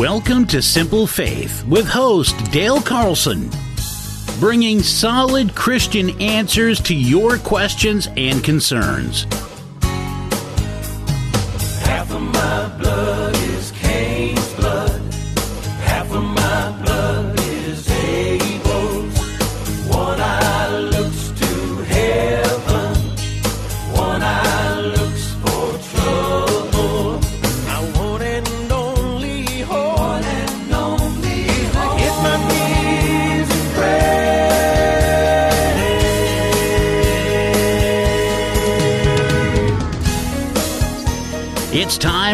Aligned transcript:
Welcome 0.00 0.46
to 0.46 0.62
Simple 0.62 1.06
Faith 1.06 1.62
with 1.66 1.86
host 1.86 2.34
Dale 2.50 2.80
Carlson, 2.80 3.50
bringing 4.40 4.80
solid 4.82 5.54
Christian 5.54 6.18
answers 6.22 6.80
to 6.84 6.94
your 6.94 7.36
questions 7.36 8.08
and 8.16 8.42
concerns. 8.42 9.26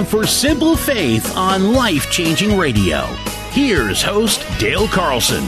For 0.07 0.25
Simple 0.25 0.77
Faith 0.77 1.37
on 1.37 1.73
Life 1.73 2.13
Changing 2.13 2.57
Radio. 2.57 3.07
Here's 3.51 4.03
host 4.03 4.41
Dale 4.61 4.87
Carlson. 4.87 5.45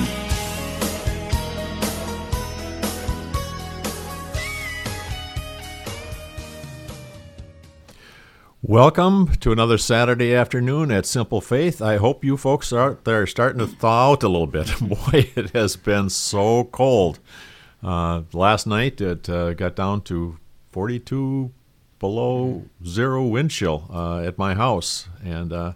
Welcome 8.61 9.29
to 9.36 9.53
another 9.53 9.79
Saturday 9.79 10.34
afternoon 10.34 10.91
at 10.91 11.06
Simple 11.06 11.41
Faith. 11.41 11.81
I 11.81 11.97
hope 11.97 12.25
you 12.25 12.36
folks 12.36 12.73
are 12.73 12.91
out 12.91 13.05
there 13.05 13.29
starting 13.29 13.61
to 13.61 13.69
thaw 13.69 14.11
out 14.11 14.25
a 14.25 14.29
little 14.29 14.48
bit. 14.48 14.75
Boy, 14.81 15.31
it 15.36 15.51
has 15.51 15.77
been 15.77 16.11
so 16.11 16.64
cold. 16.64 17.20
Uh, 17.81 18.23
last 18.33 18.67
night 18.67 19.01
it 19.01 19.31
uh, 19.31 19.55
got 19.55 19.77
down 19.77 20.03
to 20.03 20.36
42 20.70 21.53
below 21.99 22.65
zero 22.87 23.25
wind 23.27 23.51
chill 23.51 23.87
uh, 23.93 24.21
at 24.21 24.39
my 24.39 24.55
house, 24.55 25.09
and 25.25 25.53
uh, 25.53 25.73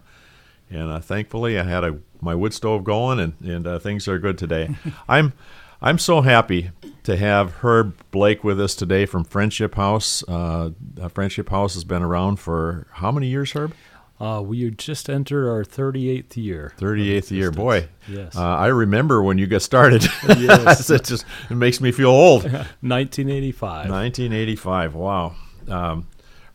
and 0.69 0.91
uh, 0.91 0.99
thankfully 0.99 1.59
I 1.59 1.63
had 1.63 1.83
a 1.83 1.99
my 2.21 2.35
wood 2.35 2.53
stove 2.53 2.83
going, 2.83 3.19
and 3.19 3.33
and 3.41 3.67
uh, 3.67 3.79
things 3.79 4.07
are 4.07 4.19
good 4.19 4.37
today. 4.37 4.75
I'm 5.07 5.33
I'm 5.81 5.97
so 5.99 6.21
happy 6.21 6.71
to 7.03 7.17
have 7.17 7.55
Herb 7.55 7.95
Blake 8.11 8.43
with 8.43 8.59
us 8.61 8.75
today 8.75 9.05
from 9.05 9.23
Friendship 9.25 9.75
House. 9.75 10.23
Uh, 10.27 10.69
uh, 11.01 11.09
Friendship 11.09 11.49
House 11.49 11.73
has 11.73 11.83
been 11.83 12.01
around 12.01 12.37
for 12.37 12.87
how 12.91 13.11
many 13.11 13.27
years, 13.27 13.51
Herb? 13.51 13.73
Uh, 14.21 14.41
we 14.41 14.69
just 14.71 15.09
entered 15.09 15.49
our 15.49 15.65
38th 15.65 16.37
year. 16.37 16.71
38th 16.79 17.31
year. 17.31 17.51
Boy, 17.51 17.89
Yes. 18.07 18.37
uh, 18.37 18.41
I 18.41 18.67
remember 18.67 19.21
when 19.21 19.37
you 19.37 19.47
got 19.47 19.61
started. 19.61 20.05
Yes. 20.37 20.89
it 20.89 21.03
just 21.03 21.25
it 21.49 21.55
makes 21.55 21.81
me 21.81 21.91
feel 21.91 22.07
old. 22.11 22.43
1985. 22.43 23.89
1985. 23.89 24.95
Wow. 24.95 25.35
Um, 25.67 26.07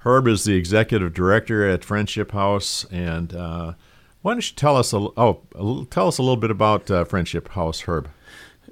Herb 0.09 0.27
is 0.27 0.45
the 0.45 0.55
executive 0.55 1.13
director 1.13 1.69
at 1.69 1.85
Friendship 1.85 2.33
House, 2.33 2.87
and 2.91 3.35
uh, 3.35 3.75
why 4.23 4.33
don't 4.33 4.51
you 4.51 4.57
tell 4.57 4.75
us 4.75 4.95
a, 4.95 4.97
oh 4.97 5.43
little- 5.55 5.85
tell 5.85 6.09
us 6.09 6.17
a 6.17 6.23
little 6.23 6.39
bit 6.39 6.51
about 6.51 6.91
uh, 6.91 7.05
Friendship 7.05 7.51
House, 7.51 7.83
Herb? 7.83 8.09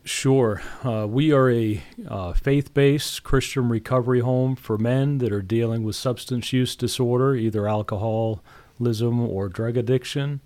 Sure. 0.02 0.62
Uh, 0.82 1.06
we 1.06 1.32
are 1.32 1.50
a 1.50 1.82
uh, 2.08 2.32
faith 2.32 2.72
based 2.72 3.22
Christian 3.22 3.68
recovery 3.68 4.20
home 4.20 4.56
for 4.56 4.78
men 4.78 5.18
that 5.18 5.30
are 5.30 5.42
dealing 5.42 5.82
with 5.82 5.94
substance 5.94 6.54
use 6.54 6.74
disorder, 6.74 7.34
either 7.34 7.68
alcoholism 7.68 9.20
or 9.20 9.50
drug 9.50 9.76
addiction. 9.76 10.40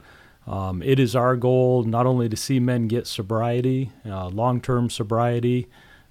Um, 0.44 0.82
it 0.82 0.98
is 0.98 1.15
our 1.15 1.36
goal 1.36 1.84
not 1.84 2.06
only 2.06 2.28
to 2.28 2.36
see 2.36 2.59
men 2.59 2.88
get 2.88 3.06
sobriety, 3.06 3.92
uh, 4.04 4.26
long 4.26 4.60
term 4.60 4.91
sobriety, 4.91 5.69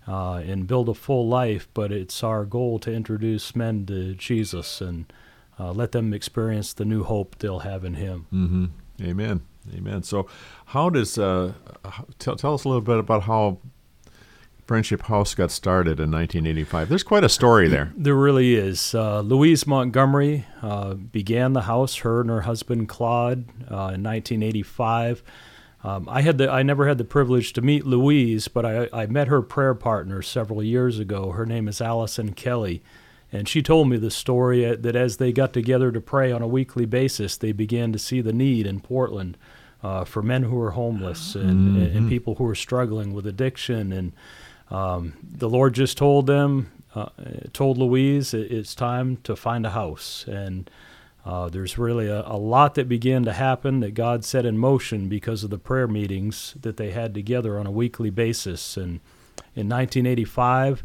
uh, 0.10 0.42
and 0.46 0.66
build 0.66 0.90
a 0.90 0.94
full 0.96 1.28
life, 1.28 1.68
but 1.76 1.92
it's 1.92 2.24
our 2.24 2.44
goal 2.44 2.80
to 2.80 2.92
introduce 2.92 3.56
men 3.56 3.86
to 3.86 4.16
Jesus 4.16 4.82
and 4.82 5.12
uh, 5.60 5.72
let 5.72 5.92
them 5.92 6.14
experience 6.14 6.74
the 6.74 6.86
new 6.86 7.04
hope 7.04 7.38
they'll 7.38 7.60
have 7.60 7.86
in 7.86 7.94
Him. 7.94 8.26
Mm-hmm. 8.34 8.66
Amen. 9.04 9.42
Amen. 9.76 10.02
So, 10.02 10.28
how 10.68 10.90
does 10.90 11.18
uh, 11.20 11.54
tell 12.18 12.36
tell 12.36 12.56
us 12.56 12.64
a 12.64 12.68
little 12.68 12.82
bit 12.82 12.98
about 12.98 13.24
how 13.24 13.60
Friendship 14.66 15.04
House 15.04 15.36
got 15.36 15.52
started 15.52 16.00
in 16.00 16.10
1985? 16.10 16.90
There's 16.90 17.04
quite 17.04 17.24
a 17.24 17.30
story 17.30 17.68
there. 17.68 17.94
There 17.96 18.16
really 18.16 18.56
is. 18.56 18.96
Uh, 18.96 19.20
Louise 19.20 19.68
Montgomery 19.68 20.48
uh, 20.64 20.96
began 20.96 21.54
the 21.54 21.64
house. 21.64 21.98
Her 21.98 22.22
and 22.22 22.32
her 22.32 22.42
husband 22.42 22.90
Claude 22.90 23.46
uh, 23.70 23.94
in 23.94 24.04
1985. 24.04 25.22
Um, 25.84 26.10
I 26.10 26.22
had 26.22 26.38
the 26.38 26.50
I 26.52 26.64
never 26.64 26.88
had 26.88 26.98
the 26.98 27.06
privilege 27.06 27.54
to 27.54 27.62
meet 27.62 27.86
Louise, 27.86 28.48
but 28.48 28.66
I, 28.66 28.90
I 28.92 29.06
met 29.06 29.30
her 29.30 29.42
prayer 29.42 29.74
partner 29.74 30.22
several 30.22 30.62
years 30.62 31.00
ago. 31.00 31.32
Her 31.32 31.46
name 31.46 31.68
is 31.68 31.80
Allison 31.80 32.34
Kelly, 32.34 32.82
and 33.32 33.48
she 33.48 33.62
told 33.62 33.88
me 33.88 33.98
the 33.98 34.12
story 34.12 34.66
uh, 34.66 34.76
that 34.80 34.96
as 34.96 35.18
they 35.18 35.32
got 35.32 35.54
together 35.54 35.92
to 35.92 36.02
pray 36.02 36.32
on 36.32 36.42
a 36.42 36.48
weekly 36.48 36.86
basis, 36.86 37.38
they 37.38 37.54
began 37.54 37.94
to 37.94 38.00
see 38.00 38.20
the 38.20 38.34
need 38.34 38.68
in 38.68 38.82
Portland 38.82 39.38
uh, 39.82 40.04
for 40.04 40.22
men 40.22 40.44
who 40.44 40.60
are 40.62 40.72
homeless 40.72 41.36
and, 41.36 41.78
and 41.78 42.10
people 42.10 42.36
who 42.36 42.46
are 42.46 42.56
struggling 42.56 43.14
with 43.14 43.26
addiction 43.26 43.94
and 43.94 44.12
um, 44.72 45.14
the 45.24 45.50
Lord 45.50 45.74
just 45.74 45.98
told 45.98 46.28
them, 46.28 46.72
uh, 46.94 47.10
told 47.54 47.78
Louise, 47.78 48.34
it, 48.34 48.52
it's 48.52 48.76
time 48.76 49.18
to 49.24 49.36
find 49.36 49.66
a 49.66 49.72
house. 49.72 50.26
And 50.28 50.70
uh, 51.26 51.50
there's 51.50 51.78
really 51.78 52.08
a, 52.08 52.22
a 52.26 52.38
lot 52.38 52.76
that 52.76 52.88
began 52.90 53.24
to 53.26 53.34
happen 53.34 53.82
that 53.82 53.94
God 53.94 54.24
set 54.26 54.46
in 54.46 54.58
motion 54.58 55.08
because 55.10 55.44
of 55.44 55.50
the 55.50 55.58
prayer 55.60 55.88
meetings 55.88 56.56
that 56.62 56.78
they 56.78 56.92
had 56.92 57.14
together 57.14 57.60
on 57.60 57.68
a 57.68 57.72
weekly 57.72 58.10
basis. 58.10 58.78
And 58.78 59.00
in 59.56 59.68
1985, 59.70 60.84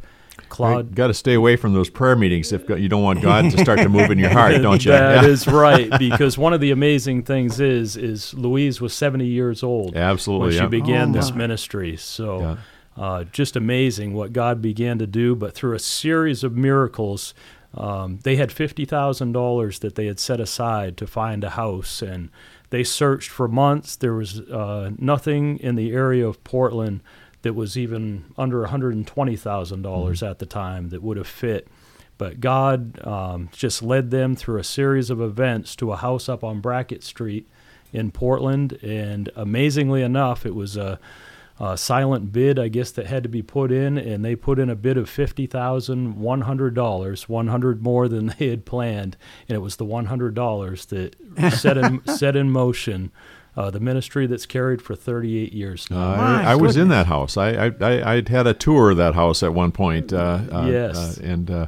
Claude. 0.48 0.90
You 0.90 0.94
Got 0.96 1.06
to 1.08 1.14
stay 1.14 1.34
away 1.34 1.54
from 1.54 1.74
those 1.74 1.88
prayer 1.88 2.16
meetings 2.16 2.52
if 2.52 2.68
you 2.68 2.88
don't 2.88 3.04
want 3.04 3.22
God 3.22 3.50
to 3.52 3.58
start 3.58 3.78
to 3.80 3.88
move 3.88 4.10
in 4.10 4.18
your 4.18 4.30
heart, 4.32 4.60
don't 4.60 4.84
you? 4.84 4.90
That 4.90 5.22
Yeah. 5.24 5.28
is 5.30 5.46
right, 5.66 5.88
because 5.98 6.36
one 6.36 6.52
of 6.52 6.60
the 6.60 6.72
amazing 6.72 7.22
things 7.22 7.60
is 7.60 7.96
is 7.96 8.34
Louise 8.34 8.80
was 8.80 8.92
70 8.92 9.24
years 9.26 9.62
old 9.62 9.96
Absolutely, 9.96 10.46
when 10.48 10.52
she 10.54 10.58
yeah. 10.58 10.66
began 10.66 11.10
Oh, 11.10 11.12
this 11.12 11.30
my. 11.30 11.36
ministry. 11.36 11.96
So, 11.96 12.40
Yeah. 12.40 12.56
uh, 12.96 13.24
just 13.30 13.54
amazing 13.54 14.12
what 14.12 14.32
God 14.32 14.60
began 14.60 14.98
to 14.98 15.06
do. 15.06 15.36
But 15.36 15.54
through 15.54 15.74
a 15.76 15.78
series 15.78 16.42
of 16.42 16.56
miracles, 16.56 17.32
um, 17.76 18.18
they 18.22 18.36
had 18.36 18.52
fifty 18.52 18.84
thousand 18.84 19.32
dollars 19.32 19.80
that 19.80 19.94
they 19.94 20.06
had 20.06 20.20
set 20.20 20.40
aside 20.40 20.96
to 20.98 21.06
find 21.06 21.44
a 21.44 21.50
house, 21.50 22.02
and 22.02 22.30
they 22.70 22.84
searched 22.84 23.30
for 23.30 23.48
months. 23.48 23.96
There 23.96 24.14
was 24.14 24.40
uh, 24.40 24.92
nothing 24.98 25.58
in 25.58 25.74
the 25.74 25.92
area 25.92 26.26
of 26.26 26.42
Portland 26.44 27.00
that 27.42 27.54
was 27.54 27.76
even 27.76 28.24
under 28.38 28.60
one 28.60 28.70
hundred 28.70 28.94
and 28.94 29.06
twenty 29.06 29.36
thousand 29.36 29.82
dollars 29.82 30.20
Mm-hmm. 30.20 30.30
at 30.30 30.38
the 30.38 30.46
time 30.46 30.88
that 30.90 31.02
would 31.02 31.16
have 31.16 31.26
fit. 31.26 31.68
But 32.16 32.40
God 32.40 33.04
um, 33.04 33.48
just 33.52 33.82
led 33.82 34.10
them 34.10 34.36
through 34.36 34.60
a 34.60 34.64
series 34.64 35.10
of 35.10 35.20
events 35.20 35.74
to 35.76 35.90
a 35.92 35.96
house 35.96 36.28
up 36.28 36.44
on 36.44 36.60
Brackett 36.60 37.02
Street 37.02 37.48
in 37.92 38.12
Portland, 38.12 38.78
and 38.82 39.30
amazingly 39.36 40.02
enough, 40.02 40.46
it 40.46 40.54
was 40.54 40.76
a, 40.76 40.98
a 41.60 41.76
silent 41.78 42.32
bid, 42.32 42.59
I 42.59 42.69
guess, 42.69 42.91
that 42.92 43.06
had 43.06 43.22
to 43.22 43.28
be 43.28 43.42
put 43.42 43.70
in, 43.70 43.97
and 43.97 44.25
they 44.25 44.34
put 44.34 44.59
in 44.59 44.69
a 44.69 44.75
bid 44.75 44.97
of 44.97 45.09
fifty 45.09 45.47
thousand 45.47 46.16
one 46.16 46.42
hundred 46.42 46.75
dollars, 46.75 47.28
one 47.28 47.48
hundred 47.48 47.82
more 47.82 48.09
than 48.09 48.26
they 48.38 48.48
had 48.48 48.65
planned, 48.65 49.16
and 49.48 49.54
it 49.56 49.60
was 49.60 49.76
the 49.76 49.84
one 49.84 50.06
hundred 50.06 50.34
dollars 50.34 50.87
that 50.87 51.14
set 51.53 51.76
in 51.78 52.04
set 52.06 52.34
in 52.37 52.50
motion 52.50 53.12
uh, 53.56 53.70
the 53.70 53.78
ministry 53.78 54.26
that's 54.26 54.47
carried 54.47 54.82
for 54.82 54.97
thirty 54.97 55.38
eight 55.38 55.53
years 55.53 55.88
now. 55.91 55.98
Uh, 55.98 56.16
I, 56.16 56.43
I 56.53 56.54
was 56.56 56.76
in 56.76 56.88
that 56.88 57.06
house. 57.06 57.37
I, 57.37 57.67
I, 57.67 57.73
I 57.81 58.14
I'd 58.14 58.28
had 58.28 58.49
a 58.49 58.55
tour 58.55 58.90
of 58.90 58.96
that 58.96 59.14
house 59.14 59.43
at 59.44 59.55
one 59.55 59.70
point. 59.70 60.12
Uh, 60.12 60.40
uh, 60.50 60.67
Yes. 60.69 60.96
uh, 60.96 61.23
and 61.23 61.50
uh, 61.50 61.67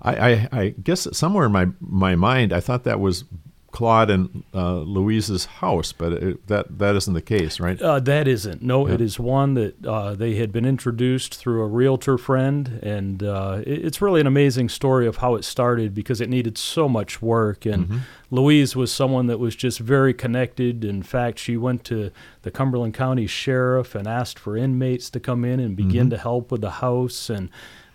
I, 0.00 0.30
I, 0.30 0.48
I 0.52 0.68
guess 0.80 1.08
somewhere 1.16 1.46
in 1.46 1.50
my 1.52 1.66
my 1.80 2.14
mind, 2.14 2.52
I 2.52 2.60
thought 2.60 2.84
that 2.84 3.00
was 3.00 3.24
Claude 3.70 4.08
and 4.08 4.44
uh, 4.54 4.78
Louise's 4.78 5.44
house, 5.44 5.92
but 5.92 6.12
it, 6.14 6.46
that 6.46 6.78
that 6.78 6.96
isn't 6.96 7.12
the 7.12 7.20
case, 7.22 7.60
right? 7.60 7.80
Uh, 7.80 8.00
that 8.00 8.26
isn't. 8.26 8.62
No, 8.62 8.86
it 8.86 8.98
Yeah. 9.00 9.04
is 9.06 9.20
one 9.20 9.54
that 9.54 9.84
uh, 9.86 10.14
they 10.14 10.36
had 10.36 10.52
been 10.52 10.64
introduced 10.64 11.34
through 11.34 11.60
a 11.62 11.66
realtor 11.66 12.16
friend, 12.16 12.80
and 12.82 13.22
uh, 13.22 13.60
it, 13.66 13.84
it's 13.84 14.00
really 14.00 14.20
an 14.22 14.26
amazing 14.26 14.70
story 14.70 15.06
of 15.06 15.16
how 15.18 15.34
it 15.34 15.44
started 15.44 15.94
because 15.94 16.20
it 16.22 16.30
needed 16.30 16.56
so 16.56 16.88
much 16.88 17.20
work. 17.20 17.66
And 17.66 18.00
Louise 18.30 18.74
was 18.74 18.90
someone 18.90 19.26
that 19.26 19.38
was 19.38 19.54
just 19.54 19.78
very 19.80 20.14
connected. 20.14 20.82
In 20.82 21.02
fact, 21.02 21.38
she 21.38 21.56
went 21.58 21.84
to 21.84 22.10
the 22.42 22.50
Cumberland 22.50 22.94
County 22.94 23.26
Sheriff 23.26 23.94
and 23.94 24.08
asked 24.08 24.38
for 24.38 24.56
inmates 24.56 25.10
to 25.10 25.20
come 25.20 25.44
in 25.44 25.60
and 25.60 25.76
begin 25.76 26.08
to 26.10 26.16
help 26.16 26.50
with 26.50 26.62
the 26.62 26.70
house 26.70 27.28
and. 27.30 27.50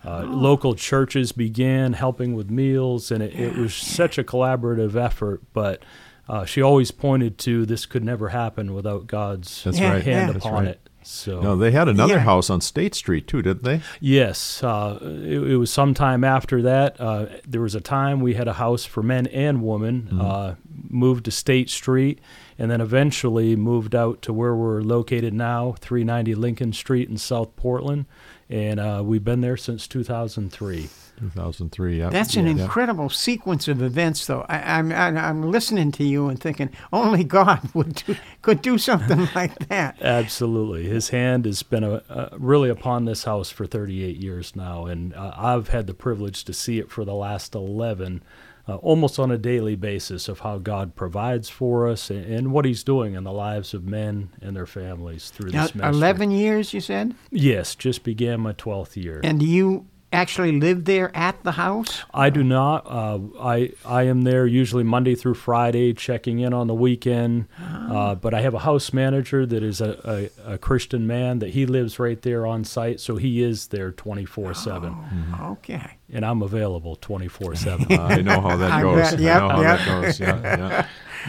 Uh, 0.06 0.22
Local 0.24 0.74
churches 0.74 1.32
began 1.32 1.94
helping 1.94 2.34
with 2.34 2.50
meals, 2.50 3.10
and 3.10 3.22
it, 3.22 3.34
it 3.34 3.56
was 3.56 3.74
such 3.74 4.18
a 4.18 4.24
collaborative 4.24 4.94
effort. 4.96 5.40
But 5.52 5.82
uh, 6.28 6.44
she 6.44 6.60
always 6.62 6.90
pointed 6.90 7.38
to 7.38 7.64
this 7.66 7.86
could 7.86 8.04
never 8.04 8.28
happen 8.30 8.74
without 8.74 9.06
God's 9.06 9.64
That's 9.64 9.78
Yeah, 9.78 9.92
right. 9.92 10.04
hand 10.04 10.28
yeah. 10.28 10.32
That's 10.32 10.44
upon 10.44 10.64
right. 10.64 10.68
it. 10.72 10.88
So 11.06 11.40
No, 11.42 11.54
they 11.54 11.70
had 11.70 11.86
another 11.88 12.14
Yeah. 12.14 12.20
house 12.20 12.48
on 12.48 12.62
State 12.62 12.94
Street 12.94 13.26
too, 13.26 13.42
didn't 13.42 13.62
they? 13.62 13.82
yes, 14.00 14.62
uh, 14.64 14.98
it, 15.02 15.42
it 15.52 15.56
was 15.58 15.70
sometime 15.70 16.24
after 16.24 16.62
that. 16.62 16.98
Uh, 16.98 17.26
there 17.46 17.60
was 17.60 17.74
a 17.74 17.80
time 17.82 18.20
we 18.20 18.32
had 18.34 18.48
a 18.48 18.54
house 18.54 18.86
for 18.86 19.02
men 19.02 19.26
and 19.26 19.62
women. 19.62 20.08
Mm-hmm. 20.10 20.20
Uh, 20.22 20.54
moved 20.88 21.24
to 21.26 21.30
State 21.30 21.68
Street, 21.68 22.20
and 22.58 22.70
then 22.70 22.80
eventually 22.80 23.54
moved 23.56 23.94
out 23.94 24.22
to 24.22 24.32
where 24.32 24.54
we're 24.54 24.80
located 24.80 25.34
now, 25.34 25.74
390 25.78 26.34
Lincoln 26.36 26.72
Street 26.72 27.08
in 27.10 27.16
South 27.18 27.54
Portland, 27.56 28.06
and 28.54 28.78
uh, 28.78 29.02
we've 29.04 29.24
been 29.24 29.40
there 29.40 29.56
since 29.56 29.88
2003. 29.88 30.88
2003. 31.18 31.98
Yeah. 31.98 32.08
That's 32.08 32.36
an 32.36 32.46
yeah. 32.46 32.62
incredible 32.62 33.10
sequence 33.10 33.66
of 33.66 33.82
events, 33.82 34.26
though. 34.26 34.46
I, 34.48 34.78
I'm, 34.78 34.92
I'm 34.92 35.18
I'm 35.18 35.50
listening 35.50 35.90
to 35.92 36.04
you 36.04 36.28
and 36.28 36.38
thinking 36.40 36.70
only 36.92 37.24
God 37.24 37.68
would 37.74 37.96
do, 37.96 38.14
could 38.42 38.62
do 38.62 38.78
something 38.78 39.28
like 39.34 39.68
that. 39.68 40.00
Absolutely, 40.00 40.84
his 40.84 41.08
hand 41.08 41.46
has 41.46 41.64
been 41.64 41.82
a, 41.82 42.02
a, 42.08 42.38
really 42.38 42.70
upon 42.70 43.06
this 43.06 43.24
house 43.24 43.50
for 43.50 43.66
38 43.66 44.18
years 44.18 44.54
now, 44.54 44.86
and 44.86 45.14
uh, 45.14 45.32
I've 45.36 45.70
had 45.70 45.88
the 45.88 45.94
privilege 45.94 46.44
to 46.44 46.52
see 46.52 46.78
it 46.78 46.92
for 46.92 47.04
the 47.04 47.14
last 47.14 47.56
11, 47.56 48.22
uh, 48.66 48.76
almost 48.76 49.18
on 49.18 49.30
a 49.30 49.38
daily 49.38 49.76
basis, 49.76 50.28
of 50.28 50.40
how 50.40 50.58
God 50.58 50.94
provides 50.94 51.48
for 51.48 51.86
us 51.88 52.10
and, 52.10 52.24
and, 52.24 52.52
what 52.52 52.64
He's 52.64 52.82
doing 52.82 53.14
in 53.14 53.24
the 53.24 53.32
lives 53.32 53.74
of 53.74 53.84
men 53.84 54.30
and 54.40 54.56
their 54.56 54.66
families 54.66 55.30
through 55.30 55.50
Now, 55.50 55.64
this 55.64 55.74
ministry. 55.74 55.98
Eleven 55.98 56.30
years, 56.30 56.72
you 56.72 56.80
said, 56.80 57.14
Yes, 57.30 57.74
just 57.74 58.04
began 58.04 58.40
my 58.40 58.52
12th 58.52 58.96
year. 58.96 59.20
and 59.22 59.40
do 59.40 59.46
you 59.46 59.86
actually 60.14 60.52
live 60.58 60.84
there 60.86 61.14
at 61.14 61.42
the 61.44 61.52
house? 61.52 62.02
I 62.14 62.30
do 62.30 62.42
not. 62.42 62.86
Uh, 62.86 63.18
I 63.40 63.72
I 63.84 64.04
am 64.04 64.22
there 64.22 64.46
usually 64.46 64.84
Monday 64.84 65.14
through 65.14 65.34
Friday, 65.34 65.92
checking 65.92 66.38
in 66.38 66.54
on 66.54 66.66
the 66.68 66.74
weekend. 66.74 67.46
Uh, 67.60 68.14
but 68.14 68.32
I 68.32 68.40
have 68.40 68.54
a 68.54 68.60
house 68.60 68.92
manager 68.92 69.44
that 69.44 69.62
is 69.62 69.80
a, 69.80 70.30
a, 70.46 70.54
a 70.54 70.58
Christian 70.58 71.06
man 71.06 71.40
that 71.40 71.50
he 71.50 71.66
lives 71.66 71.98
right 71.98 72.20
there 72.22 72.46
on 72.46 72.64
site, 72.64 73.00
so 73.00 73.16
he 73.16 73.42
is 73.42 73.66
there 73.68 73.90
twenty 73.92 74.24
four 74.24 74.54
seven, 74.54 74.96
Okay. 75.40 75.98
and 76.12 76.24
I'm 76.24 76.40
available 76.42 76.96
twenty 76.96 77.28
four 77.28 77.54
seven. 77.54 77.92
I 78.00 78.20
know 78.22 78.40
how 78.40 78.56
that 78.56 78.72
I 78.72 78.82
goes. 78.82 78.96
bet. 78.96 79.20
I 79.20 79.38
know 79.40 79.48
how 79.48 79.60
yep. 79.60 79.78
that 79.78 80.02
goes. 80.02 80.20
Yeah, 80.20 80.40
yeah. 80.42 80.86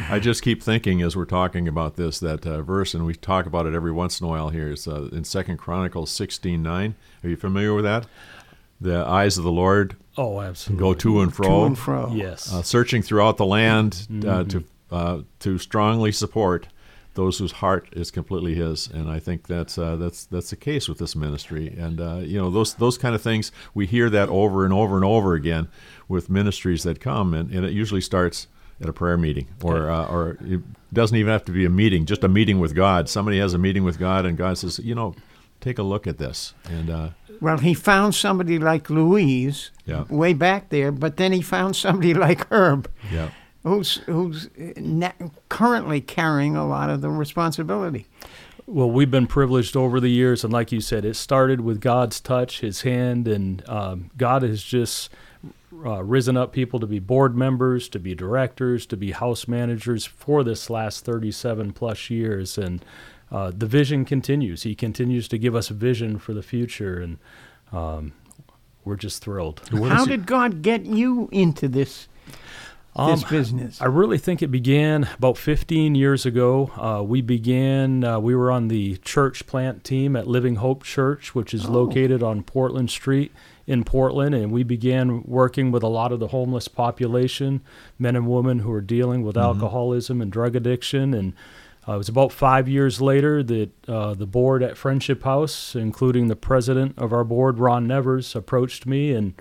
I 0.10 0.20
just 0.20 0.42
keep 0.42 0.62
thinking 0.62 1.02
as 1.02 1.16
we're 1.16 1.26
talking 1.26 1.68
about 1.68 1.96
this 1.96 2.20
that 2.20 2.46
uh, 2.46 2.62
verse, 2.62 2.94
and 2.94 3.06
we 3.06 3.16
talk 3.16 3.46
about 3.46 3.66
it 3.66 3.74
every 3.74 3.92
once 3.94 4.20
in 4.20 4.26
a 4.26 4.30
while 4.30 4.50
here. 4.50 4.72
It's 4.72 4.88
uh, 4.88 5.10
in 5.12 5.24
Second 5.24 5.58
Chronicles 5.58 6.12
sixteen 6.12 6.62
nine. 6.62 6.96
Are 7.24 7.30
you 7.30 7.38
familiar 7.38 7.74
with 7.74 7.86
that? 7.86 8.06
The 8.86 9.06
eyes 9.06 9.38
of 9.38 9.44
the 9.44 9.52
Lord 9.52 9.96
Oh, 10.18 10.40
absolutely. 10.42 10.80
go 10.86 10.94
to 10.94 11.22
and 11.22 11.34
fro, 11.34 11.48
To 11.48 11.66
and 11.66 11.78
fro. 11.78 12.12
Yes. 12.14 12.54
uh, 12.54 12.62
searching 12.62 13.02
throughout 13.02 13.38
the 13.38 13.46
land 13.46 14.08
uh, 14.26 14.44
to 14.46 14.64
uh, 14.92 15.18
to 15.40 15.58
strongly 15.58 16.12
support 16.12 16.68
those 17.16 17.38
whose 17.40 17.54
heart 17.54 17.88
is 17.94 18.12
completely 18.12 18.56
His, 18.56 18.88
and 18.90 19.10
I 19.10 19.20
think 19.20 19.48
that's 19.48 19.78
uh, 19.78 19.96
that's 19.96 20.26
that's 20.26 20.50
the 20.52 20.56
case 20.58 20.88
with 20.90 21.00
this 21.00 21.16
ministry. 21.16 21.74
And 21.78 22.00
uh, 22.00 22.18
you 22.22 22.38
know 22.38 22.50
those 22.52 22.74
those 22.76 22.98
kind 22.98 23.16
of 23.16 23.22
things 23.22 23.52
we 23.74 23.86
hear 23.88 24.10
that 24.10 24.30
over 24.30 24.66
and 24.66 24.74
over 24.74 24.96
and 24.96 25.06
over 25.06 25.34
again 25.34 25.68
with 26.08 26.30
ministries 26.30 26.84
that 26.84 27.00
come, 27.00 27.34
and, 27.34 27.50
and 27.52 27.66
it 27.66 27.72
usually 27.72 28.02
starts 28.02 28.48
at 28.82 28.90
a 28.90 28.94
prayer 28.94 29.18
meeting, 29.18 29.48
or 29.64 29.90
uh, 29.90 30.06
or 30.08 30.38
it 30.42 30.62
doesn't 30.94 31.18
even 31.18 31.32
have 31.32 31.46
to 31.46 31.52
be 31.52 31.66
a 31.66 31.70
meeting, 31.70 32.06
just 32.06 32.24
a 32.24 32.28
meeting 32.30 32.60
with 32.60 32.76
God. 32.76 33.10
Somebody 33.10 33.40
has 33.40 33.54
a 33.54 33.58
meeting 33.58 33.84
with 33.86 33.98
God, 33.98 34.26
and 34.26 34.38
God 34.38 34.58
says, 34.58 34.80
you 34.80 34.94
know, 34.96 35.16
take 35.62 35.80
a 35.80 35.84
look 35.84 36.06
at 36.08 36.18
this, 36.18 36.54
and 36.70 36.90
uh, 36.90 37.10
Well, 37.42 37.58
he 37.58 37.74
found 37.74 38.16
somebody 38.16 38.58
like 38.60 38.90
Louise 38.90 39.72
Yeah. 39.86 40.04
way 40.10 40.34
back 40.34 40.70
there, 40.70 40.92
but 40.92 41.18
then 41.18 41.32
he 41.32 41.42
found 41.42 41.76
somebody 41.76 42.14
like 42.28 42.48
Herb, 42.52 42.90
yeah. 43.12 43.30
who's 43.64 43.98
who's 44.06 44.48
uh, 44.60 44.74
na- 44.78 45.12
currently 45.50 46.02
carrying 46.02 46.56
a 46.56 46.66
lot 46.68 46.90
of 46.90 47.02
the 47.02 47.10
responsibility. 47.10 48.08
Well, 48.68 48.90
we've 48.90 49.12
been 49.12 49.28
privileged 49.28 49.76
over 49.78 50.00
the 50.00 50.10
years, 50.10 50.44
and 50.44 50.52
like 50.52 50.72
you 50.72 50.82
said, 50.82 51.06
it 51.06 51.16
started 51.16 51.62
with 51.62 51.80
God's 51.80 52.20
touch, 52.20 52.62
His 52.62 52.82
hand, 52.82 53.28
and 53.28 53.68
um, 53.70 54.10
God 54.18 54.42
has 54.42 54.64
just 54.64 55.10
uh, 55.86 56.04
risen 56.04 56.36
up 56.36 56.52
people 56.52 56.80
to 56.80 56.88
be 56.88 56.98
board 56.98 57.36
members, 57.38 57.88
to 57.90 58.00
be 58.00 58.16
directors, 58.16 58.88
to 58.88 58.98
be 58.98 59.12
house 59.12 59.48
managers 59.48 60.06
for 60.06 60.44
this 60.44 60.68
last 60.72 61.06
37 61.06 61.74
plus 61.74 62.10
years, 62.10 62.58
and 62.58 62.84
uh, 63.32 63.52
the 63.56 63.66
vision 63.66 64.06
continues. 64.06 64.64
He 64.64 64.76
continues 64.76 65.28
to 65.30 65.38
give 65.38 65.56
us 65.56 65.70
a 65.70 65.74
vision 65.74 66.20
for 66.20 66.34
the 66.34 66.44
future, 66.44 67.00
and 67.00 67.18
um, 67.72 68.14
we're 68.84 68.96
just 68.96 69.22
thrilled. 69.24 69.62
How 69.72 70.06
did 70.06 70.26
God 70.26 70.62
get 70.62 70.86
you 70.86 71.30
into 71.32 71.68
this 71.68 72.08
this 72.98 73.24
Um, 73.24 73.30
business? 73.30 73.82
I 73.82 73.88
really 73.88 74.18
think 74.18 74.42
it 74.42 74.48
began 74.48 75.10
about 75.18 75.38
15 75.38 75.96
years 75.96 76.26
ago. 76.26 76.72
Uh, 76.78 77.04
we 77.04 77.20
began, 77.22 78.06
uh, 78.06 78.20
we 78.20 78.34
were 78.36 78.50
on 78.50 78.70
the 78.70 78.96
church 78.98 79.46
plant 79.48 79.84
team 79.84 80.16
at 80.16 80.28
Living 80.28 80.56
Hope 80.56 80.84
Church, 80.84 81.36
which 81.36 81.54
is 81.54 81.68
located 81.68 82.24
on 82.24 82.42
Portland 82.44 82.90
Street 82.90 83.34
in 83.68 83.84
Portland, 83.84 84.34
and 84.34 84.50
we 84.50 84.64
began 84.64 85.24
working 85.24 85.72
with 85.72 85.84
a 85.84 85.90
lot 85.90 86.14
of 86.14 86.20
the 86.22 86.28
homeless 86.28 86.70
population, 86.70 87.60
men 88.00 88.16
and 88.16 88.28
women 88.28 88.60
who 88.60 88.72
are 88.72 88.80
dealing 88.82 89.24
with 89.24 89.36
alcoholism 89.36 90.22
and 90.22 90.32
drug 90.32 90.56
addiction. 90.56 91.14
And 91.14 91.34
uh, 91.88 91.94
it 91.94 91.98
was 91.98 92.10
about 92.10 92.32
five 92.32 92.68
years 92.68 93.00
later 93.02 93.44
that 93.44 93.70
uh, 93.88 94.14
the 94.14 94.26
board 94.26 94.64
at 94.64 94.78
Friendship 94.78 95.24
House, 95.24 95.76
including 95.76 96.28
the 96.28 96.36
president 96.36 96.96
of 96.98 97.14
our 97.14 97.24
board, 97.24 97.60
Ron 97.60 97.86
Nevers, 97.88 98.36
approached 98.36 98.86
me 98.86 99.12
and 99.14 99.34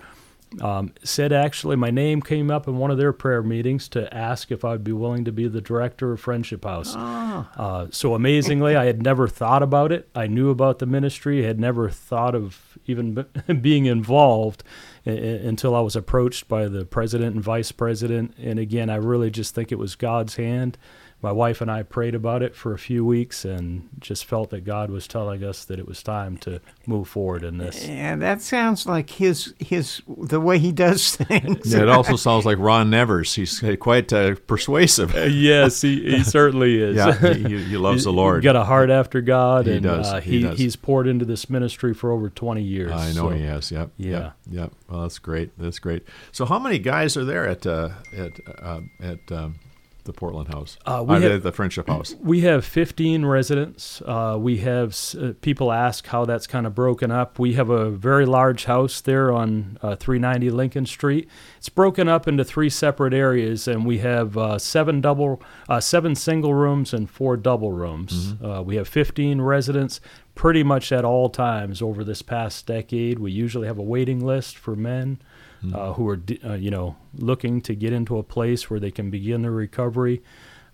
um, 0.61 0.93
said 1.03 1.33
actually 1.33 1.75
my 1.75 1.89
name 1.89 2.21
came 2.21 2.49
up 2.49 2.65
in 2.67 2.77
one 2.77 2.89
of 2.89 2.97
their 2.97 3.11
prayer 3.11 3.41
meetings 3.43 3.89
to 3.89 4.13
ask 4.15 4.51
if 4.51 4.63
I'd 4.63 4.83
be 4.85 4.93
willing 4.93 5.25
to 5.25 5.31
be 5.33 5.47
the 5.49 5.59
director 5.59 6.13
of 6.13 6.19
Friendship 6.21 6.63
House. 6.63 6.95
Uh, 6.95 7.87
so 7.91 8.13
amazingly, 8.15 8.75
I 8.75 8.85
had 8.85 9.01
never 9.03 9.27
thought 9.27 9.61
about 9.63 9.91
it. 9.91 10.07
I 10.15 10.27
knew 10.27 10.49
about 10.51 10.79
the 10.79 10.85
ministry, 10.85 11.43
had 11.43 11.59
never 11.59 11.89
thought 11.89 12.35
of 12.35 12.77
even 12.85 13.25
being 13.61 13.85
involved 13.87 14.63
i- 15.05 15.09
i- 15.09 15.13
until 15.13 15.75
I 15.75 15.81
was 15.81 15.95
approached 15.95 16.47
by 16.47 16.67
the 16.69 16.85
president 16.85 17.35
and 17.35 17.43
vice 17.43 17.73
president. 17.73 18.33
And 18.41 18.57
again, 18.59 18.89
I 18.89 18.95
really 18.95 19.31
just 19.31 19.55
think 19.55 19.71
it 19.73 19.79
was 19.79 19.95
God's 19.95 20.35
hand. 20.35 20.77
My 21.25 21.31
wife 21.31 21.59
and 21.59 21.71
I 21.71 21.81
prayed 21.81 22.13
about 22.13 22.43
it 22.43 22.55
for 22.55 22.71
a 22.71 22.77
few 22.77 23.03
weeks 23.03 23.45
and 23.45 23.89
just 23.99 24.25
felt 24.25 24.51
that 24.51 24.63
God 24.63 24.91
was 24.91 25.07
telling 25.07 25.43
us 25.43 25.65
that 25.65 25.79
it 25.79 25.87
was 25.87 26.03
time 26.03 26.37
to 26.45 26.61
move 26.85 27.07
forward 27.07 27.43
in 27.43 27.57
this. 27.57 27.87
yeah, 27.87 28.15
that 28.17 28.43
sounds 28.43 28.85
like 28.85 29.09
his 29.09 29.55
his 29.57 30.03
the 30.07 30.39
way 30.39 30.59
he 30.59 30.71
does 30.71 31.15
things. 31.15 31.73
Yeah, 31.73 31.81
it 31.81 31.89
also 31.89 32.15
sounds 32.15 32.45
like 32.45 32.59
Ron 32.59 32.91
Nevers. 32.91 33.33
He's 33.33 33.59
quite 33.79 34.13
uh, 34.13 34.35
persuasive. 34.45 35.15
yes, 35.33 35.81
he, 35.81 36.11
he 36.17 36.23
certainly 36.37 36.77
is. 36.79 36.95
Yeah, 36.95 37.13
he, 37.33 37.41
he- 37.43 37.63
he 37.63 37.77
loves 37.77 38.03
the 38.03 38.11
He's 38.11 38.15
Lord. 38.17 38.43
got 38.43 38.55
a 38.55 38.63
heart 38.63 38.91
after 38.91 39.19
God, 39.21 39.65
He 39.65 39.73
and 39.73 39.81
does, 39.83 40.07
Uh, 40.07 40.21
he 40.21 40.31
he, 40.31 40.41
does. 40.43 40.59
he's 40.59 40.75
poured 40.75 41.07
into 41.07 41.25
this 41.25 41.49
ministry 41.49 41.95
for 41.95 42.11
over 42.11 42.29
20 42.29 42.61
years. 42.61 42.91
I 42.91 43.07
know 43.13 43.13
so- 43.13 43.29
he 43.29 43.41
has. 43.45 43.71
Yep. 43.71 43.89
Yeah. 43.97 44.09
Yep. 44.11 44.33
Yep. 44.51 44.71
Well, 44.89 45.01
that's 45.01 45.17
great. 45.17 45.57
That's 45.57 45.79
great. 45.79 46.03
So, 46.31 46.45
how 46.45 46.59
many 46.59 46.77
guys 46.77 47.17
are 47.17 47.25
there 47.25 47.47
at 47.47 47.65
uh, 47.65 47.89
at 48.15 48.39
uh, 48.61 48.81
at 49.01 49.31
um, 49.31 49.55
the 50.05 50.13
Portland 50.13 50.47
House? 50.53 50.77
Uh, 50.85 51.03
we 51.07 51.15
Uh, 51.15 51.19
have- 51.19 51.43
the, 51.43 51.51
Friendship 51.51 51.87
House. 51.87 52.15
We 52.23 52.41
have 52.41 52.65
15 52.65 53.25
residents. 53.25 54.01
Uh, 54.05 54.37
we 54.39 54.57
have 54.57 54.97
uh, 55.21 55.33
people 55.41 55.71
ask 55.71 56.07
how 56.07 56.25
that's 56.25 56.47
kind 56.47 56.65
of 56.65 56.73
broken 56.73 57.11
up. 57.11 57.37
We 57.37 57.53
have 57.53 57.69
a 57.69 57.89
very 57.89 58.25
large 58.25 58.65
house 58.65 59.01
there 59.01 59.31
on 59.31 59.77
uh, 59.81 59.95
390 59.95 60.49
Lincoln 60.51 60.85
Street. 60.85 61.27
It's 61.57 61.69
broken 61.69 62.07
up 62.07 62.27
into 62.27 62.43
three 62.43 62.69
separate 62.69 63.13
areas, 63.13 63.67
and 63.67 63.85
we 63.85 63.99
have 63.99 64.37
uh, 64.37 64.57
seven 64.59 65.01
double, 65.01 65.41
uh, 65.69 65.79
seven 65.79 66.15
single 66.15 66.53
rooms 66.53 66.93
and 66.93 67.09
four 67.09 67.37
double 67.37 67.71
rooms. 67.71 68.35
Uh, 68.43 68.63
we 68.65 68.75
have 68.75 68.87
15 68.87 69.41
residents, 69.41 69.99
pretty 70.35 70.63
much 70.63 70.91
at 70.91 71.05
all 71.05 71.29
times 71.29 71.81
over 71.81 72.03
this 72.03 72.21
past 72.21 72.65
decade. 72.65 73.19
We 73.19 73.31
usually 73.31 73.67
have 73.67 73.77
a 73.77 73.83
waiting 73.83 74.19
list 74.25 74.57
for 74.57 74.75
men. 74.75 75.19
Uh, 75.73 75.93
who 75.93 76.07
are, 76.09 76.19
uh, 76.43 76.53
you 76.53 76.69
know, 76.69 76.95
looking 77.17 77.61
to 77.61 77.73
get 77.75 77.93
into 77.93 78.17
a 78.17 78.23
place 78.23 78.69
where 78.69 78.79
they 78.79 78.91
can 78.91 79.09
begin 79.09 79.41
their 79.41 79.51
recovery. 79.51 80.21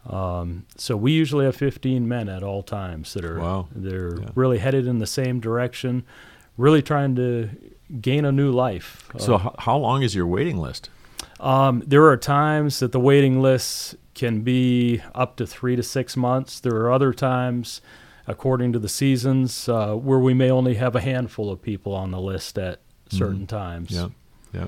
Um, 0.10 0.66
so 0.78 0.98
we 0.98 1.12
usually 1.12 1.46
have 1.46 1.56
15 1.56 2.08
men 2.08 2.28
at 2.28 2.42
all 2.44 2.64
times 2.64 3.14
that 3.14 3.24
are 3.24 3.40
Wow. 3.40 3.68
they're 3.74 4.20
Yeah. 4.20 4.30
really 4.36 4.58
headed 4.58 4.88
in 4.88 4.98
the 4.98 5.06
same 5.06 5.40
direction, 5.40 6.04
really 6.58 6.82
trying 6.82 7.16
to 7.18 7.50
gain 8.02 8.26
a 8.26 8.32
new 8.32 8.52
life. 8.52 9.08
So, 9.18 9.36
Uh, 9.36 9.50
how 9.60 9.78
long 9.78 10.02
is 10.02 10.16
your 10.16 10.26
waiting 10.26 10.58
list? 10.58 10.90
um, 11.40 11.84
there 11.86 12.06
are 12.08 12.18
times 12.18 12.80
that 12.80 12.92
the 12.92 13.00
waiting 13.00 13.42
lists 13.42 13.96
can 14.16 14.42
be 14.42 15.02
up 15.14 15.36
to 15.38 15.46
three 15.48 15.76
to 15.76 15.84
six 15.84 16.18
months. 16.18 16.60
There 16.60 16.76
are 16.78 16.92
other 16.92 17.14
times, 17.14 17.82
according 18.28 18.74
to 18.74 18.80
the 18.80 18.90
seasons, 18.90 19.70
uh, 19.70 19.94
where 19.96 20.20
we 20.20 20.34
may 20.34 20.50
only 20.52 20.76
have 20.76 20.96
a 20.96 21.02
handful 21.02 21.50
of 21.52 21.62
people 21.62 21.94
on 21.94 22.12
the 22.12 22.20
list 22.20 22.58
at 22.58 22.80
certain 23.10 23.46
times. 23.48 23.92
Yeah. 23.92 24.08
Yeah. 24.54 24.68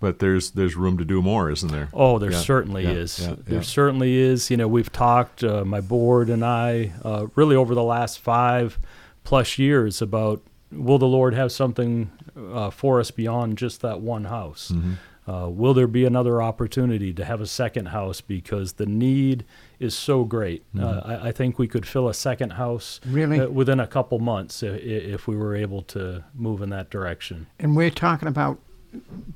But 0.00 0.18
there's 0.18 0.52
there's 0.52 0.76
room 0.76 0.96
to 0.98 1.04
do 1.04 1.20
more, 1.22 1.50
isn't 1.50 1.70
there? 1.70 1.88
Oh, 1.92 2.18
there 2.18 2.32
Yeah, 2.32 2.38
certainly 2.40 2.84
yeah, 2.84 2.90
is. 2.90 3.18
yeah, 3.20 3.34
there 3.38 3.56
yeah. 3.56 3.60
certainly 3.60 4.16
is. 4.16 4.50
You 4.50 4.56
know, 4.56 4.66
we've 4.66 4.90
talked, 4.90 5.44
uh, 5.44 5.64
my 5.64 5.80
board 5.82 6.30
and 6.30 6.42
I, 6.44 6.92
uh, 7.04 7.26
really 7.34 7.54
over 7.54 7.74
the 7.74 7.82
last 7.82 8.18
five 8.18 8.78
plus 9.24 9.58
years 9.58 10.00
about 10.00 10.42
will 10.72 10.98
the 10.98 11.06
Lord 11.06 11.34
have 11.34 11.52
something 11.52 12.10
uh, 12.34 12.70
for 12.70 12.98
us 12.98 13.10
beyond 13.10 13.58
just 13.58 13.82
that 13.82 14.00
one 14.00 14.24
house? 14.24 14.72
Mm-hmm. 14.74 14.94
Uh, 15.30 15.48
will 15.48 15.74
there 15.74 15.86
be 15.86 16.04
another 16.06 16.40
opportunity 16.42 17.12
to 17.12 17.24
have 17.24 17.40
a 17.40 17.46
second 17.46 17.86
house 17.86 18.20
because 18.20 18.72
the 18.74 18.86
need 18.86 19.44
is 19.78 19.94
so 19.94 20.24
great? 20.24 20.64
Mm-hmm. 20.74 20.84
Uh, 20.84 21.00
I, 21.24 21.28
I 21.28 21.32
think 21.32 21.58
we 21.58 21.68
could 21.68 21.86
fill 21.86 22.08
a 22.08 22.14
second 22.14 22.54
house 22.54 23.00
Really? 23.06 23.38
uh, 23.38 23.48
within 23.48 23.78
a 23.80 23.86
couple 23.86 24.18
months 24.18 24.62
if, 24.62 24.80
if 24.82 25.28
we 25.28 25.36
were 25.36 25.54
able 25.54 25.82
to 25.82 26.24
move 26.34 26.62
in 26.62 26.70
that 26.70 26.88
direction. 26.90 27.46
And 27.58 27.76
we're 27.76 27.90
talking 27.90 28.28
about 28.28 28.58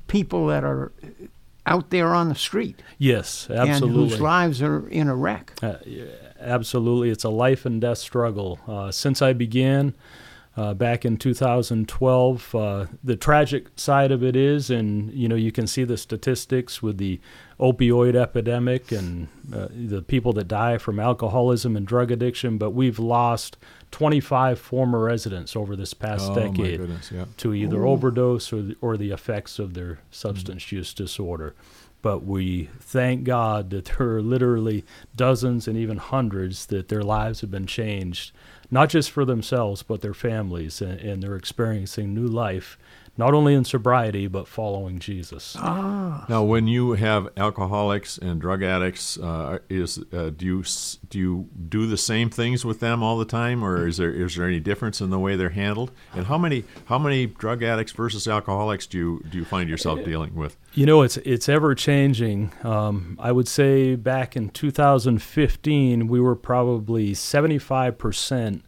people 0.07 0.47
that 0.47 0.63
are 0.63 0.91
out 1.65 1.89
there 1.89 2.13
on 2.13 2.29
the 2.29 2.35
street 2.35 2.81
Yes, 2.97 3.47
and 3.49 3.69
absolutely. 3.69 4.09
whose 4.09 4.21
lives 4.21 4.61
are 4.61 4.87
in 4.89 5.07
a 5.07 5.15
wreck. 5.15 5.53
Uh, 5.63 5.75
yeah, 5.85 6.05
absolutely, 6.39 7.09
it's 7.09 7.23
a 7.23 7.29
life 7.29 7.65
and 7.65 7.81
death 7.81 7.97
struggle. 7.97 8.59
Uh, 8.67 8.91
since 8.91 9.21
I 9.21 9.33
began 9.33 9.95
uh, 10.57 10.73
back 10.73 11.03
in 11.03 11.17
2012, 11.17 12.55
uh, 12.55 12.85
the 13.03 13.15
tragic 13.17 13.67
side 13.75 14.11
of 14.11 14.23
it 14.23 14.35
is, 14.35 14.69
and 14.69 15.11
you 15.11 15.27
know, 15.27 15.35
you 15.35 15.51
can 15.51 15.67
see 15.67 15.83
the 15.83 15.97
statistics 15.97 16.81
with 16.81 16.97
the 16.97 17.19
opioid 17.59 18.15
epidemic 18.15 18.91
and 18.91 19.27
uh, 19.53 19.67
the 19.69 20.01
people 20.01 20.31
that 20.33 20.47
die 20.47 20.77
from 20.77 20.99
alcoholism 20.99 21.75
and 21.75 21.85
drug 21.85 22.09
addiction. 22.11 22.57
But 22.57 22.71
we've 22.71 22.99
lost 22.99 23.57
25 23.91 24.59
former 24.59 24.99
residents 24.99 25.55
over 25.55 25.75
this 25.75 25.93
past 25.93 26.31
Oh, 26.31 26.35
decade 26.35 26.79
goodness, 26.79 27.11
yeah. 27.13 27.25
to 27.37 27.53
either 27.53 27.85
overdose 27.85 28.51
or 28.53 28.61
the, 28.61 28.75
or 28.81 28.97
the 28.97 29.11
effects 29.11 29.59
of 29.59 29.73
their 29.73 29.99
substance 30.11 30.71
use 30.71 30.93
disorder. 30.93 31.53
But 32.01 32.23
we 32.23 32.69
thank 32.79 33.23
God 33.23 33.71
that 33.71 33.85
there 33.97 34.09
are 34.15 34.21
literally 34.21 34.85
dozens 35.15 35.67
and 35.67 35.75
even 35.77 35.97
hundreds 35.97 36.67
that 36.67 36.87
their 36.87 37.01
lives 37.03 37.41
have 37.41 37.49
been 37.51 37.65
changed, 37.65 38.31
not 38.71 38.89
just 38.89 39.11
for 39.11 39.25
themselves, 39.25 39.83
but 39.83 40.01
their 40.01 40.13
families, 40.13 40.81
and, 40.81 40.99
and 40.99 41.23
they're 41.23 41.35
experiencing 41.35 42.13
new 42.13 42.27
life, 42.27 42.77
not 43.17 43.33
only 43.33 43.53
in 43.53 43.63
sobriety, 43.63 44.27
but 44.27 44.47
following 44.47 44.99
Jesus. 44.99 45.55
Ah. 45.57 46.25
Now, 46.27 46.43
when 46.43 46.67
you 46.67 46.93
have 46.93 47.29
alcoholics 47.37 48.17
and 48.17 48.41
drug 48.41 48.61
addicts, 48.61 49.17
uh, 49.17 49.59
is 49.69 49.99
uh, 50.11 50.31
do 50.31 50.45
you 50.45 50.63
do 51.09 51.19
you 51.19 51.49
do 51.69 51.87
the 51.87 51.97
same 51.97 52.29
things 52.29 52.65
with 52.65 52.81
them 52.81 53.01
all 53.01 53.17
the 53.17 53.25
time, 53.25 53.63
or 53.63 53.87
is 53.87 53.97
there 53.97 54.11
is 54.11 54.35
there 54.35 54.45
any 54.45 54.59
difference 54.59 54.99
in 54.99 55.11
the 55.11 55.19
way 55.19 55.35
they're 55.35 55.49
handled? 55.49 55.91
And 56.13 56.25
how 56.25 56.37
many 56.37 56.65
how 56.85 56.99
many 56.99 57.25
drug 57.25 57.63
addicts 57.63 57.93
versus 57.93 58.27
alcoholics 58.27 58.85
do 58.85 58.97
you 58.97 59.23
do 59.29 59.37
you 59.37 59.45
find 59.45 59.69
yourself 59.69 60.03
dealing 60.03 60.35
with? 60.35 60.57
You 60.73 60.85
know, 60.85 61.01
it's 61.01 61.17
it's 61.17 61.47
ever 61.47 61.73
changing. 61.73 62.51
Um, 62.63 63.17
I 63.19 63.31
would 63.31 63.47
say 63.47 63.95
back 63.95 64.35
in 64.35 64.49
2015, 64.49 66.07
we 66.07 66.19
were 66.19 66.35
probably 66.35 67.13
75 67.13 67.97
percent 67.97 68.65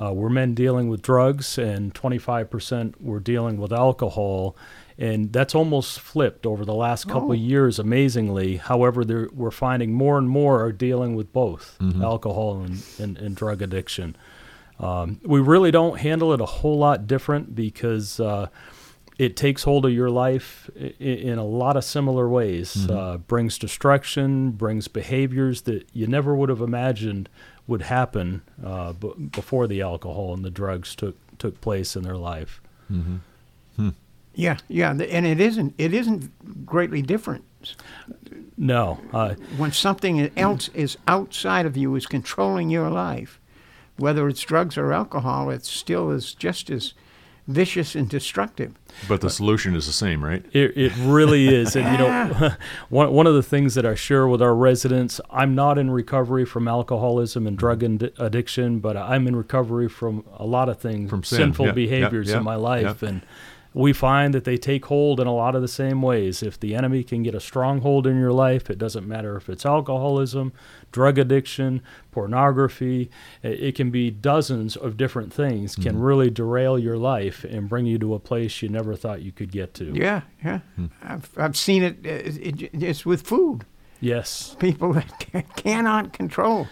uh, 0.00 0.12
were 0.12 0.30
men 0.30 0.54
dealing 0.54 0.88
with 0.88 1.02
drugs, 1.02 1.56
and 1.58 1.94
25 1.94 2.50
percent 2.50 3.00
were 3.02 3.20
dealing 3.20 3.58
with 3.58 3.72
alcohol. 3.72 4.56
And 4.96 5.32
that's 5.32 5.56
almost 5.56 5.98
flipped 5.98 6.46
over 6.46 6.64
the 6.64 6.74
last 6.74 7.08
couple 7.08 7.32
of 7.32 7.38
years, 7.38 7.80
amazingly. 7.80 8.58
However, 8.58 9.04
there, 9.04 9.28
we're 9.34 9.50
finding 9.50 9.92
more 9.92 10.18
and 10.18 10.28
more 10.28 10.62
are 10.64 10.70
dealing 10.70 11.16
with 11.16 11.32
both 11.32 11.76
alcohol 12.00 12.62
and, 12.62 12.80
and, 13.00 13.18
and 13.18 13.34
drug 13.34 13.60
addiction. 13.60 14.14
Um, 14.78 15.20
we 15.24 15.40
really 15.40 15.70
don't 15.72 15.98
handle 15.98 16.32
it 16.32 16.40
a 16.40 16.46
whole 16.46 16.78
lot 16.78 17.06
different 17.08 17.54
because 17.56 18.20
uh, 18.20 18.46
it 19.18 19.36
takes 19.36 19.62
hold 19.64 19.84
of 19.84 19.92
your 19.92 20.10
life 20.10 20.68
i- 20.80 20.94
i- 21.00 21.04
in 21.04 21.38
a 21.38 21.44
lot 21.44 21.76
of 21.76 21.82
similar 21.84 22.28
ways. 22.28 22.88
Uh, 22.88 23.16
brings 23.18 23.58
destruction, 23.58 24.50
brings 24.52 24.86
behaviors 24.88 25.62
that 25.62 25.88
you 25.92 26.06
never 26.06 26.34
would 26.36 26.48
have 26.50 26.60
imagined 26.60 27.28
would 27.66 27.82
happen 27.82 28.42
uh, 28.64 28.92
b- 28.92 29.12
before 29.32 29.66
the 29.66 29.80
alcohol 29.82 30.34
and 30.34 30.44
the 30.44 30.50
drugs 30.50 30.94
took 30.94 31.16
took 31.38 31.60
place 31.60 31.96
in 31.96 32.02
their 32.02 32.16
life. 32.16 32.60
Yeah, 34.36 34.56
yeah, 34.68 34.90
and 34.90 35.26
it 35.26 35.40
isn't 35.40 35.74
it 35.78 35.94
isn't 35.94 36.66
greatly 36.66 37.02
different 37.02 37.44
No, 38.56 38.98
uh, 39.12 39.34
when 39.56 39.72
something 39.72 40.30
else 40.36 40.68
is 40.74 40.98
outside 41.06 41.66
of 41.66 41.76
you 41.76 41.94
is 41.94 42.06
controlling 42.06 42.68
your 42.68 42.90
life. 42.90 43.38
Whether 43.96 44.28
it's 44.28 44.42
drugs 44.42 44.76
or 44.76 44.92
alcohol, 44.92 45.50
it 45.50 45.64
still 45.64 46.10
is 46.10 46.34
just 46.34 46.68
as 46.68 46.94
vicious 47.46 47.94
and 47.94 48.08
destructive. 48.08 48.74
But 49.08 49.20
the 49.20 49.30
solution 49.30 49.74
is 49.74 49.86
the 49.86 49.92
same, 49.92 50.24
right? 50.24 50.44
It, 50.52 50.76
it 50.76 50.92
really 50.98 51.48
is. 51.54 51.76
And, 51.76 51.90
you 51.92 51.98
know, 51.98 52.52
one, 52.88 53.12
one 53.12 53.26
of 53.26 53.34
the 53.34 53.42
things 53.42 53.74
that 53.74 53.84
I 53.84 53.94
share 53.94 54.26
with 54.26 54.40
our 54.40 54.54
residents, 54.54 55.20
I'm 55.30 55.54
not 55.54 55.78
in 55.78 55.90
recovery 55.90 56.44
from 56.44 56.68
alcoholism 56.68 57.46
and 57.46 57.56
drug 57.58 57.80
mm-hmm. 57.80 58.04
ind- 58.04 58.12
addiction, 58.18 58.78
but 58.80 58.96
I'm 58.96 59.26
in 59.26 59.36
recovery 59.36 59.88
from 59.88 60.24
a 60.36 60.46
lot 60.46 60.68
of 60.68 60.78
things, 60.78 61.10
From 61.10 61.24
sin. 61.24 61.38
sinful 61.38 61.66
Yeah, 61.66 61.70
yeah, 61.70 61.74
behaviors 61.74 62.30
yeah, 62.30 62.38
in 62.38 62.44
my 62.44 62.56
life. 62.56 63.02
yeah. 63.02 63.08
And 63.08 63.22
we 63.74 63.92
find 63.92 64.32
that 64.32 64.44
they 64.44 64.56
take 64.56 64.84
hold 64.86 65.18
in 65.18 65.26
a 65.26 65.34
lot 65.34 65.56
of 65.56 65.60
the 65.60 65.66
same 65.68 66.00
ways. 66.00 66.42
If 66.44 66.58
the 66.60 66.74
enemy 66.76 67.02
can 67.02 67.24
get 67.24 67.34
a 67.34 67.40
stronghold 67.40 68.06
in 68.06 68.18
your 68.18 68.32
life, 68.32 68.70
it 68.70 68.78
doesn't 68.78 69.06
matter 69.06 69.36
if 69.36 69.48
it's 69.48 69.66
alcoholism, 69.66 70.52
drug 70.92 71.18
addiction, 71.18 71.82
pornography, 72.12 73.10
it 73.42 73.74
can 73.74 73.90
be 73.90 74.10
dozens 74.10 74.76
of 74.76 74.96
different 74.96 75.32
things, 75.32 75.74
can 75.74 75.94
Mm-hmm. 75.94 76.02
really 76.02 76.30
derail 76.30 76.78
your 76.78 76.96
life 76.96 77.44
and 77.44 77.68
bring 77.68 77.84
you 77.86 77.98
to 77.98 78.14
a 78.14 78.18
place 78.20 78.62
you 78.62 78.68
never 78.68 78.94
thought 78.96 79.22
you 79.22 79.32
could 79.32 79.50
get 79.52 79.74
to. 79.74 79.92
Yeah, 79.92 80.22
yeah. 80.44 80.60
I've, 81.02 81.28
I've 81.36 81.56
seen 81.56 81.82
it, 81.82 81.96
uh, 82.04 82.10
it. 82.40 82.70
It's 82.82 83.04
with 83.04 83.22
food. 83.26 83.64
Yes. 84.00 84.56
People 84.58 84.92
that 85.32 85.56
cannot 85.56 86.12
control 86.12 86.68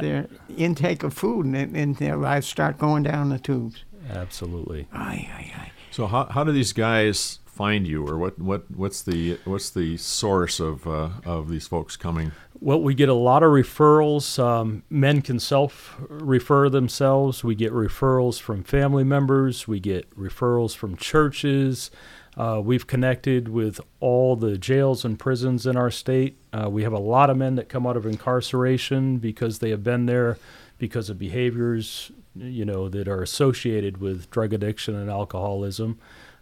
their 0.00 0.26
intake 0.56 1.02
of 1.02 1.12
food, 1.12 1.44
and, 1.46 1.76
and 1.76 1.96
their 1.96 2.16
lives 2.16 2.46
start 2.46 2.78
going 2.78 3.02
down 3.02 3.28
the 3.28 3.38
tubes. 3.38 3.84
Absolutely. 4.10 4.86
Aye, 4.92 5.28
aye, 5.34 5.52
aye. 5.56 5.72
So 5.92 6.06
how, 6.06 6.24
how 6.24 6.42
do 6.42 6.52
these 6.52 6.72
guys 6.72 7.38
find 7.44 7.86
you, 7.86 8.08
or 8.08 8.16
what, 8.16 8.38
what 8.38 8.70
what's 8.70 9.02
the 9.02 9.38
what's 9.44 9.70
the 9.70 9.98
source 9.98 10.58
of 10.58 10.86
uh, 10.86 11.10
of 11.24 11.50
these 11.50 11.66
folks 11.66 11.96
coming? 11.96 12.32
Well, 12.60 12.80
we 12.80 12.94
get 12.94 13.08
a 13.08 13.14
lot 13.14 13.42
of 13.42 13.50
referrals. 13.50 14.42
Um, 14.42 14.84
men 14.88 15.20
can 15.20 15.38
self 15.38 15.96
refer 16.08 16.70
themselves. 16.70 17.44
We 17.44 17.54
get 17.54 17.72
referrals 17.72 18.40
from 18.40 18.62
family 18.64 19.04
members. 19.04 19.68
We 19.68 19.80
get 19.80 20.08
referrals 20.18 20.74
from 20.74 20.96
churches. 20.96 21.90
Uh, 22.36 22.62
we've 22.64 22.86
connected 22.86 23.48
with 23.48 23.78
all 24.00 24.36
the 24.36 24.56
jails 24.56 25.04
and 25.04 25.18
prisons 25.18 25.66
in 25.66 25.76
our 25.76 25.90
state. 25.90 26.38
Uh, 26.52 26.70
we 26.70 26.82
have 26.82 26.92
a 26.94 26.98
lot 26.98 27.28
of 27.28 27.36
men 27.36 27.56
that 27.56 27.68
come 27.68 27.86
out 27.86 27.96
of 27.98 28.06
incarceration 28.06 29.18
because 29.18 29.58
they 29.58 29.68
have 29.68 29.84
been 29.84 30.06
there 30.06 30.38
because 30.78 31.10
of 31.10 31.18
behaviors, 31.18 32.10
you 32.34 32.64
know, 32.64 32.88
that 32.88 33.08
are 33.08 33.22
associated 33.22 33.98
with 33.98 34.30
drug 34.30 34.52
addiction 34.52 34.94
and 34.94 35.10
alcoholism. 35.10 35.98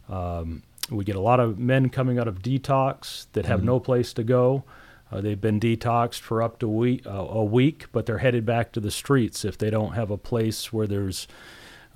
Um, 0.08 0.62
we 0.90 1.04
get 1.04 1.16
a 1.16 1.20
lot 1.20 1.40
of 1.40 1.58
men 1.58 1.88
coming 1.88 2.18
out 2.18 2.28
of 2.28 2.42
detox 2.42 3.26
that 3.32 3.46
have 3.46 3.62
no 3.62 3.78
place 3.78 4.12
to 4.14 4.24
go. 4.24 4.64
Uh, 5.12 5.20
they've 5.20 5.40
been 5.40 5.58
detoxed 5.58 6.20
for 6.20 6.42
up 6.42 6.58
to 6.60 6.68
week, 6.68 7.06
uh, 7.06 7.10
a 7.10 7.44
week, 7.44 7.86
but 7.92 8.06
they're 8.06 8.18
headed 8.18 8.46
back 8.46 8.72
to 8.72 8.80
the 8.80 8.90
streets 8.90 9.44
if 9.44 9.58
they 9.58 9.70
don't 9.70 9.92
have 9.94 10.10
a 10.10 10.16
place 10.16 10.72
where 10.72 10.86
there's 10.86 11.26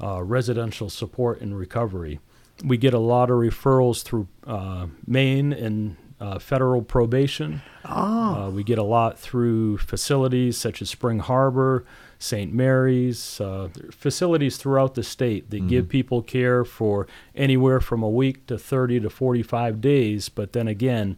uh, 0.02 0.22
residential 0.22 0.90
support 0.90 1.40
and 1.40 1.56
recovery. 1.56 2.18
We 2.64 2.76
get 2.76 2.94
a 2.94 2.98
lot 2.98 3.30
of 3.30 3.36
referrals 3.36 4.02
through 4.02 4.28
uh, 4.46 4.86
Maine 5.06 5.52
and 5.52 5.96
uh, 6.20 6.38
federal 6.38 6.82
probation. 6.82 7.62
Uh, 8.46 8.50
we 8.50 8.64
get 8.64 8.78
a 8.78 8.84
lot 8.84 9.18
through 9.18 9.78
facilities 9.78 10.56
such 10.56 10.80
as 10.82 10.90
Spring 10.90 11.18
Harbor, 11.20 11.84
St. 12.18 12.52
Mary's, 12.52 13.40
uh, 13.40 13.68
facilities 13.90 14.56
throughout 14.56 14.94
the 14.94 15.02
state 15.02 15.50
that 15.50 15.66
give 15.68 15.88
people 15.88 16.22
care 16.22 16.64
for 16.64 17.06
anywhere 17.34 17.80
from 17.80 18.02
a 18.02 18.08
week 18.08 18.46
to 18.46 18.58
30 18.58 19.00
to 19.00 19.10
45 19.10 19.80
days. 19.80 20.28
But 20.28 20.52
then 20.52 20.68
again, 20.68 21.16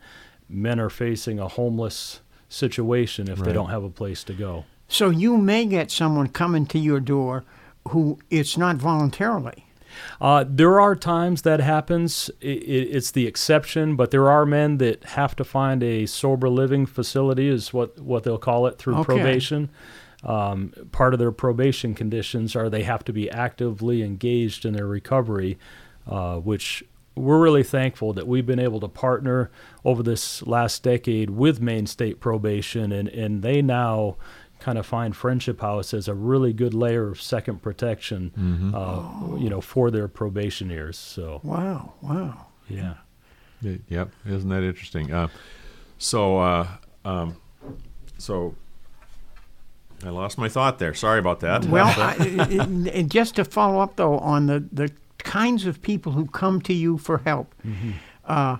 men 0.48 0.80
are 0.80 0.90
facing 0.90 1.38
a 1.38 1.48
homeless 1.48 2.20
situation 2.48 3.28
if 3.28 3.38
they 3.38 3.52
don't 3.52 3.70
have 3.70 3.84
a 3.84 3.90
place 3.90 4.22
to 4.24 4.32
go. 4.32 4.64
So 4.88 5.10
you 5.10 5.36
may 5.36 5.66
get 5.66 5.90
someone 5.90 6.28
coming 6.28 6.66
to 6.66 6.78
your 6.78 7.00
door 7.00 7.44
who 7.88 8.18
it's 8.30 8.56
not 8.56 8.76
voluntarily. 8.76 9.64
Uh, 10.20 10.44
there 10.46 10.80
are 10.80 10.94
times 10.94 11.42
that 11.42 11.60
happens. 11.60 12.30
I 12.42 12.46
i 12.46 12.50
it's 12.50 13.10
the 13.10 13.26
exception, 13.26 13.96
but 13.96 14.10
there 14.10 14.30
are 14.30 14.44
men 14.44 14.78
that 14.78 15.04
have 15.04 15.34
to 15.36 15.44
find 15.44 15.82
a 15.82 16.06
sober 16.06 16.48
living 16.48 16.86
facility, 16.86 17.48
is 17.48 17.72
what, 17.72 17.98
what 17.98 18.22
they'll 18.24 18.38
call 18.38 18.66
it 18.66 18.78
through 18.78 18.96
Okay. 18.96 19.04
probation. 19.04 19.70
Um, 20.26 20.72
part 20.92 21.14
of 21.14 21.18
their 21.20 21.32
probation 21.32 21.94
conditions 21.94 22.54
are 22.56 22.68
they 22.68 22.82
have 22.82 23.04
to 23.04 23.12
be 23.12 23.30
actively 23.30 24.02
engaged 24.02 24.66
in 24.66 24.74
their 24.74 24.86
recovery, 24.86 25.56
uh, 26.06 26.36
which 26.38 26.84
we're 27.14 27.40
really 27.40 27.62
thankful 27.62 28.12
that 28.12 28.26
we've 28.26 28.44
been 28.44 28.58
able 28.58 28.80
to 28.80 28.88
partner 28.88 29.50
over 29.84 30.02
this 30.02 30.42
last 30.46 30.82
decade 30.82 31.30
with 31.30 31.60
Maine 31.62 31.86
State 31.86 32.20
Probation, 32.20 32.90
and, 32.92 33.08
and 33.08 33.42
they 33.42 33.62
now 33.62 34.16
kind 34.58 34.76
of 34.78 34.84
find 34.84 35.14
Friendship 35.16 35.60
House 35.60 35.94
as 35.94 36.08
a 36.08 36.14
really 36.14 36.52
good 36.52 36.74
layer 36.74 37.08
of 37.08 37.22
second 37.22 37.62
protection, 37.62 38.72
uh, 38.74 39.36
you 39.38 39.48
know, 39.48 39.60
for 39.60 39.90
their 39.90 40.08
probation 40.08 40.70
years. 40.70 40.98
So, 40.98 41.40
Wow, 41.44 41.92
wow. 42.02 42.46
yeah. 42.68 42.94
Y- 43.62 43.78
Yep, 43.88 44.10
isn't 44.26 44.48
that 44.50 44.62
interesting? 44.64 45.12
Uh, 45.12 45.28
so, 45.98 46.38
uh, 46.38 46.66
um, 47.04 47.36
so 48.18 48.54
I 50.04 50.10
lost 50.10 50.38
my 50.38 50.48
thought 50.48 50.78
there. 50.78 50.94
Sorry 50.94 51.18
about 51.18 51.40
that. 51.40 51.64
Well, 51.64 51.86
I, 51.96 53.06
just 53.08 53.36
to 53.36 53.44
follow 53.44 53.80
up 53.80 53.96
though 53.96 54.18
on 54.18 54.46
the, 54.46 54.64
the 54.72 54.92
kinds 55.18 55.66
of 55.66 55.82
people 55.82 56.12
who 56.12 56.26
come 56.26 56.60
to 56.62 56.72
you 56.72 56.98
for 56.98 57.18
help, 57.18 57.54
uh, 58.24 58.56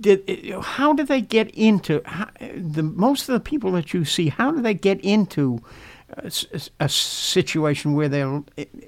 did, 0.00 0.54
how 0.62 0.92
do 0.92 1.04
they 1.04 1.20
get 1.20 1.50
into 1.50 2.00
how, 2.04 2.28
the 2.56 2.82
most 2.82 3.28
of 3.28 3.32
the 3.32 3.40
people 3.40 3.72
that 3.72 3.92
you 3.92 4.04
see? 4.04 4.28
How 4.28 4.50
do 4.50 4.62
they 4.62 4.74
get 4.74 5.00
into 5.00 5.62
a 6.78 6.88
situation 6.88 7.94
where 7.94 8.08
their 8.08 8.42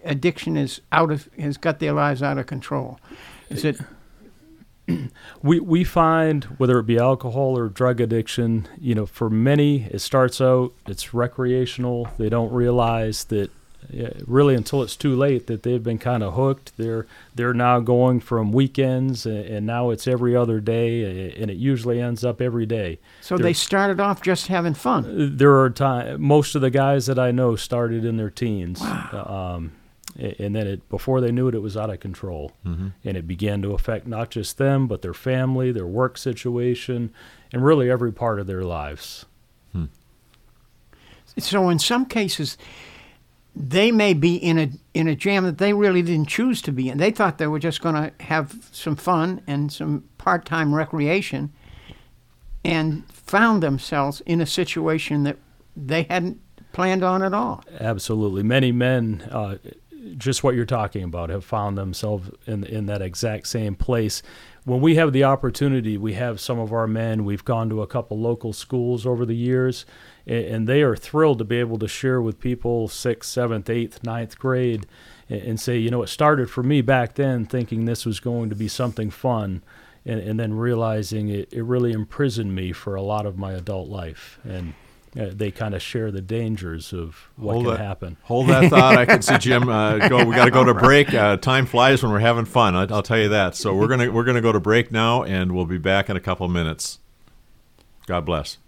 addiction 0.04 0.56
is 0.56 0.80
out 0.92 1.10
of 1.10 1.28
has 1.38 1.56
got 1.56 1.80
their 1.80 1.92
lives 1.92 2.22
out 2.22 2.38
of 2.38 2.46
control? 2.46 3.00
Is 3.50 3.64
it 3.64 3.80
we 5.42 5.60
we 5.60 5.84
find 5.84 6.44
whether 6.58 6.78
it 6.78 6.84
be 6.86 6.98
alcohol 6.98 7.58
or 7.58 7.68
drug 7.68 8.00
addiction, 8.00 8.66
you 8.80 8.94
know, 8.94 9.06
for 9.06 9.28
many 9.30 9.84
it 9.84 10.00
starts 10.00 10.40
out 10.40 10.72
it's 10.86 11.12
recreational. 11.14 12.08
They 12.18 12.28
don't 12.28 12.52
realize 12.52 13.24
that 13.24 13.50
really 14.26 14.54
until 14.54 14.82
it's 14.82 14.96
too 14.96 15.14
late 15.16 15.46
that 15.46 15.62
they've 15.62 15.82
been 15.82 15.98
kind 15.98 16.22
of 16.22 16.34
hooked. 16.34 16.72
They're 16.76 17.06
they're 17.34 17.54
now 17.54 17.80
going 17.80 18.20
from 18.20 18.52
weekends 18.52 19.24
and, 19.24 19.38
and 19.44 19.66
now 19.66 19.90
it's 19.90 20.06
every 20.08 20.34
other 20.36 20.60
day, 20.60 21.32
and 21.40 21.50
it 21.50 21.56
usually 21.56 22.00
ends 22.00 22.24
up 22.24 22.40
every 22.40 22.66
day. 22.66 22.98
So 23.20 23.36
There- 23.36 23.44
they 23.44 23.52
started 23.52 24.00
off 24.00 24.20
just 24.20 24.48
having 24.48 24.74
fun. 24.74 25.36
There 25.36 25.56
are 25.60 25.70
time. 25.70 26.20
Most 26.20 26.54
of 26.54 26.60
the 26.60 26.70
guys 26.70 27.06
that 27.06 27.18
I 27.18 27.30
know 27.30 27.56
started 27.56 28.04
in 28.04 28.16
their 28.16 28.30
teens, 28.30 28.82
um, 28.82 28.88
a- 29.14 29.70
and 30.18 30.54
then 30.54 30.66
it 30.66 30.88
before 30.88 31.20
they 31.20 31.30
knew 31.30 31.48
it, 31.48 31.54
it 31.54 31.60
was 31.60 31.76
out 31.76 31.90
of 31.90 32.00
control, 32.00 32.52
and 32.64 32.92
it 33.04 33.26
began 33.26 33.62
to 33.62 33.72
affect 33.72 34.06
not 34.06 34.30
just 34.30 34.58
them, 34.58 34.86
but 34.86 35.02
their 35.02 35.14
family, 35.14 35.70
their 35.72 35.86
work 35.86 36.18
situation, 36.18 37.12
and 37.52 37.64
really 37.64 37.90
every 37.90 38.12
part 38.12 38.40
of 38.40 38.46
their 38.46 38.64
lives. 38.64 39.26
So 41.38 41.68
in 41.68 41.78
some 41.78 42.04
cases, 42.06 42.58
they 43.54 43.92
may 43.92 44.12
be 44.12 44.34
in 44.36 44.58
a 44.58 44.70
in 44.92 45.06
a 45.06 45.14
jam 45.14 45.44
that 45.44 45.58
they 45.58 45.72
really 45.72 46.02
didn't 46.02 46.28
choose 46.28 46.60
to 46.62 46.72
be 46.72 46.88
in. 46.88 46.98
They 46.98 47.12
thought 47.12 47.38
they 47.38 47.46
were 47.46 47.60
just 47.60 47.80
going 47.80 47.94
to 47.94 48.12
have 48.24 48.68
some 48.72 48.96
fun 48.96 49.40
and 49.46 49.72
some 49.72 50.04
part 50.18 50.44
time 50.44 50.74
recreation, 50.74 51.52
and 52.64 53.08
found 53.12 53.62
themselves 53.62 54.20
in 54.26 54.40
a 54.40 54.46
situation 54.46 55.22
that 55.24 55.36
they 55.76 56.04
hadn't 56.04 56.40
planned 56.72 57.04
on 57.04 57.22
at 57.22 57.32
all. 57.32 57.62
Absolutely, 57.78 58.42
many 58.42 58.72
men, 58.72 59.28
uh, 59.30 59.56
just 60.16 60.42
what 60.42 60.54
you're 60.54 60.64
talking 60.64 61.02
about, 61.02 61.30
have 61.30 61.44
found 61.44 61.76
themselves 61.76 62.30
in 62.46 62.64
in 62.64 62.86
that 62.86 63.02
exact 63.02 63.46
same 63.46 63.74
place. 63.74 64.22
When 64.64 64.80
we 64.80 64.96
have 64.96 65.12
the 65.12 65.24
opportunity, 65.24 65.96
we 65.96 66.12
have 66.14 66.40
some 66.40 66.58
of 66.58 66.72
our 66.72 66.86
men. 66.86 67.24
We've 67.24 67.44
gone 67.44 67.70
to 67.70 67.82
a 67.82 67.86
couple 67.86 68.18
local 68.18 68.52
schools 68.52 69.06
over 69.06 69.24
the 69.24 69.36
years, 69.36 69.86
a- 70.26 70.52
and 70.52 70.66
they 70.68 70.82
are 70.82 70.94
thrilled 70.96 71.38
to 71.38 71.44
be 71.44 71.56
able 71.56 71.78
to 71.78 71.88
share 71.88 72.20
with 72.20 72.38
people 72.38 72.86
sixth, 72.88 73.30
seventh, 73.30 73.70
eighth, 73.70 74.04
ninth 74.04 74.38
grade, 74.38 74.86
a- 75.30 75.48
and 75.48 75.58
say, 75.58 75.78
you 75.78 75.90
know, 75.90 76.02
it 76.02 76.08
started 76.08 76.50
for 76.50 76.62
me 76.62 76.82
back 76.82 77.14
then, 77.14 77.46
thinking 77.46 77.84
this 77.84 78.04
was 78.04 78.20
going 78.20 78.50
to 78.50 78.56
be 78.56 78.68
something 78.68 79.10
fun. 79.10 79.62
And, 80.06 80.20
and 80.20 80.40
then 80.40 80.54
realizing 80.54 81.28
it, 81.28 81.52
it 81.52 81.64
really 81.64 81.92
imprisoned 81.92 82.54
me 82.54 82.72
for 82.72 82.94
a 82.94 83.02
lot 83.02 83.26
of 83.26 83.36
my 83.36 83.52
adult 83.52 83.88
life. 83.88 84.38
And 84.42 84.72
uh, 85.18 85.30
they 85.32 85.50
kind 85.50 85.74
of 85.74 85.82
share 85.82 86.10
the 86.10 86.20
dangers 86.20 86.92
of 86.92 87.28
what 87.36 87.54
hold 87.54 87.64
can 87.64 87.74
that, 87.74 87.80
happen. 87.80 88.16
Hold 88.22 88.48
that 88.48 88.70
thought. 88.70 88.96
I 88.96 89.04
can 89.04 89.22
see 89.22 89.38
Jim 89.38 89.68
uh, 89.68 90.08
go. 90.08 90.24
We 90.24 90.34
got 90.34 90.44
to 90.44 90.50
go 90.50 90.64
to 90.64 90.74
break. 90.74 91.12
Uh, 91.12 91.36
time 91.36 91.66
flies 91.66 92.02
when 92.02 92.12
we're 92.12 92.20
having 92.20 92.44
fun. 92.44 92.76
I, 92.76 92.82
I'll 92.82 93.02
tell 93.02 93.18
you 93.18 93.30
that. 93.30 93.56
So 93.56 93.74
we're 93.74 93.88
gonna 93.88 94.10
we're 94.10 94.24
gonna 94.24 94.40
go 94.40 94.52
to 94.52 94.60
break 94.60 94.92
now, 94.92 95.24
and 95.24 95.52
we'll 95.52 95.66
be 95.66 95.78
back 95.78 96.08
in 96.08 96.16
a 96.16 96.20
couple 96.20 96.46
minutes. 96.48 97.00
God 98.06 98.24
bless. 98.24 98.58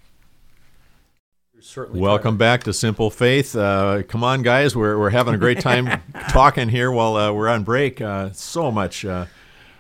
Certainly 1.63 2.01
Welcome 2.01 2.39
back 2.39 2.65
to 2.65 2.73
Simple 2.73 3.11
Faith. 3.11 3.55
Uh, 3.55 4.03
come 4.09 4.25
on, 4.25 4.41
guys. 4.41 4.75
We're, 4.75 4.99
we're 4.99 5.11
having 5.11 5.35
a 5.35 5.39
great 5.39 5.61
time 5.61 6.01
talking 6.31 6.71
here 6.71 6.91
while 6.91 7.17
uh, 7.17 7.33
we're 7.33 7.49
on 7.49 7.65
break. 7.65 8.01
Uh, 8.01 8.33
so 8.33 8.71
much. 8.71 9.05
Uh, 9.05 9.27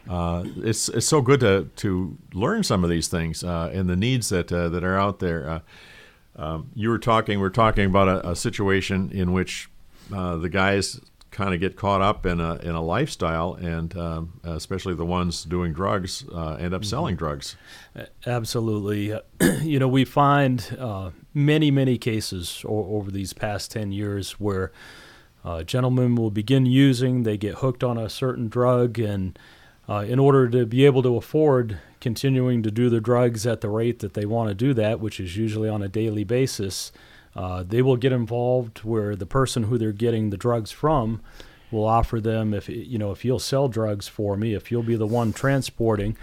uh, 0.08 0.44
it's 0.58 0.90
it's 0.90 1.06
so 1.06 1.22
good 1.22 1.40
to 1.40 1.70
to 1.76 2.18
learn 2.34 2.62
some 2.64 2.84
of 2.84 2.90
these 2.90 3.08
things 3.08 3.42
uh, 3.42 3.70
and 3.72 3.88
the 3.88 3.96
needs 3.96 4.28
that 4.28 4.52
uh, 4.52 4.68
that 4.68 4.84
are 4.84 4.98
out 4.98 5.20
there. 5.20 5.62
Um, 6.40 6.70
you 6.74 6.88
were 6.88 6.98
talking. 6.98 7.38
We 7.38 7.46
are 7.46 7.50
talking 7.50 7.84
about 7.84 8.08
a, 8.08 8.30
a 8.30 8.36
situation 8.36 9.10
in 9.12 9.32
which 9.32 9.68
uh, 10.12 10.36
the 10.36 10.48
guys 10.48 10.98
kind 11.30 11.54
of 11.54 11.60
get 11.60 11.76
caught 11.76 12.00
up 12.00 12.26
in 12.26 12.40
a 12.40 12.56
in 12.56 12.70
a 12.70 12.82
lifestyle, 12.82 13.54
and 13.54 13.96
um, 13.96 14.40
especially 14.42 14.94
the 14.94 15.04
ones 15.04 15.44
doing 15.44 15.72
drugs 15.72 16.24
uh, 16.34 16.54
end 16.54 16.72
up 16.74 16.84
selling 16.84 17.14
drugs. 17.14 17.56
Absolutely. 18.26 19.14
you 19.62 19.78
know, 19.78 19.88
we 19.88 20.04
find 20.04 20.76
uh, 20.78 21.10
many, 21.34 21.70
many 21.70 21.98
cases 21.98 22.64
o- 22.66 22.96
over 22.96 23.10
these 23.10 23.32
past 23.32 23.70
10 23.70 23.92
years 23.92 24.32
where 24.32 24.72
uh, 25.44 25.62
gentlemen 25.62 26.14
will 26.14 26.30
begin 26.30 26.66
using, 26.66 27.22
they 27.22 27.36
get 27.36 27.56
hooked 27.56 27.84
on 27.84 27.98
a 27.98 28.08
certain 28.08 28.48
drug, 28.48 28.98
and 28.98 29.38
uh, 29.88 30.04
in 30.06 30.18
order 30.18 30.48
to 30.48 30.66
be 30.66 30.86
able 30.86 31.02
to 31.02 31.16
afford 31.16 31.78
continuing 32.00 32.62
to 32.62 32.70
do 32.70 32.88
the 32.88 33.00
drugs 33.00 33.46
at 33.46 33.60
the 33.60 33.68
rate 33.68 33.98
that 34.00 34.14
they 34.14 34.24
want 34.26 34.48
to 34.48 34.54
do 34.54 34.72
that, 34.74 35.00
which 35.00 35.20
is 35.20 35.36
usually 35.36 35.68
on 35.68 35.82
a 35.82 35.88
daily 35.88 36.24
basis, 36.24 36.92
uh, 37.36 37.62
they 37.62 37.82
will 37.82 37.96
get 37.96 38.12
involved 38.12 38.78
where 38.78 39.14
the 39.14 39.26
person 39.26 39.64
who 39.64 39.78
they're 39.78 39.92
getting 39.92 40.30
the 40.30 40.36
drugs 40.36 40.70
from 40.70 41.20
will 41.70 41.84
offer 41.86 42.20
them 42.20 42.52
if 42.52 42.68
you 42.68 42.98
know 42.98 43.12
if 43.12 43.24
you'll 43.24 43.38
sell 43.38 43.68
drugs 43.68 44.08
for 44.08 44.36
me 44.36 44.54
if 44.54 44.72
you'll 44.72 44.82
be 44.82 44.96
the 44.96 45.06
one 45.06 45.32
transporting 45.32 46.16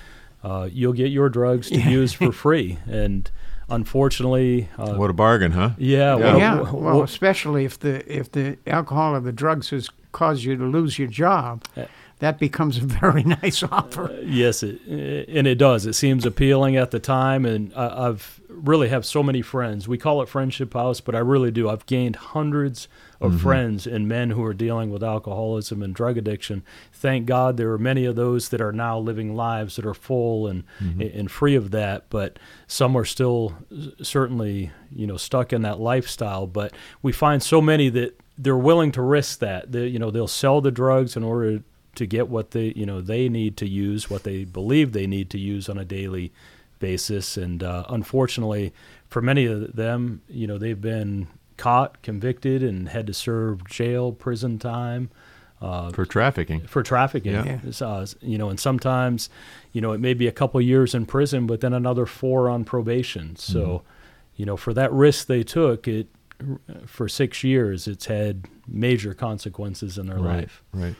uh, 0.44 0.68
you'll 0.70 0.92
get 0.92 1.10
your 1.10 1.30
drugs 1.30 1.70
to 1.70 1.80
use 1.80 2.12
for 2.12 2.32
free 2.44 2.78
and 2.86 3.32
unfortunately 3.70 4.68
uh, 4.78 4.96
What 4.96 5.10
a 5.10 5.14
bargain, 5.14 5.52
huh? 5.54 5.72
yeah, 5.78 6.18
Yeah. 6.18 6.24
well, 6.26 6.40
yeah, 6.40 6.56
w- 6.58 6.84
well, 6.84 7.04
especially 7.04 7.64
if 7.66 7.80
the 7.80 8.04
if 8.14 8.32
the 8.32 8.58
alcohol 8.68 9.16
or 9.16 9.22
the 9.22 9.32
drugs 9.32 9.70
has 9.70 9.90
caused 10.12 10.44
you 10.44 10.58
to 10.58 10.66
lose 10.66 11.00
your 11.00 11.08
job, 11.08 11.64
that 12.20 12.40
becomes 12.40 12.78
a 12.78 12.82
very 12.82 13.24
nice 13.42 13.64
uh, 13.64 13.70
offer. 13.72 14.18
Yes, 14.24 14.64
it, 14.64 14.82
and 14.88 15.48
it 15.48 15.56
does. 15.56 15.86
It 15.86 15.94
seems 15.94 16.26
appealing 16.26 16.76
at 16.76 16.92
the 16.92 17.00
time, 17.00 17.46
and 17.46 17.72
I, 17.76 18.08
I've 18.08 18.42
really 18.50 18.90
have 18.90 19.06
so 19.06 19.22
many 19.22 19.42
friends. 19.42 19.88
We 19.88 19.98
call 19.98 20.22
it 20.22 20.30
Friendship 20.30 20.74
House, 20.74 21.00
but 21.00 21.16
I 21.16 21.20
really 21.20 21.52
do. 21.52 21.70
I've 21.70 21.86
gained 21.86 22.16
hundreds 22.16 22.88
of 23.20 23.34
mm-hmm. 23.34 23.42
friends 23.42 23.88
and 23.88 24.08
men 24.08 24.32
who 24.32 24.44
are 24.44 24.54
dealing 24.54 24.92
with 24.92 25.04
alcoholism 25.04 25.82
and 25.82 25.94
drug 25.94 26.18
addiction. 26.18 26.64
Thank 26.92 27.26
God 27.26 27.58
there 27.58 27.72
are 27.72 27.78
many 27.78 28.06
of 28.06 28.16
those 28.16 28.50
that 28.50 28.62
are 28.62 28.72
now 28.72 28.98
living 29.00 29.36
lives 29.36 29.76
that 29.76 29.86
are 29.86 29.94
full 29.94 30.48
and 30.48 30.64
mm-hmm. 30.80 31.02
and 31.02 31.32
free 31.32 31.56
of 31.56 31.72
that. 31.72 32.10
But 32.10 32.40
some 32.68 32.96
are 32.96 33.06
still 33.06 33.56
certainly 34.02 34.72
you 34.92 35.08
know 35.08 35.18
stuck 35.18 35.54
in 35.54 35.62
that 35.64 35.80
lifestyle. 35.80 36.48
But 36.48 36.74
we 37.02 37.12
find 37.12 37.42
so 37.42 37.62
many 37.62 37.90
that 37.90 38.20
they're 38.38 38.58
willing 38.58 38.92
to 38.94 39.02
risk 39.02 39.40
that. 39.40 39.72
They, 39.72 39.88
you 39.88 40.00
know 40.00 40.12
they'll 40.12 40.28
sell 40.28 40.62
the 40.62 40.72
drugs 40.72 41.16
in 41.16 41.24
order 41.24 41.64
to 41.98 42.06
get 42.08 42.28
what 42.30 42.52
they 42.52 42.74
you 42.76 42.86
know 42.86 43.02
they 43.02 43.28
need 43.30 43.58
to 43.58 43.68
use 43.68 44.10
what 44.10 44.24
they 44.24 44.44
believe 44.46 44.94
they 44.94 45.08
need 45.08 45.30
to 45.30 45.38
use 45.40 45.68
on 45.70 45.78
a 45.78 45.86
daily 45.86 46.32
basis 46.80 47.38
and 47.38 47.64
uh, 47.64 47.84
unfortunately 47.90 48.72
for 49.10 49.22
many 49.22 49.46
of 49.46 49.76
them 49.76 50.22
you 50.30 50.46
know 50.48 50.58
they've 50.58 50.82
been 50.82 51.28
caught 51.58 52.02
convicted 52.04 52.62
and 52.62 52.90
had 52.90 53.08
to 53.08 53.14
serve 53.14 53.66
jail 53.68 54.12
prison 54.12 54.60
time 54.60 55.10
uh, 55.60 55.90
For 55.92 56.06
trafficking. 56.06 56.62
for 56.68 56.84
trafficking 56.84 57.34
Yeah. 57.34 57.60
Uh, 57.82 58.06
you 58.22 58.38
know 58.38 58.50
and 58.50 58.60
sometimes 58.60 59.30
you 59.74 59.82
know 59.82 59.92
it 59.92 60.00
may 60.00 60.14
be 60.14 60.28
a 60.28 60.32
couple 60.32 60.62
years 60.62 60.94
in 60.94 61.08
prison 61.08 61.48
but 61.48 61.62
then 61.62 61.74
another 61.74 62.06
four 62.06 62.48
on 62.50 62.64
probation 62.64 63.36
so 63.36 63.60
Mm-hmm. 63.60 63.86
you 64.36 64.46
know 64.46 64.56
for 64.58 64.72
that 64.74 64.92
risk 64.94 65.26
they 65.26 65.42
took 65.44 65.88
it 65.88 66.08
for 66.86 67.10
six 67.10 67.44
years 67.44 67.88
it's 67.88 68.06
had 68.06 68.46
major 68.68 69.16
consequences 69.16 69.98
in 69.98 70.06
their 70.06 70.18
Right. 70.20 70.36
life 70.42 70.62
Right. 70.72 70.96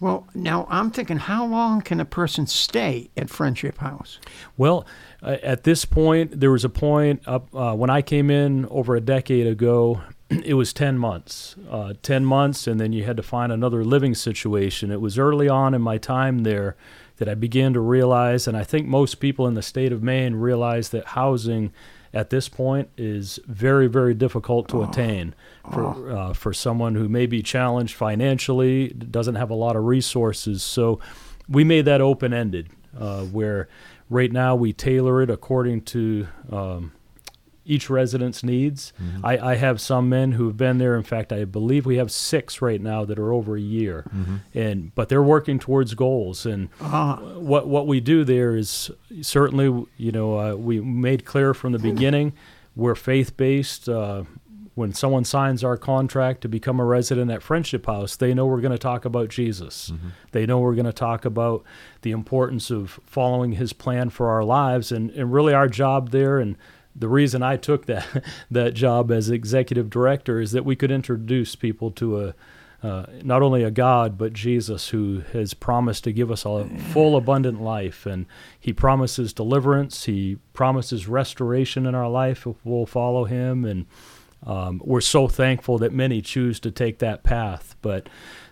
Well, 0.00 0.26
now 0.34 0.66
I'm 0.70 0.90
thinking, 0.90 1.18
how 1.18 1.46
long 1.46 1.80
can 1.80 2.00
a 2.00 2.04
person 2.04 2.46
stay 2.46 3.10
at 3.16 3.30
Friendship 3.30 3.78
House? 3.78 4.18
Well, 4.56 4.86
uh, 5.22 5.36
at 5.42 5.64
this 5.64 5.84
point, 5.84 6.40
there 6.40 6.50
was 6.50 6.64
a 6.64 6.68
point 6.68 7.22
up 7.26 7.54
uh, 7.54 7.74
when 7.74 7.90
I 7.90 8.02
came 8.02 8.30
in 8.30 8.66
over 8.66 8.94
a 8.96 9.00
decade 9.00 9.46
ago. 9.46 10.00
It 10.44 10.54
was 10.54 10.74
ten 10.74 10.98
months, 10.98 11.56
uh, 11.70 11.94
ten 12.02 12.26
months, 12.26 12.66
and 12.66 12.78
then 12.78 12.92
you 12.92 13.04
had 13.04 13.16
to 13.16 13.22
find 13.22 13.50
another 13.50 13.82
living 13.82 14.14
situation. 14.14 14.90
It 14.90 15.00
was 15.00 15.18
early 15.18 15.48
on 15.48 15.72
in 15.72 15.80
my 15.80 15.96
time 15.96 16.40
there 16.40 16.76
that 17.16 17.30
I 17.30 17.34
began 17.34 17.72
to 17.72 17.80
realize, 17.80 18.46
and 18.46 18.54
I 18.54 18.62
think 18.62 18.86
most 18.86 19.20
people 19.20 19.46
in 19.46 19.54
the 19.54 19.62
state 19.62 19.90
of 19.90 20.02
Maine 20.02 20.34
realize 20.34 20.90
that 20.90 21.06
housing 21.06 21.72
at 22.12 22.30
this 22.30 22.48
point 22.48 22.88
is 22.96 23.38
very, 23.46 23.86
very 23.86 24.14
difficult 24.14 24.68
to 24.68 24.82
attain 24.82 25.34
for 25.70 26.10
uh, 26.10 26.32
for 26.32 26.52
someone 26.52 26.94
who 26.94 27.08
may 27.08 27.26
be 27.26 27.42
challenged 27.42 27.94
financially, 27.94 28.88
doesn't 28.88 29.34
have 29.34 29.50
a 29.50 29.54
lot 29.54 29.76
of 29.76 29.84
resources. 29.84 30.62
So 30.62 31.00
we 31.48 31.64
made 31.64 31.84
that 31.84 32.00
open 32.00 32.32
ended, 32.32 32.68
uh, 32.98 33.22
where 33.24 33.68
right 34.10 34.32
now 34.32 34.54
we 34.54 34.72
tailor 34.72 35.22
it 35.22 35.30
according 35.30 35.82
to 35.82 36.28
um, 36.50 36.92
each 37.68 37.88
resident's 37.90 38.42
needs. 38.42 38.92
I, 39.22 39.38
I 39.52 39.54
have 39.56 39.80
some 39.80 40.08
men 40.08 40.32
who 40.32 40.46
have 40.46 40.56
been 40.56 40.78
there. 40.78 40.96
In 40.96 41.02
fact, 41.04 41.32
I 41.32 41.44
believe 41.44 41.86
we 41.86 41.98
have 41.98 42.10
six 42.10 42.60
right 42.60 42.80
now 42.80 43.04
that 43.04 43.18
are 43.18 43.32
over 43.32 43.56
a 43.56 43.60
year, 43.60 44.04
and 44.54 44.94
but 44.94 45.08
they're 45.08 45.22
working 45.22 45.58
towards 45.58 45.94
goals. 45.94 46.46
And 46.46 46.68
what 47.36 47.68
what 47.68 47.86
we 47.86 48.00
do 48.00 48.24
there 48.24 48.56
is 48.56 48.90
certainly, 49.20 49.86
you 49.96 50.12
know, 50.12 50.38
uh, 50.38 50.54
we 50.54 50.80
made 50.80 51.24
clear 51.24 51.54
from 51.54 51.72
the 51.72 51.78
beginning 51.78 52.32
we're 52.78 52.94
faith 52.94 53.36
based. 53.36 53.88
Uh, 53.88 54.24
when 54.76 54.94
someone 54.94 55.24
signs 55.24 55.64
our 55.64 55.76
contract 55.76 56.40
to 56.42 56.48
become 56.48 56.78
a 56.78 56.84
resident 56.84 57.32
at 57.32 57.42
Friendship 57.42 57.84
House, 57.86 58.14
they 58.14 58.32
know 58.32 58.46
we're 58.46 58.60
going 58.60 58.70
to 58.70 58.78
talk 58.78 59.04
about 59.04 59.28
Jesus. 59.28 59.92
They 60.30 60.46
know 60.46 60.60
we're 60.60 60.76
going 60.76 60.86
to 60.86 60.92
talk 60.92 61.24
about 61.24 61.64
the 62.02 62.12
importance 62.12 62.70
of 62.70 63.00
following 63.04 63.52
His 63.52 63.72
plan 63.72 64.10
for 64.10 64.30
our 64.30 64.44
lives, 64.44 64.92
and, 64.92 65.10
and 65.10 65.32
really 65.32 65.52
our 65.52 65.66
job 65.66 66.10
there. 66.10 66.38
And 66.38 66.56
the 66.98 67.08
reason 67.08 67.42
I 67.42 67.56
took 67.56 67.86
that 67.86 68.24
that 68.50 68.74
job 68.74 69.10
as 69.10 69.30
executive 69.30 69.90
director 69.90 70.40
is 70.40 70.52
that 70.52 70.64
we 70.64 70.76
could 70.76 70.90
introduce 70.90 71.54
people 71.54 71.90
to 71.92 72.20
a 72.20 72.34
uh, 72.80 73.06
not 73.24 73.42
only 73.42 73.64
a 73.64 73.72
God, 73.72 74.16
but 74.16 74.32
Jesus, 74.32 74.90
who 74.90 75.22
has 75.32 75.52
promised 75.52 76.04
to 76.04 76.12
give 76.12 76.30
us 76.30 76.44
a 76.44 76.64
full, 76.92 77.16
abundant 77.16 77.60
life. 77.60 78.06
And 78.06 78.26
He 78.60 78.72
promises 78.72 79.32
deliverance, 79.32 80.04
He 80.04 80.38
promises 80.52 81.08
restoration 81.08 81.86
in 81.86 81.96
our 81.96 82.08
life 82.08 82.46
if 82.46 82.54
we'll 82.64 82.86
follow 82.86 83.24
Him. 83.24 83.64
And 83.64 83.86
um, 84.46 84.80
we're 84.84 85.00
so 85.00 85.26
thankful 85.26 85.78
that 85.78 85.92
many 85.92 86.22
choose 86.22 86.60
to 86.60 86.70
take 86.70 87.00
that 87.00 87.24
path. 87.24 87.74
But 87.82 88.08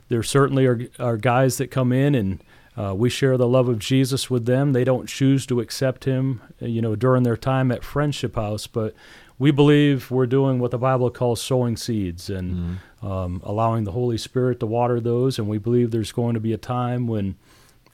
there 0.08 0.24
certainly 0.24 0.66
are, 0.66 0.80
are 0.98 1.16
guys 1.16 1.58
that 1.58 1.70
come 1.70 1.92
in 1.92 2.16
and 2.16 2.42
uh, 2.76 2.94
we 2.94 3.08
share 3.08 3.36
the 3.36 3.48
love 3.48 3.68
of 3.68 3.78
Jesus 3.78 4.28
with 4.30 4.44
them. 4.46 4.72
They 4.72 4.84
don't 4.84 5.08
choose 5.08 5.46
to 5.46 5.60
accept 5.60 6.04
Him, 6.04 6.40
uh, 6.62 6.66
you 6.66 6.82
know, 6.82 6.94
during 6.96 7.22
their 7.22 7.36
time 7.36 7.72
at 7.72 7.82
Friendship 7.84 8.36
House, 8.36 8.66
but 8.66 8.94
we 9.38 9.50
believe 9.50 10.10
we're 10.10 10.26
doing 10.26 10.58
what 10.60 10.70
the 10.70 10.78
Bible 10.78 11.10
calls 11.10 11.40
sowing 11.42 11.76
seeds 11.76 12.28
and 12.30 12.54
Mm-hmm. 13.02 13.06
um, 13.06 13.40
allowing 13.44 13.84
the 13.84 13.92
Holy 13.92 14.16
Spirit 14.18 14.60
to 14.60 14.66
water 14.66 14.98
those. 15.00 15.38
And 15.38 15.46
we 15.48 15.58
believe 15.58 15.90
there's 15.90 16.12
going 16.12 16.34
to 16.34 16.40
be 16.40 16.52
a 16.54 16.58
time 16.58 17.06
when 17.06 17.36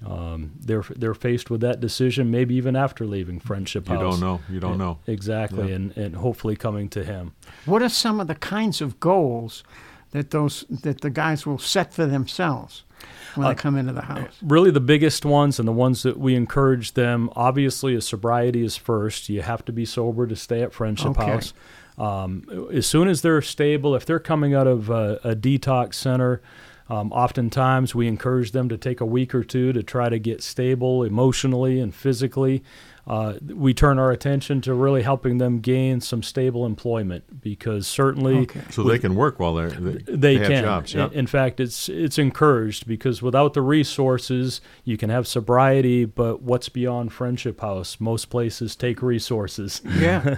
um, 0.04 0.52
they're 0.58 0.84
they're 0.96 1.14
faced 1.14 1.48
with 1.50 1.60
that 1.60 1.78
decision, 1.80 2.30
maybe 2.30 2.54
even 2.56 2.74
after 2.74 3.06
leaving 3.06 3.38
Friendship 3.38 3.86
House. 3.86 3.98
You 4.02 4.10
don't 4.10 4.20
know. 4.20 4.40
You 4.50 4.58
don't 4.60 4.74
E- 4.74 4.78
know. 4.78 4.98
exactly, 5.06 5.68
Yeah. 5.68 5.76
and 5.76 5.96
and 5.96 6.16
hopefully 6.16 6.56
coming 6.56 6.88
to 6.90 7.04
Him. 7.04 7.32
What 7.66 7.82
are 7.82 7.88
some 7.88 8.18
of 8.20 8.26
the 8.26 8.34
kinds 8.34 8.80
of 8.80 8.98
goals 8.98 9.62
that 10.12 10.30
those 10.30 10.64
that 10.70 11.00
the 11.02 11.10
guys 11.10 11.44
will 11.46 11.58
set 11.58 11.92
for 11.92 12.06
themselves 12.06 12.84
when 13.34 13.46
Uh, 13.46 13.50
they 13.50 13.54
come 13.56 13.76
into 13.76 13.92
the 13.92 14.02
house? 14.02 14.34
really 14.42 14.70
the 14.70 14.80
biggest 14.80 15.24
ones 15.24 15.58
and 15.58 15.66
the 15.66 15.72
ones 15.72 16.02
that 16.04 16.18
we 16.18 16.34
encourage 16.34 16.92
them 16.92 17.28
obviously 17.34 17.94
is 17.94 18.06
sobriety 18.06 18.62
is 18.64 18.76
first 18.76 19.28
you 19.28 19.42
have 19.42 19.64
to 19.64 19.72
be 19.72 19.84
sober 19.84 20.26
to 20.26 20.36
stay 20.36 20.62
at 20.62 20.72
friendship 20.72 21.10
Okay. 21.18 21.24
house 21.32 21.52
um, 21.98 22.44
as 22.72 22.86
soon 22.86 23.08
as 23.08 23.20
they're 23.22 23.42
stable 23.42 23.94
if 23.94 24.06
they're 24.06 24.18
coming 24.20 24.54
out 24.54 24.66
of 24.66 24.88
a, 24.90 25.18
a 25.24 25.34
detox 25.34 25.94
center 25.94 26.40
um, 26.88 27.10
oftentimes 27.12 27.94
we 27.94 28.06
encourage 28.06 28.52
them 28.52 28.68
to 28.68 28.76
take 28.76 29.00
a 29.00 29.06
week 29.06 29.34
or 29.34 29.42
two 29.44 29.72
to 29.72 29.82
try 29.82 30.08
to 30.08 30.18
get 30.18 30.42
stable 30.42 31.02
emotionally 31.04 31.80
and 31.80 31.94
physically 31.94 32.62
uh, 33.06 33.34
we 33.46 33.74
turn 33.74 33.98
our 33.98 34.12
attention 34.12 34.60
to 34.60 34.72
really 34.74 35.02
helping 35.02 35.38
them 35.38 35.58
gain 35.58 36.00
some 36.00 36.22
stable 36.22 36.64
employment 36.64 37.40
because 37.40 37.86
certainly 37.88 38.36
Okay. 38.42 38.60
So 38.70 38.84
they 38.84 38.98
can 38.98 39.16
work 39.16 39.40
while 39.40 39.54
they're 39.54 39.70
they, 39.70 40.14
they, 40.16 40.34
have 40.36 40.46
can. 40.46 40.62
jobs. 40.64 40.94
In- 40.94 41.00
Yeah. 41.00 41.08
In 41.12 41.26
fact, 41.26 41.58
it's 41.58 41.88
it's 41.88 42.16
encouraged 42.18 42.86
because 42.86 43.20
without 43.20 43.54
the 43.54 43.60
resources, 43.62 44.60
you 44.84 44.96
can 44.96 45.10
have 45.10 45.26
sobriety, 45.26 46.04
but 46.04 46.42
what's 46.42 46.68
beyond 46.68 47.12
Friendship 47.12 47.60
House? 47.60 47.98
Most 48.00 48.26
places 48.30 48.76
take 48.76 49.02
resources 49.02 49.82
Yeah. 49.98 50.36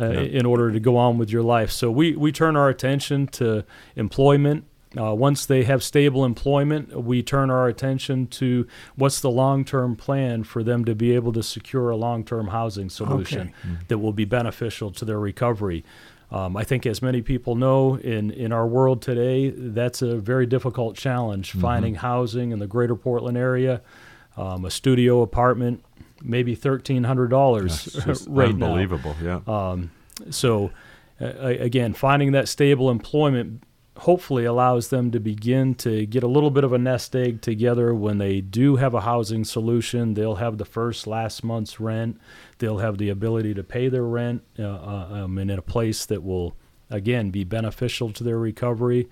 uh, 0.00 0.04
in 0.10 0.46
order 0.46 0.70
to 0.70 0.78
go 0.78 0.96
on 0.96 1.18
with 1.18 1.30
your 1.30 1.42
life. 1.42 1.70
So 1.72 1.90
we 1.90 2.14
we 2.14 2.30
turn 2.30 2.56
our 2.56 2.68
attention 2.68 3.26
to 3.28 3.64
employment. 3.96 4.64
Uh, 4.96 5.14
once 5.14 5.44
they 5.44 5.64
have 5.64 5.82
stable 5.82 6.24
employment, 6.24 7.04
we 7.04 7.22
turn 7.22 7.50
our 7.50 7.66
attention 7.68 8.26
to 8.28 8.66
what's 8.94 9.20
the 9.20 9.30
long-term 9.30 9.96
plan 9.96 10.44
for 10.44 10.62
them 10.62 10.84
to 10.84 10.94
be 10.94 11.12
able 11.14 11.32
to 11.32 11.42
secure 11.42 11.90
a 11.90 11.96
long-term 11.96 12.48
housing 12.48 12.88
solution 12.88 13.52
that 13.88 13.98
will 13.98 14.12
be 14.12 14.24
beneficial 14.24 14.90
to 14.92 15.04
their 15.04 15.18
recovery. 15.18 15.84
Um, 16.30 16.56
I 16.56 16.64
think, 16.64 16.86
as 16.86 17.02
many 17.02 17.20
people 17.22 17.54
know, 17.56 17.96
in, 17.96 18.30
in 18.30 18.52
our 18.52 18.66
world 18.66 19.02
today, 19.02 19.50
that's 19.50 20.02
a 20.02 20.16
very 20.16 20.46
difficult 20.46 20.96
challenge 20.96 21.52
finding 21.52 21.96
housing 21.96 22.50
in 22.52 22.58
the 22.58 22.66
greater 22.66 22.96
Portland 22.96 23.36
area. 23.36 23.80
Um, 24.36 24.64
a 24.64 24.70
studio 24.70 25.22
apartment, 25.22 25.84
maybe 26.22 26.54
thirteen 26.54 27.04
hundred 27.04 27.28
dollars 27.28 27.96
right 28.28 28.54
now. 28.54 28.66
unbelievable. 28.66 29.14
Yeah. 29.22 29.40
Um, 29.46 29.92
so, 30.30 30.72
uh, 31.20 31.26
again, 31.26 31.94
finding 31.94 32.32
that 32.32 32.48
stable 32.48 32.90
employment 32.90 33.62
hopefully 33.98 34.44
allows 34.44 34.88
them 34.88 35.10
to 35.10 35.20
begin 35.20 35.74
to 35.74 36.06
get 36.06 36.22
a 36.22 36.26
little 36.28 36.50
bit 36.50 36.64
of 36.64 36.72
a 36.72 36.78
nest 36.78 37.14
egg 37.16 37.40
together 37.40 37.94
when 37.94 38.18
they 38.18 38.40
do 38.40 38.76
have 38.76 38.94
a 38.94 39.00
housing 39.00 39.44
solution. 39.44 40.14
They'll 40.14 40.36
have 40.36 40.58
the 40.58 40.64
first 40.64 41.06
last 41.06 41.42
month's 41.42 41.80
rent. 41.80 42.18
They'll 42.58 42.78
have 42.78 42.98
the 42.98 43.08
ability 43.08 43.54
to 43.54 43.62
pay 43.62 43.88
their 43.88 44.04
rent 44.04 44.42
uh, 44.58 44.62
uh, 44.62 45.08
um, 45.10 45.38
and 45.38 45.50
in 45.50 45.58
a 45.58 45.62
place 45.62 46.06
that 46.06 46.22
will, 46.22 46.56
again, 46.90 47.30
be 47.30 47.44
beneficial 47.44 48.12
to 48.12 48.24
their 48.24 48.38
recovery. 48.38 49.08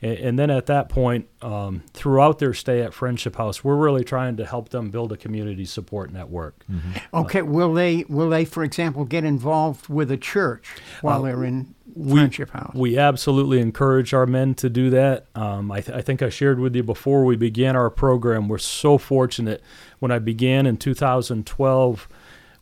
And, 0.00 0.18
and 0.18 0.38
then 0.38 0.50
at 0.50 0.66
that 0.66 0.88
point, 0.88 1.28
um, 1.42 1.82
throughout 1.92 2.38
their 2.38 2.54
stay 2.54 2.82
at 2.82 2.94
Friendship 2.94 3.36
House, 3.36 3.64
we're 3.64 3.76
really 3.76 4.04
trying 4.04 4.36
to 4.36 4.46
help 4.46 4.68
them 4.68 4.90
build 4.90 5.12
a 5.12 5.16
community 5.16 5.64
support 5.64 6.12
network. 6.12 6.64
Okay. 7.12 7.42
Will 7.42 7.74
they 7.74 8.04
will 8.08 8.30
they, 8.30 8.44
for 8.44 8.62
example, 8.62 9.04
get 9.04 9.24
involved 9.24 9.88
with 9.88 10.10
a 10.10 10.16
church 10.16 10.68
while 11.00 11.22
they're 11.22 11.44
in 11.44 11.74
Friendship 12.06 12.50
House? 12.50 12.74
We 12.74 12.98
absolutely 12.98 13.60
encourage 13.60 14.14
our 14.14 14.26
men 14.26 14.54
to 14.56 14.68
do 14.68 14.90
that. 14.90 15.26
Um, 15.34 15.70
I, 15.70 15.80
th- 15.80 15.96
I 15.96 16.02
think 16.02 16.22
I 16.22 16.28
shared 16.28 16.58
with 16.58 16.74
you 16.76 16.82
before 16.82 17.24
we 17.24 17.36
began 17.36 17.76
our 17.76 17.90
program. 17.90 18.48
We're 18.48 18.58
so 18.58 18.98
fortunate. 18.98 19.62
When 19.98 20.10
I 20.10 20.18
began 20.18 20.66
in 20.66 20.76
2012, 20.76 22.08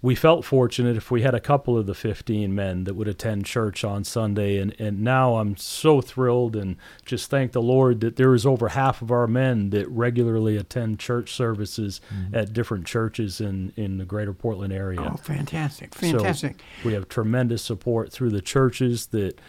we 0.03 0.15
felt 0.15 0.45
fortunate 0.45 0.97
if 0.97 1.11
we 1.11 1.23
had 1.23 1.35
a 1.35 1.41
couple 1.41 1.77
of 1.77 1.87
the 1.87 1.95
15 1.95 2.55
men 2.55 2.85
that 2.85 2.95
would 2.95 3.09
attend 3.09 3.47
church 3.47 3.83
on 3.83 4.05
Sunday. 4.05 4.59
And, 4.59 4.75
and 4.79 5.01
now 5.01 5.37
I'm 5.37 5.57
so 5.57 6.01
thrilled 6.01 6.55
and 6.55 6.77
just 7.05 7.31
thank 7.31 7.53
the 7.53 7.63
Lord 7.63 8.01
that 8.01 8.17
there 8.17 8.35
is 8.35 8.45
over 8.45 8.69
half 8.69 9.03
of 9.03 9.11
our 9.11 9.27
men 9.27 9.71
that 9.71 9.89
regularly 9.89 10.57
attend 10.57 10.99
church 10.99 11.33
services 11.33 12.01
mm-hmm. 12.13 12.35
at 12.35 12.53
different 12.53 12.87
churches 12.87 13.41
in, 13.41 13.73
in 13.77 13.99
the 13.99 14.05
greater 14.05 14.33
Portland 14.33 14.73
area. 14.73 15.01
Oh, 15.01 15.17
fantastic! 15.17 15.95
So 15.95 16.13
Fantastic. 16.13 16.63
we 16.85 16.93
have 16.93 17.09
tremendous 17.09 17.63
support 17.63 18.13
through 18.13 18.31
the 18.31 18.43
churches 18.43 19.07
that 19.09 19.41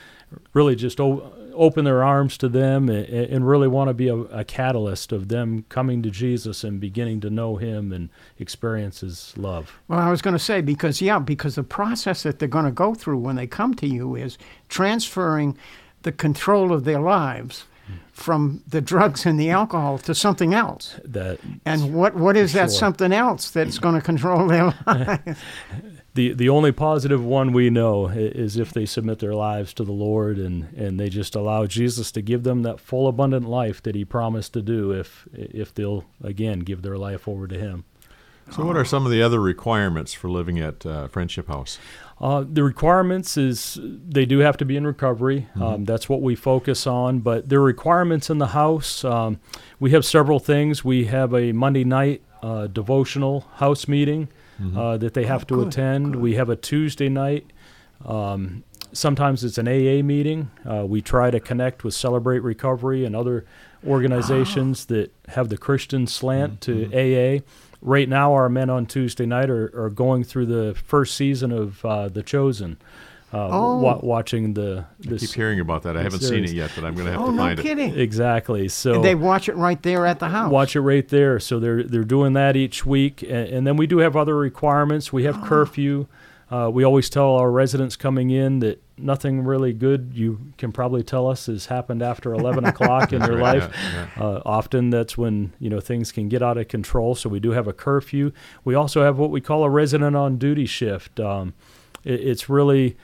really 0.54 0.76
just 0.76 1.00
o- 1.00 1.32
open 1.54 1.86
their 1.86 2.04
arms 2.04 2.38
to 2.38 2.48
them 2.50 2.90
and, 2.90 3.08
and 3.08 3.48
really 3.48 3.68
want 3.68 3.88
to 3.90 3.94
be 3.94 4.08
a, 4.08 4.16
a 4.16 4.44
catalyst 4.44 5.12
of 5.12 5.28
them 5.30 5.66
coming 5.70 6.04
to 6.04 6.10
Jesus 6.12 6.64
and 6.64 6.80
beginning 6.80 7.20
to 7.22 7.30
know 7.30 7.56
Him 7.56 7.92
and 7.92 8.10
experience 8.40 9.00
His 9.02 9.34
love. 9.38 9.74
Well, 9.88 10.00
I 10.00 10.10
was 10.10 10.22
going 10.22 10.36
to 10.36 10.40
say 10.40 10.62
because 10.62 11.02
yeah, 11.02 11.20
because 11.20 11.56
the 11.56 11.64
process 11.64 12.24
that 12.24 12.40
they're 12.40 12.48
going 12.48 12.66
to 12.66 12.72
go 12.72 12.94
through 12.94 13.18
when 13.20 13.36
they 13.36 13.48
come 13.48 13.74
to 13.76 13.88
you 13.88 14.16
is 14.16 14.38
transferring 14.70 15.58
the 16.04 16.12
control 16.12 16.72
of 16.72 16.84
their 16.84 17.00
lives 17.00 17.66
hmm. 17.88 17.94
from 18.14 18.62
the 18.68 18.82
drugs 18.82 19.26
and 19.26 19.40
the 19.40 19.50
alcohol 19.50 19.98
to 19.98 20.14
something 20.14 20.54
else. 20.54 21.00
That 21.04 21.40
And 21.66 21.94
what 21.94 22.16
what 22.16 22.38
is 22.38 22.54
that 22.54 22.70
Sure. 22.70 22.80
something 22.80 23.12
else 23.12 23.50
that's 23.50 23.80
going 23.80 23.96
to 23.96 24.02
control 24.02 24.48
their 24.48 24.74
lives? 24.88 25.40
The 26.18 26.34
the 26.34 26.50
only 26.50 26.74
positive 26.74 27.24
one 27.24 27.54
we 27.54 27.70
know 27.70 28.08
is 28.08 28.58
if 28.58 28.74
they 28.74 28.86
submit 28.86 29.20
their 29.20 29.36
lives 29.36 29.74
to 29.76 29.84
the 29.84 29.94
Lord 29.94 30.38
and, 30.38 30.74
and 30.74 31.00
they 31.00 31.10
just 31.10 31.36
allow 31.36 31.68
Jesus 31.68 32.12
to 32.12 32.22
give 32.22 32.44
them 32.44 32.64
that 32.64 32.80
full 32.80 33.08
abundant 33.08 33.48
life 33.48 33.82
that 33.84 33.96
He 33.96 34.04
promised 34.04 34.52
to 34.54 34.62
do 34.62 34.92
if 34.92 35.28
if 35.32 35.74
they'll 35.74 36.04
again 36.22 36.60
give 36.60 36.82
their 36.82 36.98
life 36.98 37.28
over 37.28 37.48
to 37.48 37.58
Him. 37.58 37.86
So, 38.50 38.66
what 38.66 38.78
are 38.78 38.86
some 38.86 39.06
of 39.06 39.12
the 39.12 39.22
other 39.22 39.40
requirements 39.40 40.14
for 40.14 40.30
living 40.30 40.60
at 40.60 40.86
uh, 40.86 41.08
Friendship 41.08 41.48
House? 41.48 41.78
Uh, 42.20 42.46
the 42.50 42.64
requirements 42.64 43.38
is 43.38 43.78
they 43.84 44.26
do 44.26 44.40
have 44.40 44.58
to 44.58 44.66
be 44.66 44.76
in 44.76 44.88
recovery. 44.88 45.48
Um, 45.56 45.86
that's 45.86 46.10
what 46.10 46.22
we 46.22 46.34
focus 46.34 46.88
on. 46.88 47.20
But 47.20 47.50
there 47.50 47.60
are 47.60 47.64
requirements 47.64 48.30
in 48.30 48.40
the 48.40 48.48
house. 48.48 49.04
Um, 49.04 49.40
we 49.80 49.92
have 49.92 50.04
several 50.04 50.40
things. 50.40 50.84
We 50.84 51.06
have 51.06 51.34
a 51.34 51.52
Monday 51.52 51.84
night 51.84 52.24
uh, 52.42 52.68
devotional 52.68 53.42
house 53.56 53.88
meeting 53.88 54.30
uh, 54.76 54.98
that 54.98 55.14
they 55.14 55.26
have 55.26 55.46
to 55.48 55.56
good, 55.56 55.68
attend. 55.70 56.16
We 56.16 56.36
have 56.36 56.50
a 56.50 56.56
Tuesday 56.56 57.10
night. 57.10 57.52
Um, 58.06 58.64
sometimes 58.94 59.44
it's 59.44 59.58
an 59.58 59.68
AA 59.68 60.04
meeting. 60.04 60.52
Uh, 60.66 60.86
we 60.86 61.02
try 61.02 61.32
to 61.32 61.40
connect 61.40 61.84
with 61.84 61.94
Celebrate 61.94 62.40
Recovery 62.40 63.06
and 63.06 63.16
other 63.16 63.46
organizations 63.86 64.86
that 64.86 65.14
have 65.30 65.50
the 65.50 65.58
Christian 65.58 66.08
slant 66.08 66.62
to 66.62 66.86
AA. 66.94 67.44
Right 67.82 68.10
now, 68.10 68.34
our 68.34 68.50
men 68.50 68.70
on 68.70 68.88
Tuesday 68.88 69.26
night 69.26 69.50
are, 69.50 69.72
are 69.80 69.90
going 69.90 70.24
through 70.24 70.48
the 70.48 70.76
first 70.76 71.16
season 71.16 71.52
of 71.52 71.86
uh, 71.86 72.10
The 72.10 72.24
Chosen, 72.24 72.78
uh, 73.34 73.48
Oh. 73.52 73.78
wa- 73.80 74.00
watching 74.02 74.54
the 74.54 74.86
I 75.06 75.16
keep 75.18 75.32
hearing 75.34 75.60
about 75.60 75.84
that. 75.84 75.98
I 75.98 76.02
haven't 76.04 76.22
seen 76.22 76.44
it 76.46 76.52
yet, 76.52 76.72
but 76.76 76.86
I'm 76.86 76.94
going 76.96 77.08
to 77.08 77.12
have 77.12 77.22
oh 77.22 77.26
to 77.28 77.32
no 77.34 77.38
find 77.38 77.60
it. 77.60 77.62
kidding! 77.64 77.98
exactly. 78.00 78.68
So 78.70 78.96
And 78.96 79.04
they 79.04 79.16
watch 79.16 79.50
it 79.50 79.56
right 79.56 79.82
there 79.84 80.06
at 80.06 80.20
the 80.20 80.30
house. 80.30 80.52
Watch 80.52 80.76
it 80.76 80.82
right 80.82 81.08
there. 81.08 81.40
So 81.40 81.60
they're 81.60 81.84
they're 81.84 82.04
doing 82.06 82.34
that 82.34 82.56
each 82.56 82.86
week, 82.86 83.22
and, 83.24 83.32
and 83.50 83.68
then 83.68 83.76
we 83.78 83.86
do 83.88 83.98
have 84.00 84.16
other 84.16 84.36
requirements. 84.38 85.12
We 85.12 85.24
have 85.26 85.42
curfew. 85.44 86.08
Uh, 86.50 86.70
we 86.74 86.86
always 86.86 87.10
tell 87.10 87.36
our 87.36 87.52
residents 87.52 87.98
coming 87.98 88.30
in 88.30 88.60
that 88.60 88.82
nothing 88.98 89.44
really 89.44 89.74
good 89.74 90.12
you 90.14 90.40
can 90.58 90.72
probably 90.72 91.04
tell 91.04 91.28
us 91.28 91.48
has 91.48 91.66
happened 91.66 92.02
after 92.02 92.34
11 92.34 92.64
o'clock 92.72 93.12
in 93.12 93.20
That's 93.20 93.30
your 93.30 93.40
right, 93.40 93.60
life. 93.60 93.70
yeah, 93.94 94.08
yeah. 94.18 94.24
Uh, 94.24 94.42
often 94.46 94.90
that's 94.90 95.18
when 95.18 95.52
you 95.60 95.70
know 95.70 95.82
things 95.82 96.14
can 96.14 96.30
get 96.30 96.42
out 96.42 96.58
of 96.58 96.70
control. 96.70 97.14
So 97.16 97.28
we 97.28 97.42
do 97.42 97.52
have 97.52 97.68
a 97.68 97.74
curfew. 97.74 98.32
We 98.64 98.76
also 98.76 99.04
have 99.04 99.18
what 99.20 99.30
we 99.30 99.42
call 99.42 99.66
a 99.66 99.70
resident 99.70 100.16
on 100.16 100.38
duty 100.38 100.66
shift. 100.66 101.20
Um, 101.20 101.54
it, 102.06 102.22
it's 102.22 102.48
really 102.48 102.96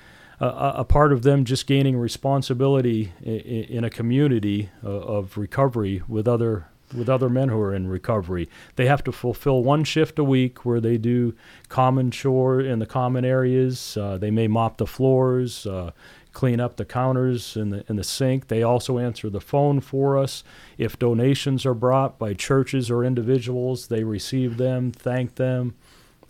a, 0.44 0.74
a 0.80 0.84
part 0.84 1.14
of 1.14 1.24
them 1.24 1.46
just 1.46 1.68
gaining 1.68 1.98
responsibility 1.98 3.12
in, 3.22 3.40
in 3.40 3.84
a 3.84 3.90
community 3.90 4.70
uh, 4.84 4.88
of 4.90 5.38
recovery 5.38 6.02
with 6.08 6.28
other 6.28 6.68
with 6.94 7.10
other 7.10 7.30
men 7.30 7.50
who 7.50 7.60
are 7.60 7.74
in 7.74 7.88
recovery. 7.88 8.48
They 8.76 8.86
have 8.86 9.04
to 9.06 9.12
fulfill 9.12 9.64
one 9.64 9.84
shift 9.84 10.20
a 10.20 10.24
week 10.24 10.64
where 10.64 10.80
they 10.80 10.98
do 10.98 11.34
common 11.68 12.12
chore 12.12 12.62
in 12.62 12.78
the 12.78 12.86
common 12.86 13.26
areas. 13.26 13.98
Uh, 13.98 14.20
they 14.20 14.30
may 14.30 14.48
mop 14.48 14.78
the 14.78 14.86
floors, 14.86 15.66
uh, 15.66 15.92
clean 16.34 16.60
up 16.60 16.78
the 16.78 16.86
counters 16.86 17.56
and 17.56 17.74
the, 17.74 17.86
and 17.88 17.98
the 17.98 18.04
sink. 18.04 18.48
They 18.48 18.62
also 18.62 19.00
answer 19.00 19.30
the 19.30 19.42
phone 19.42 19.80
for 19.82 20.20
us. 20.20 20.44
If 20.78 21.00
donations 21.00 21.66
are 21.66 21.74
brought 21.74 22.20
by 22.20 22.34
churches 22.34 22.92
or 22.92 23.04
individuals, 23.04 23.88
they 23.88 24.04
receive 24.04 24.58
them, 24.58 24.92
thank 24.92 25.36
them. 25.36 25.74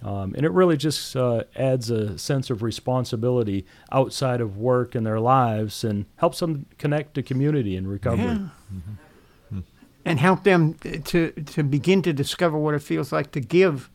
Um, 0.04 0.34
and 0.36 0.46
it 0.46 0.52
really 0.52 0.76
just 0.76 1.16
uh, 1.16 1.44
adds 1.56 1.89
a 1.89 2.18
sense 2.18 2.50
of 2.50 2.62
responsibility 2.62 3.66
outside 3.92 4.42
of 4.42 4.58
work 4.58 4.96
in 4.96 5.06
their 5.06 5.20
lives 5.20 5.84
and 5.84 6.06
helps 6.18 6.39
them 6.39 6.66
connect 6.78 7.13
to 7.13 7.24
community 7.24 7.78
and 7.78 7.88
recovery. 7.88 8.26
Yeah. 8.26 9.60
And 10.06 10.20
help 10.20 10.44
them 10.44 10.74
to 10.74 11.32
to 11.32 11.63
begin 11.63 12.02
to 12.02 12.12
discover 12.12 12.58
what 12.58 12.74
it 12.74 12.80
feels 12.80 13.13
like 13.13 13.32
to 13.32 13.39
give 13.39 13.89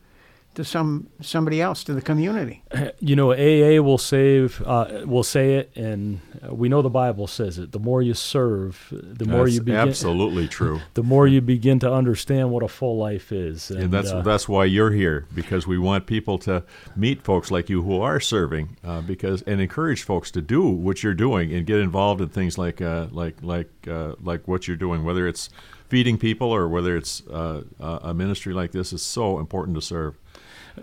to 0.55 0.63
some 0.63 1.07
somebody 1.21 1.61
else 1.61 1.83
to 1.85 1.93
the 1.93 2.01
community. 2.01 2.63
You 3.01 3.15
know, 3.15 3.31
AA 3.31 3.81
will 3.81 3.97
save, 3.97 4.61
uh, 4.65 5.03
will 5.05 5.23
say 5.23 5.55
it, 5.55 5.71
and 5.75 6.19
we 6.49 6.67
know 6.67 6.81
the 6.81 6.89
Bible 6.89 7.27
says 7.27 7.57
it. 7.57 7.71
The 7.71 7.79
more 7.79 8.01
you 8.01 8.13
serve, 8.13 8.87
the 8.91 9.25
more 9.25 9.45
That's 9.45 9.55
you 9.55 9.61
begin. 9.61 9.79
absolutely 9.79 10.47
true. 10.59 10.81
The 10.95 11.03
more 11.03 11.27
you 11.27 11.39
begin 11.39 11.79
to 11.79 11.91
understand 11.91 12.51
what 12.51 12.61
a 12.61 12.67
full 12.67 12.97
life 12.97 13.31
is, 13.31 13.71
And 13.71 13.91
that's 13.91 14.11
uh, 14.11 14.21
that's 14.21 14.49
why 14.49 14.65
you're 14.65 14.91
here 14.91 15.27
because 15.33 15.65
we 15.65 15.77
want 15.77 16.07
people 16.07 16.37
to 16.39 16.63
meet 16.95 17.23
folks 17.23 17.51
like 17.51 17.69
you 17.69 17.83
who 17.83 18.01
are 18.01 18.19
serving 18.19 18.75
uh, 18.83 19.01
because 19.01 19.43
and 19.43 19.61
encourage 19.61 20.03
folks 20.03 20.29
to 20.31 20.41
do 20.41 20.67
what 20.67 21.01
you're 21.01 21.13
doing 21.13 21.53
and 21.53 21.65
get 21.65 21.79
involved 21.79 22.19
in 22.21 22.29
things 22.29 22.57
like 22.57 22.81
uh, 22.81 23.07
like 23.11 23.37
like 23.41 23.69
uh, 23.87 24.15
like 24.21 24.45
what 24.47 24.67
you're 24.67 24.77
doing 24.77 25.03
whether 25.05 25.25
it's 25.25 25.49
feeding 25.87 26.17
people 26.17 26.51
or 26.51 26.67
whether 26.67 26.95
it's 26.95 27.25
uh, 27.27 27.63
a 27.79 28.13
ministry 28.13 28.53
like 28.53 28.71
this 28.71 28.93
is 28.93 29.01
so 29.01 29.39
important 29.39 29.75
to 29.75 29.81
serve. 29.81 30.15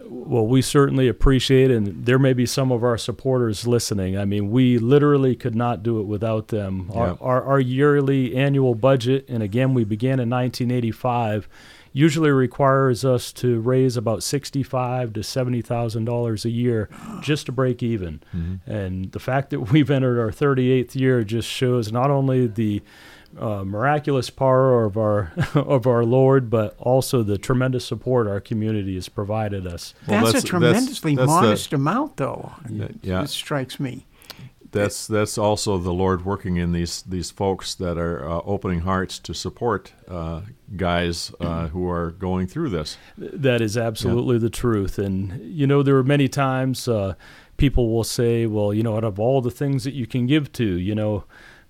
Well, 0.05 0.47
we 0.47 0.63
certainly 0.63 1.09
appreciate 1.09 1.71
it, 1.71 1.77
and 1.77 2.05
there 2.07 2.19
may 2.19 2.33
be 2.33 2.47
some 2.47 2.71
of 2.73 2.83
our 2.85 2.99
supporters 2.99 3.67
listening. 3.67 4.17
I 4.19 4.25
mean, 4.25 4.51
we 4.51 4.79
literally 4.79 5.35
could 5.37 5.55
not 5.55 5.83
do 5.83 6.01
it 6.01 6.05
without 6.05 6.49
them. 6.49 6.91
Our, 6.95 7.07
Yeah. 7.09 7.17
our, 7.21 7.43
our 7.43 7.61
yearly 7.61 8.37
annual 8.37 8.75
budget, 8.75 9.25
and 9.29 9.43
again, 9.43 9.75
we 9.75 9.85
began 9.85 10.21
in 10.21 10.29
1985, 10.31 11.49
usually 11.93 12.31
requires 12.31 13.07
us 13.07 13.33
to 13.33 13.59
raise 13.61 13.97
about 13.97 14.23
sixty-five 14.23 15.15
to 15.15 15.23
seventy 15.23 15.63
thousand 15.63 16.05
dollars 16.05 16.45
a 16.45 16.51
year 16.51 16.91
just 17.23 17.47
to 17.47 17.53
break 17.53 17.83
even. 17.83 18.23
Mm-hmm. 18.37 18.71
And 18.71 19.13
the 19.13 19.19
fact 19.19 19.49
that 19.51 19.73
we've 19.73 19.91
entered 19.91 20.21
our 20.21 20.31
38th 20.31 20.95
year 20.95 21.25
just 21.25 21.49
shows 21.49 21.91
not 21.91 22.11
only 22.11 22.47
the 22.49 22.83
uh, 23.39 23.65
miraculous 23.65 24.31
power 24.31 24.85
of 24.85 24.97
our 24.97 25.33
of 25.55 25.87
our 25.87 26.05
Lord, 26.05 26.51
but 26.51 26.75
also 26.79 27.23
the 27.23 27.39
tremendous 27.39 27.85
support 27.85 28.27
our 28.27 28.41
community 28.41 28.95
has 28.95 29.09
provided 29.09 29.67
us. 29.67 29.95
Well, 30.07 30.21
that's, 30.21 30.27
that's- 30.29 30.45
a 30.45 30.47
tremendously 30.47 31.15
that's 31.17 31.27
the- 31.31 31.41
modest 31.41 31.73
amount, 31.73 32.17
though. 32.17 32.53
yeah. 33.03 33.23
It 33.23 33.29
strikes 33.31 33.79
me. 33.81 34.07
That's 34.73 35.07
that's 35.07 35.39
also 35.39 35.79
the 35.79 35.93
Lord 35.93 36.27
working 36.27 36.57
in 36.57 36.73
these 36.73 37.01
these 37.03 37.31
folks 37.31 37.75
that 37.77 37.97
are 37.97 38.29
uh, 38.29 38.41
opening 38.45 38.81
hearts 38.81 39.19
to 39.21 39.33
support 39.33 39.93
uh, 40.09 40.43
guys 40.77 41.33
uh, 41.41 41.69
who 41.69 41.89
are 41.89 42.11
going 42.11 42.47
through 42.47 42.71
this. 42.71 42.99
That 43.17 43.63
is 43.63 43.79
absolutely 43.79 44.39
the 44.39 44.51
truth. 44.51 44.99
And, 44.99 45.41
you 45.43 45.67
know, 45.67 45.83
there 45.83 45.97
are 45.97 46.03
many 46.03 46.29
times 46.29 46.89
uh, 46.89 47.15
people 47.57 47.91
will 47.91 48.05
say, 48.05 48.45
well, 48.47 48.75
you 48.75 48.83
know, 48.83 48.97
out 48.97 49.05
of 49.05 49.19
all 49.19 49.41
the 49.41 49.53
things 49.53 49.85
that 49.85 49.95
you 49.95 50.07
can 50.07 50.27
give 50.27 50.53
to, 50.55 50.65
you 50.65 50.95
know, 50.95 51.25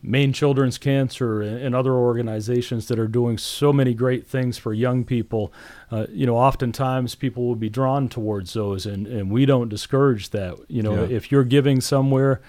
Maine 0.07 0.33
Children's 0.33 0.79
Cancer 0.79 1.43
and, 1.43 1.75
other 1.75 1.93
organizations 1.93 2.87
that 2.87 2.99
are 2.99 3.09
doing 3.09 3.37
so 3.37 3.73
many 3.73 3.93
great 3.93 4.25
things 4.27 4.57
for 4.57 4.73
young 4.73 5.05
people, 5.05 5.53
uh, 5.91 6.07
you 6.11 6.25
know, 6.25 6.37
oftentimes 6.37 7.17
people 7.17 7.47
will 7.47 7.57
be 7.57 7.69
drawn 7.69 8.09
towards 8.09 8.53
those, 8.53 8.87
and, 8.87 9.07
and 9.09 9.31
we 9.31 9.45
don't 9.45 9.69
discourage 9.69 10.31
that. 10.31 10.57
You 10.69 10.83
know, 10.83 11.05
Yeah. 11.05 11.17
if 11.17 11.33
you're 11.33 11.45
giving 11.45 11.81
somewhere, 11.81 12.41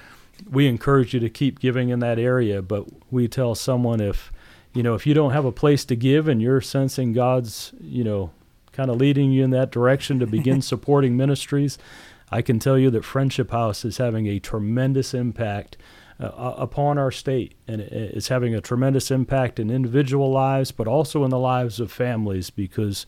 we 0.50 0.68
encourage 0.68 1.16
you 1.16 1.20
to 1.20 1.30
keep 1.30 1.60
giving 1.60 1.90
in 1.90 2.00
that 2.00 2.20
area, 2.20 2.62
but 2.62 2.86
we 3.12 3.28
tell 3.28 3.56
someone 3.56 4.00
if, 4.00 4.32
you 4.74 4.84
know, 4.84 4.94
if 4.94 5.08
you 5.08 5.16
don't 5.16 5.32
have 5.32 5.46
a 5.46 5.52
place 5.52 5.84
to 5.86 5.96
give 5.96 6.28
and 6.28 6.40
you're 6.42 6.62
sensing 6.62 7.12
God's, 7.12 7.74
you 7.82 8.04
know, 8.04 8.30
kind 8.72 8.92
of 8.92 8.98
leading 8.98 9.32
you 9.32 9.44
in 9.44 9.50
that 9.50 9.72
direction 9.72 10.20
to 10.20 10.28
begin 10.28 10.62
supporting 10.74 11.18
ministries, 11.18 11.80
I 12.32 12.44
can 12.44 12.60
tell 12.60 12.78
you 12.78 12.92
that 12.92 13.04
Friendship 13.04 13.50
House 13.50 13.84
is 13.84 13.98
having 13.98 14.28
a 14.28 14.38
tremendous 14.40 15.16
impact 15.16 15.76
uh, 16.20 16.54
upon 16.58 16.98
our 16.98 17.12
state, 17.12 17.54
and 17.68 17.82
it's 17.82 18.28
having 18.30 18.56
a 18.56 18.62
tremendous 18.62 19.12
impact 19.12 19.60
in 19.60 19.70
individual 19.70 20.32
lives, 20.32 20.72
but 20.72 20.88
also 20.88 21.24
in 21.24 21.30
the 21.30 21.40
lives 21.40 21.80
of 21.80 21.92
families. 21.92 22.50
Because 22.50 23.06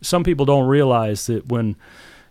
some 0.00 0.24
people 0.24 0.44
don't 0.44 0.66
realize 0.66 1.26
that 1.26 1.48
when 1.48 1.76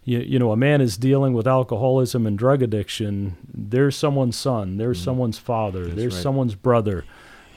you, 0.04 0.20
you 0.20 0.40
know 0.40 0.52
a 0.52 0.58
man 0.58 0.82
is 0.82 0.98
dealing 0.98 1.34
with 1.34 1.48
alcoholism 1.48 2.28
and 2.28 2.38
drug 2.38 2.62
addiction, 2.62 3.38
there's 3.52 3.96
someone's 3.96 4.38
son, 4.38 4.78
there's 4.78 5.02
someone's 5.02 5.40
father, 5.40 5.88
there's 5.88 6.14
right. 6.14 6.24
someone's 6.24 6.56
brother. 6.56 7.06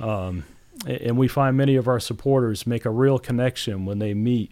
Um, 0.00 0.44
and 0.86 1.16
we 1.16 1.28
find 1.28 1.56
many 1.56 1.76
of 1.76 1.86
our 1.86 2.00
supporters 2.00 2.66
make 2.66 2.84
a 2.84 2.90
real 2.90 3.18
connection 3.18 3.84
when 3.84 3.98
they 3.98 4.14
meet 4.14 4.50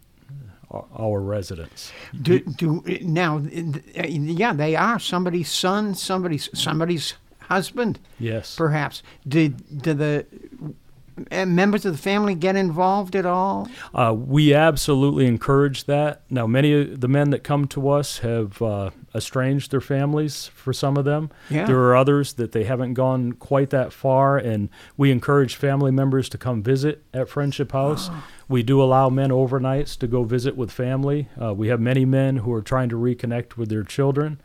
our- 0.70 0.86
our 0.96 1.20
residents. 1.20 1.90
Do, 2.20 2.38
do 2.40 2.82
now? 3.02 3.38
Yeah, 3.38 4.52
they 4.52 4.76
are 4.76 4.98
somebody's 4.98 5.50
son, 5.50 5.94
somebody's 5.94 6.48
somebody's 6.54 7.14
husband, 7.50 7.98
Yes. 8.18 8.54
perhaps. 8.56 9.02
Did 9.26 9.82
do 9.82 9.92
the 9.94 10.26
uh, 11.30 11.44
members 11.44 11.84
of 11.84 11.92
the 11.92 11.98
family 12.02 12.34
get 12.34 12.56
involved 12.56 13.14
at 13.14 13.26
all? 13.26 13.68
Uh, 13.94 14.14
we 14.16 14.54
absolutely 14.54 15.26
encourage 15.26 15.84
that. 15.84 16.22
Now, 16.30 16.46
many 16.46 16.72
of 16.72 17.00
the 17.00 17.08
men 17.08 17.28
that 17.30 17.40
come 17.44 17.66
to 17.68 17.90
us 17.90 18.18
have 18.18 18.62
uh, 18.62 18.90
estranged 19.14 19.70
their 19.70 19.82
families 19.82 20.46
for 20.54 20.72
some 20.72 20.96
of 20.96 21.04
them. 21.04 21.30
Yeah. 21.50 21.66
There 21.66 21.78
are 21.80 21.94
others 21.96 22.34
that 22.34 22.52
they 22.52 22.64
haven't 22.64 22.94
gone 22.94 23.32
quite 23.32 23.68
that 23.70 23.92
far, 23.92 24.38
and 24.38 24.70
we 24.96 25.10
encourage 25.10 25.56
family 25.56 25.90
members 25.90 26.28
to 26.30 26.38
come 26.38 26.62
visit 26.62 27.04
at 27.12 27.28
Friendship 27.28 27.72
House. 27.72 28.08
We 28.50 28.64
do 28.64 28.82
allow 28.82 29.08
men 29.10 29.30
overnights 29.30 29.96
to 29.98 30.08
go 30.08 30.24
visit 30.24 30.56
with 30.56 30.72
family. 30.72 31.28
Uh, 31.40 31.54
we 31.54 31.68
have 31.68 31.78
many 31.80 32.04
men 32.04 32.38
who 32.38 32.52
are 32.52 32.62
trying 32.62 32.88
to 32.88 32.96
reconnect 32.96 33.56
with 33.56 33.68
their 33.68 33.84
children. 33.84 34.40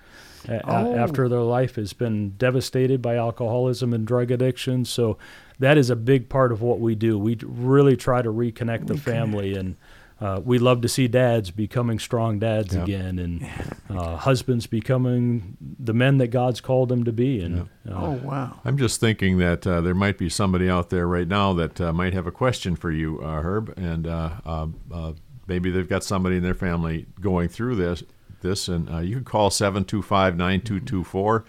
A- 0.47 0.55
a- 0.55 0.61
Oh. 0.65 0.95
After 0.95 1.27
their 1.29 1.41
life 1.41 1.75
has 1.75 1.93
been 1.93 2.31
devastated 2.37 3.01
by 3.01 3.15
alcoholism 3.15 3.93
and 3.93 4.05
drug 4.05 4.31
addiction, 4.31 4.85
so 4.85 5.17
that 5.59 5.77
is 5.77 5.89
a 5.89 5.95
big 5.95 6.29
part 6.29 6.51
of 6.51 6.61
what 6.61 6.79
we 6.79 6.95
do. 6.95 7.17
We 7.17 7.37
really 7.43 7.95
try 7.95 8.21
to 8.21 8.29
reconnect 8.31 8.87
the 8.87 8.97
family, 8.97 9.55
and 9.55 9.75
uh, 10.21 10.39
we 10.43 10.57
love 10.59 10.79
to 10.81 10.87
see 10.87 11.07
dads 11.09 11.51
becoming 11.51 11.99
strong 11.99 12.39
dads 12.39 12.73
Yeah. 12.73 12.83
again, 12.83 13.19
and 13.19 13.45
uh, 13.89 14.15
husbands 14.17 14.65
becoming 14.65 15.57
the 15.79 15.93
men 15.93 16.17
that 16.19 16.27
God's 16.27 16.61
called 16.61 16.89
them 16.89 17.03
to 17.03 17.11
be. 17.11 17.41
And 17.41 17.59
uh, 17.59 17.91
oh 17.91 18.11
wow! 18.23 18.59
I'm 18.63 18.77
just 18.77 18.99
thinking 19.01 19.37
that 19.39 19.65
uh, 19.67 19.81
there 19.81 19.93
might 19.95 20.17
be 20.17 20.29
somebody 20.29 20.69
out 20.69 20.89
there 20.89 21.07
right 21.07 21.27
now 21.27 21.51
that 21.53 21.79
uh, 21.81 21.91
might 21.93 22.13
have 22.13 22.27
a 22.27 22.31
question 22.31 22.75
for 22.77 22.91
you, 22.91 23.19
uh, 23.21 23.41
Herb, 23.41 23.73
and 23.77 24.07
uh, 24.07 24.29
uh, 24.45 24.67
uh, 24.91 25.11
maybe 25.47 25.69
they've 25.69 25.87
got 25.89 26.03
somebody 26.03 26.37
in 26.37 26.43
their 26.43 26.53
family 26.53 27.07
going 27.19 27.49
through 27.49 27.75
this. 27.75 28.03
This, 28.45 28.67
and 28.67 28.89
uh, 28.89 28.99
you 28.99 29.15
can 29.15 29.25
call 29.25 29.49
725-9224, 29.49 31.43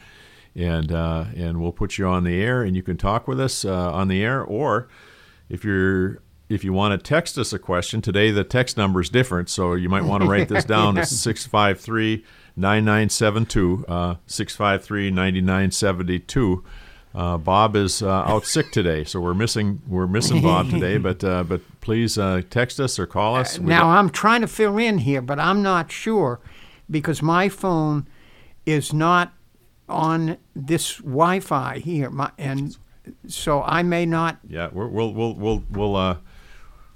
and 0.54 0.90
uh, 0.90 1.26
and 1.36 1.60
we'll 1.60 1.72
put 1.72 1.98
you 1.98 2.06
on 2.06 2.24
the 2.24 2.40
air, 2.42 2.62
and 2.62 2.74
you 2.74 2.82
can 2.82 2.96
talk 2.96 3.28
with 3.28 3.38
us 3.40 3.64
uh, 3.64 3.92
on 3.92 4.08
the 4.08 4.24
air, 4.24 4.42
or 4.42 4.88
if 5.48 5.64
you're 5.64 6.20
if 6.48 6.62
you 6.64 6.72
want 6.72 6.92
to 6.92 6.98
text 7.08 7.38
us 7.38 7.52
a 7.52 7.58
question 7.58 8.00
today, 8.00 8.30
the 8.30 8.44
text 8.44 8.76
number 8.76 9.00
is 9.00 9.08
different, 9.08 9.48
so 9.48 9.74
you 9.74 9.88
might 9.88 10.04
want 10.04 10.22
to 10.22 10.28
write 10.28 10.48
this 10.48 10.64
down. 10.76 10.96
It's 10.96 11.10
653 11.10 12.24
9972, 12.56 13.84
uh, 13.88 14.14
653 14.26 15.10
9972. 15.10 16.64
Uh, 17.14 17.38
Bob 17.38 17.76
is 17.76 18.02
uh, 18.02 18.10
out 18.10 18.44
sick 18.44 18.70
today, 18.70 19.02
so 19.02 19.20
we're 19.20 19.34
missing 19.34 19.80
we're 19.86 20.06
missing 20.06 20.42
Bob 20.42 20.70
today. 20.70 20.98
But 20.98 21.24
uh, 21.24 21.44
but 21.44 21.62
please 21.80 22.18
uh, 22.18 22.42
text 22.50 22.78
us 22.78 22.98
or 22.98 23.06
call 23.06 23.36
us. 23.36 23.58
Now 23.58 23.88
I'm 23.88 24.10
trying 24.10 24.42
to 24.42 24.46
fill 24.46 24.78
in 24.78 24.98
here, 24.98 25.22
but 25.22 25.38
I'm 25.38 25.62
not 25.62 25.90
sure 25.90 26.40
because 26.90 27.22
my 27.22 27.48
phone 27.48 28.06
is 28.64 28.92
not 28.92 29.32
on 29.88 30.36
this 30.54 30.96
Wi-Fi 30.98 31.78
here, 31.78 32.10
my, 32.10 32.30
and 32.38 32.76
so 33.26 33.62
I 33.62 33.82
may 33.82 34.06
not. 34.06 34.38
yeah, 34.48 34.68
we're, 34.72 34.88
we'll 34.88 35.12
we'll 35.12 35.34
we'll 35.34 35.64
we'll 35.70 35.96
uh, 35.96 36.16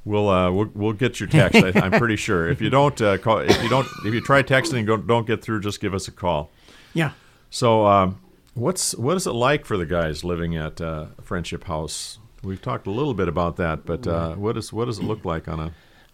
we'll, 0.04 0.28
uh, 0.28 0.50
we'll 0.50 0.70
we'll 0.74 0.92
get 0.92 1.20
your 1.20 1.28
text. 1.28 1.62
I, 1.62 1.72
I'm 1.80 1.92
pretty 1.92 2.16
sure. 2.26 2.48
If 2.48 2.60
you 2.60 2.70
don't 2.70 3.00
uh, 3.00 3.18
call, 3.18 3.38
if 3.38 3.62
you 3.62 3.68
don't, 3.68 3.86
if 4.04 4.12
you 4.12 4.20
try 4.20 4.42
texting 4.42 4.78
and 4.78 4.86
don't 4.86 5.06
don't 5.06 5.26
get 5.26 5.42
through, 5.42 5.60
just 5.60 5.80
give 5.80 5.94
us 5.94 6.08
a 6.08 6.12
call. 6.12 6.50
Yeah. 6.94 7.12
So, 7.50 7.86
um, 7.86 8.20
what's 8.54 8.94
what 8.96 9.16
is 9.16 9.26
it 9.26 9.32
like 9.32 9.64
for 9.64 9.76
the 9.76 9.86
guys 9.86 10.24
living 10.24 10.56
at 10.56 10.80
uh, 10.80 11.06
Friendship 11.22 11.64
House? 11.64 12.18
We've 12.42 12.60
talked 12.60 12.86
a 12.86 12.90
little 12.90 13.14
bit 13.14 13.28
about 13.28 13.56
that, 13.56 13.84
but 13.84 14.06
uh, 14.06 14.34
what 14.34 14.56
is 14.56 14.72
what 14.72 14.86
does 14.86 14.98
it 14.98 15.04
look 15.04 15.24
like 15.24 15.46
on 15.46 15.60
a? 15.60 15.72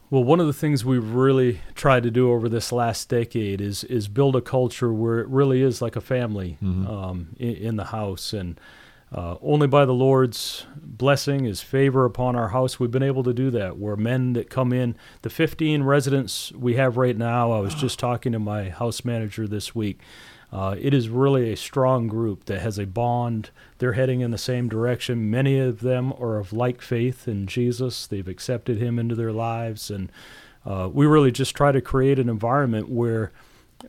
Well, 0.09 0.23
one 0.23 0.38
of 0.38 0.47
the 0.47 0.53
things 0.53 0.85
we've 0.85 1.11
really 1.11 1.61
tried 1.75 2.05
to 2.05 2.11
do 2.12 2.31
over 2.31 2.49
this 2.49 2.71
last 2.71 3.09
decade 3.09 3.61
is 3.61 3.83
is 3.85 4.07
build 4.07 4.37
a 4.37 4.40
culture 4.40 4.92
where 4.92 5.19
it 5.19 5.29
really 5.29 5.62
is 5.62 5.83
like 5.83 5.97
a 5.97 6.01
family 6.01 6.59
um, 6.62 7.29
in, 7.38 7.57
in 7.57 7.77
the 7.77 7.87
house, 7.87 8.33
and 8.33 8.61
uh, 9.12 9.37
only 9.42 9.66
by 9.66 9.85
the 9.85 9.95
Lord's 9.95 10.64
blessing, 10.77 11.45
His 11.45 11.61
favor 11.61 12.05
upon 12.05 12.37
our 12.37 12.49
house, 12.49 12.79
we've 12.79 12.90
been 12.90 13.03
able 13.03 13.25
to 13.25 13.33
do 13.33 13.51
that. 13.51 13.79
Where 13.79 13.97
men 13.97 14.35
that 14.35 14.49
come 14.49 14.73
in, 14.73 14.97
the 15.23 15.31
15 15.31 15.83
residents 15.83 16.53
we 16.53 16.75
have 16.75 16.97
right 16.97 17.16
now, 17.16 17.51
I 17.51 17.61
was 17.61 17.75
just 17.75 17.99
talking 17.99 18.33
to 18.33 18.38
my 18.38 18.69
house 18.71 19.05
manager 19.05 19.49
this 19.49 19.75
week. 19.75 20.01
Uh, 20.52 20.76
it 20.78 20.94
is 20.94 21.09
really 21.09 21.52
a 21.52 21.56
strong 21.56 22.06
group 22.06 22.44
that 22.44 22.61
has 22.61 22.78
a 22.78 22.87
bond. 22.87 23.50
They're 23.78 23.94
heading 23.94 24.20
in 24.20 24.30
the 24.30 24.38
same 24.38 24.68
direction. 24.68 25.30
Many 25.30 25.59
of 25.59 25.80
them 25.80 26.12
are 26.14 26.38
of 26.38 26.52
like 26.52 26.80
faith 26.80 27.26
in 27.26 27.46
Jesus. 27.46 28.06
They've 28.06 28.28
accepted 28.28 28.78
Him 28.78 28.98
into 28.98 29.14
their 29.14 29.32
lives, 29.32 29.90
and 29.90 30.11
uh, 30.64 30.88
we 30.92 31.06
really 31.06 31.32
just 31.32 31.54
try 31.54 31.72
to 31.72 31.80
create 31.80 32.18
an 32.18 32.28
environment 32.28 32.88
where 32.88 33.32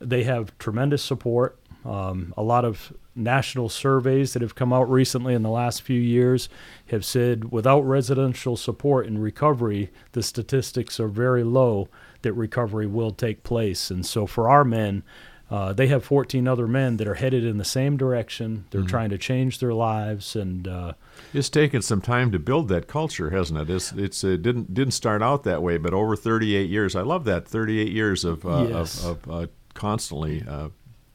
they 0.00 0.24
have 0.24 0.56
tremendous 0.58 1.02
support. 1.02 1.58
Um, 1.84 2.34
a 2.36 2.42
lot 2.42 2.64
of 2.64 2.92
national 3.14 3.68
surveys 3.68 4.32
that 4.32 4.42
have 4.42 4.54
come 4.54 4.72
out 4.72 4.90
recently 4.90 5.34
in 5.34 5.42
the 5.42 5.50
last 5.50 5.82
few 5.82 6.00
years 6.00 6.48
have 6.86 7.04
said 7.04 7.50
without 7.50 7.80
residential 7.80 8.56
support 8.56 9.06
in 9.06 9.18
recovery, 9.18 9.90
the 10.12 10.22
statistics 10.22 11.00
are 11.00 11.08
very 11.08 11.42
low 11.42 11.88
that 12.22 12.32
recovery 12.32 12.86
will 12.86 13.10
take 13.10 13.42
place. 13.42 13.90
And 13.90 14.04
so 14.06 14.26
for 14.26 14.48
our 14.48 14.64
men, 14.64 15.02
uh, 15.50 15.72
they 15.72 15.86
have 15.86 16.04
14 16.04 16.46
other 16.46 16.66
men 16.66 16.96
that 16.98 17.08
are 17.08 17.14
headed 17.14 17.44
in 17.44 17.56
the 17.58 17.64
same 17.64 17.96
direction. 17.96 18.66
They're 18.70 18.82
trying 18.82 19.10
to 19.10 19.18
change 19.18 19.58
their 19.60 19.72
lives, 19.72 20.36
and 20.36 20.68
uh, 20.68 20.92
It's 21.32 21.48
taken 21.48 21.80
some 21.82 22.00
time 22.02 22.30
to 22.32 22.38
build 22.38 22.68
that 22.68 22.86
culture, 22.86 23.30
hasn't 23.30 23.58
it? 23.60 23.70
It's 23.70 23.92
it's 23.92 24.22
it 24.24 24.42
didn't 24.42 24.74
didn't 24.74 24.92
start 24.94 25.22
out 25.22 25.44
that 25.44 25.62
way, 25.62 25.78
but 25.78 25.94
over 25.94 26.16
38 26.16 26.68
years, 26.68 26.94
I 26.94 27.02
love 27.02 27.24
that 27.24 27.48
38 27.48 27.88
years 27.92 28.24
of 28.24 28.44
uh, 28.46 28.66
Yes. 28.70 29.04
of, 29.04 29.26
of 29.28 29.30
uh, 29.30 29.46
constantly 29.74 30.44
uh, 30.46 30.68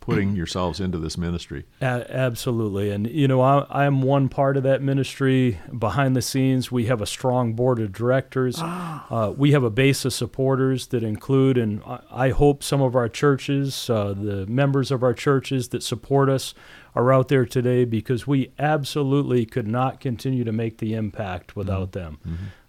putting 0.04 0.36
yourselves 0.36 0.82
into 0.82 0.98
this 0.98 1.18
ministry. 1.18 1.64
A- 1.82 2.06
absolutely. 2.10 2.92
And, 2.92 3.10
you 3.10 3.26
know, 3.26 3.40
I, 3.40 3.66
I'm 3.70 4.02
one 4.02 4.28
part 4.28 4.58
of 4.58 4.64
that 4.64 4.82
ministry. 4.82 5.60
Behind 5.78 6.14
the 6.14 6.22
scenes, 6.22 6.70
we 6.70 6.88
have 6.88 7.02
a 7.02 7.06
strong 7.06 7.54
board 7.54 7.80
of 7.80 7.94
directors. 7.94 8.60
Uh, 8.62 9.34
we 9.38 9.54
have 9.54 9.64
a 9.64 9.70
base 9.70 10.04
of 10.04 10.12
supporters 10.12 10.88
that 10.88 11.04
include, 11.04 11.58
and 11.58 11.82
I, 11.86 12.00
I 12.12 12.30
hope 12.32 12.64
some 12.64 12.82
of 12.82 12.98
our 12.98 13.08
churches, 13.08 13.90
uh, 13.90 14.14
the 14.14 14.46
members 14.46 14.92
of 14.92 15.04
our 15.04 15.14
churches 15.14 15.70
that 15.70 15.84
support 15.84 16.28
us, 16.28 16.54
are 16.96 17.12
out 17.14 17.30
there 17.30 17.46
today 17.46 17.86
because 17.86 18.28
we 18.28 18.52
absolutely 18.60 19.46
could 19.46 19.68
not 19.68 20.02
continue 20.02 20.44
to 20.44 20.52
make 20.52 20.80
the 20.80 20.94
impact 20.94 21.56
without 21.56 21.94
them. 21.94 22.20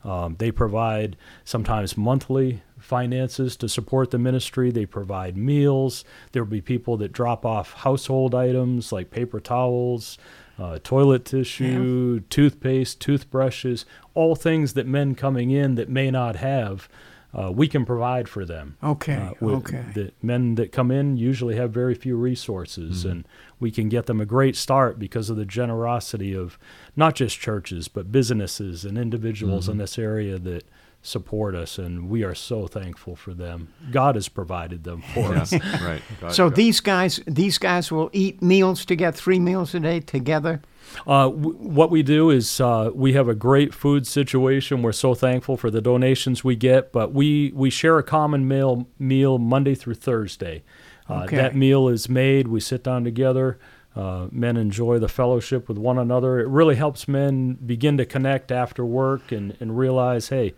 Um, 0.04 0.36
they 0.38 0.50
provide 0.50 1.16
sometimes 1.44 1.96
monthly 1.96 2.62
finances 2.84 3.56
to 3.56 3.68
support 3.68 4.10
the 4.10 4.18
ministry. 4.18 4.70
They 4.70 4.86
provide 4.86 5.36
meals. 5.36 6.04
There 6.32 6.44
will 6.44 6.50
be 6.50 6.60
people 6.60 6.96
that 6.98 7.12
drop 7.12 7.44
off 7.46 7.72
household 7.72 8.34
items 8.34 8.92
like 8.92 9.10
paper 9.10 9.40
towels, 9.40 10.18
uh, 10.58 10.78
toilet 10.84 11.24
tissue, 11.24 12.20
toothpaste, 12.30 13.00
toothbrushes, 13.00 13.84
all 14.14 14.36
things 14.36 14.74
that 14.74 14.86
men 14.86 15.14
coming 15.14 15.50
in 15.50 15.74
that 15.76 15.88
may 15.88 16.10
not 16.10 16.36
have. 16.36 16.88
Uh, 17.36 17.50
we 17.50 17.66
can 17.66 17.84
provide 17.84 18.28
for 18.28 18.44
them. 18.44 18.76
Okay, 18.80 19.14
Uh, 19.16 19.32
with- 19.40 19.54
okay. 19.56 19.84
The 19.92 20.12
men 20.22 20.54
that 20.54 20.70
come 20.70 20.92
in 20.92 21.16
usually 21.16 21.56
have 21.56 21.72
very 21.72 21.96
few 21.96 22.16
resources, 22.16 23.04
and 23.04 23.26
we 23.58 23.72
can 23.72 23.88
get 23.88 24.06
them 24.06 24.20
a 24.20 24.24
great 24.24 24.54
start 24.54 25.00
because 25.00 25.30
of 25.30 25.36
the 25.36 25.44
generosity 25.44 26.32
of 26.32 26.56
not 26.94 27.16
just 27.16 27.40
churches, 27.40 27.88
but 27.88 28.12
businesses 28.12 28.84
and 28.84 28.96
individuals 28.96 29.68
in 29.68 29.78
this 29.78 29.98
area 29.98 30.38
that 30.38 30.62
support 31.06 31.54
us, 31.54 31.78
and 31.78 32.08
we 32.08 32.24
are 32.24 32.34
so 32.34 32.66
thankful 32.66 33.14
for 33.14 33.34
them. 33.34 33.68
God 33.92 34.14
has 34.16 34.28
provided 34.28 34.82
them 34.84 35.02
for 35.12 35.34
us. 35.34 35.52
right. 35.82 36.02
God- 36.20 36.32
So 36.32 36.48
God- 36.48 36.56
these 36.56 36.80
guys, 36.80 37.20
these 37.26 37.58
guys 37.58 37.92
will 37.92 38.10
eat 38.12 38.40
meals 38.42 38.84
together, 38.84 39.16
three 39.16 39.38
meals 39.38 39.74
a 39.74 39.80
day 39.80 40.00
together. 40.00 40.62
Uh, 41.06 41.24
w- 41.28 41.56
what 41.56 41.90
we 41.90 42.02
do 42.02 42.30
is 42.30 42.60
uh, 42.60 42.90
we 42.94 43.12
have 43.12 43.28
a 43.28 43.34
great 43.34 43.74
food 43.74 44.06
situation. 44.06 44.82
We're 44.82 44.92
so 44.92 45.14
thankful 45.14 45.56
for 45.56 45.70
the 45.70 45.80
donations 45.80 46.42
we 46.42 46.56
get, 46.56 46.90
but 46.92 47.12
we, 47.12 47.52
we 47.54 47.68
share 47.70 47.98
a 47.98 48.02
common 48.02 48.48
meal 48.48 48.88
meal 48.98 49.38
Monday 49.38 49.74
through 49.74 49.94
Thursday. 49.94 50.62
Uh, 51.08 51.24
Okay. 51.24 51.36
That 51.36 51.54
meal 51.54 51.88
is 51.88 52.08
made. 52.08 52.48
We 52.48 52.60
sit 52.60 52.82
down 52.82 53.04
together. 53.04 53.58
Uh, 53.94 54.26
men 54.32 54.56
enjoy 54.56 54.98
the 54.98 55.08
fellowship 55.08 55.68
with 55.68 55.78
one 55.78 55.98
another. 55.98 56.40
It 56.40 56.48
really 56.48 56.74
helps 56.76 57.06
men 57.06 57.54
begin 57.54 57.96
to 57.98 58.04
connect 58.04 58.50
after 58.50 58.84
work 58.84 59.30
and, 59.30 59.56
and 59.60 59.78
realize, 59.78 60.30
hey, 60.30 60.54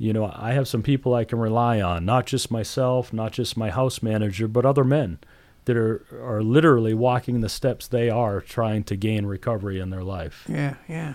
you 0.00 0.14
know, 0.14 0.32
I 0.34 0.52
have 0.52 0.66
some 0.66 0.82
people 0.82 1.12
I 1.14 1.24
can 1.24 1.38
rely 1.38 1.80
on, 1.82 2.06
not 2.06 2.24
just 2.24 2.50
myself, 2.50 3.12
not 3.12 3.32
just 3.32 3.54
my 3.56 3.68
house 3.68 4.02
manager, 4.02 4.48
but 4.48 4.64
other 4.64 4.82
men 4.82 5.18
that 5.66 5.76
are, 5.76 6.02
are 6.22 6.42
literally 6.42 6.94
walking 6.94 7.42
the 7.42 7.50
steps 7.50 7.86
they 7.86 8.08
are 8.08 8.40
trying 8.40 8.82
to 8.84 8.96
gain 8.96 9.26
recovery 9.26 9.78
in 9.78 9.90
their 9.90 10.02
life. 10.02 10.46
Yeah, 10.48 10.76
yeah. 10.88 11.14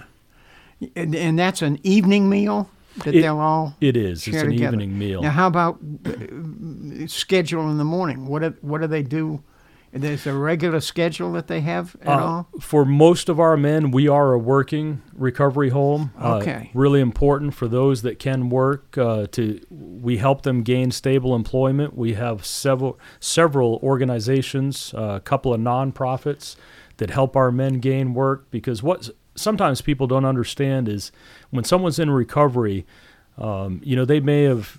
And, 0.95 1.15
and 1.15 1.39
that's 1.39 1.63
an 1.63 1.79
evening 1.81 2.29
meal 2.29 2.69
that 3.03 3.15
It- 3.15 3.21
they'll 3.23 3.39
all 3.39 3.75
It 3.81 3.97
is. 3.97 4.27
It's 4.27 4.37
an 4.37 4.51
together. 4.51 4.73
evening 4.73 4.99
meal. 4.99 5.23
Now, 5.23 5.31
how 5.31 5.47
about 5.47 5.79
uh, 6.05 7.07
schedule 7.07 7.69
in 7.71 7.79
the 7.79 7.83
morning? 7.83 8.27
What 8.27 8.43
do, 8.43 8.53
what 8.61 8.81
do 8.81 8.87
they 8.87 9.01
do? 9.03 9.41
There's 9.91 10.27
a 10.27 10.33
regular 10.33 10.81
schedule 10.81 11.31
that 11.33 11.47
they 11.47 11.61
have 11.61 11.95
at 12.01 12.19
Uh, 12.19 12.23
all. 12.23 12.47
For 12.59 12.83
most 12.83 13.29
of 13.29 13.39
our 13.39 13.55
men, 13.55 13.91
we 13.91 14.07
are 14.09 14.33
a 14.33 14.37
working 14.37 15.01
recovery 15.17 15.69
home. 15.69 16.11
Uh, 16.19 16.37
Okay. 16.37 16.69
really 16.73 16.99
important 16.99 17.53
for 17.53 17.67
those 17.69 18.01
that 18.01 18.19
can 18.19 18.49
work. 18.49 18.97
Uh, 18.97 19.25
to 19.31 19.61
we 19.71 20.17
help 20.17 20.41
them 20.41 20.63
gain 20.63 20.91
stable 20.91 21.33
employment. 21.33 21.95
We 21.97 22.13
have 22.13 22.45
several 22.45 22.99
several 23.19 23.79
organizations, 23.81 24.93
uh, 24.97 25.13
a 25.15 25.19
couple 25.21 25.53
of 25.53 25.61
nonprofits 25.61 26.55
that 26.97 27.09
help 27.09 27.35
our 27.35 27.51
men 27.51 27.79
gain 27.79 28.13
work. 28.13 28.47
Because 28.51 28.83
what 28.83 29.09
sometimes 29.35 29.81
people 29.81 30.07
don't 30.07 30.25
understand 30.25 30.89
is 30.89 31.11
when 31.51 31.63
someone's 31.63 31.99
in 31.99 32.09
recovery, 32.09 32.85
um, 33.37 33.79
you 33.83 33.95
know, 33.95 34.05
they 34.05 34.19
may 34.19 34.43
have 34.43 34.77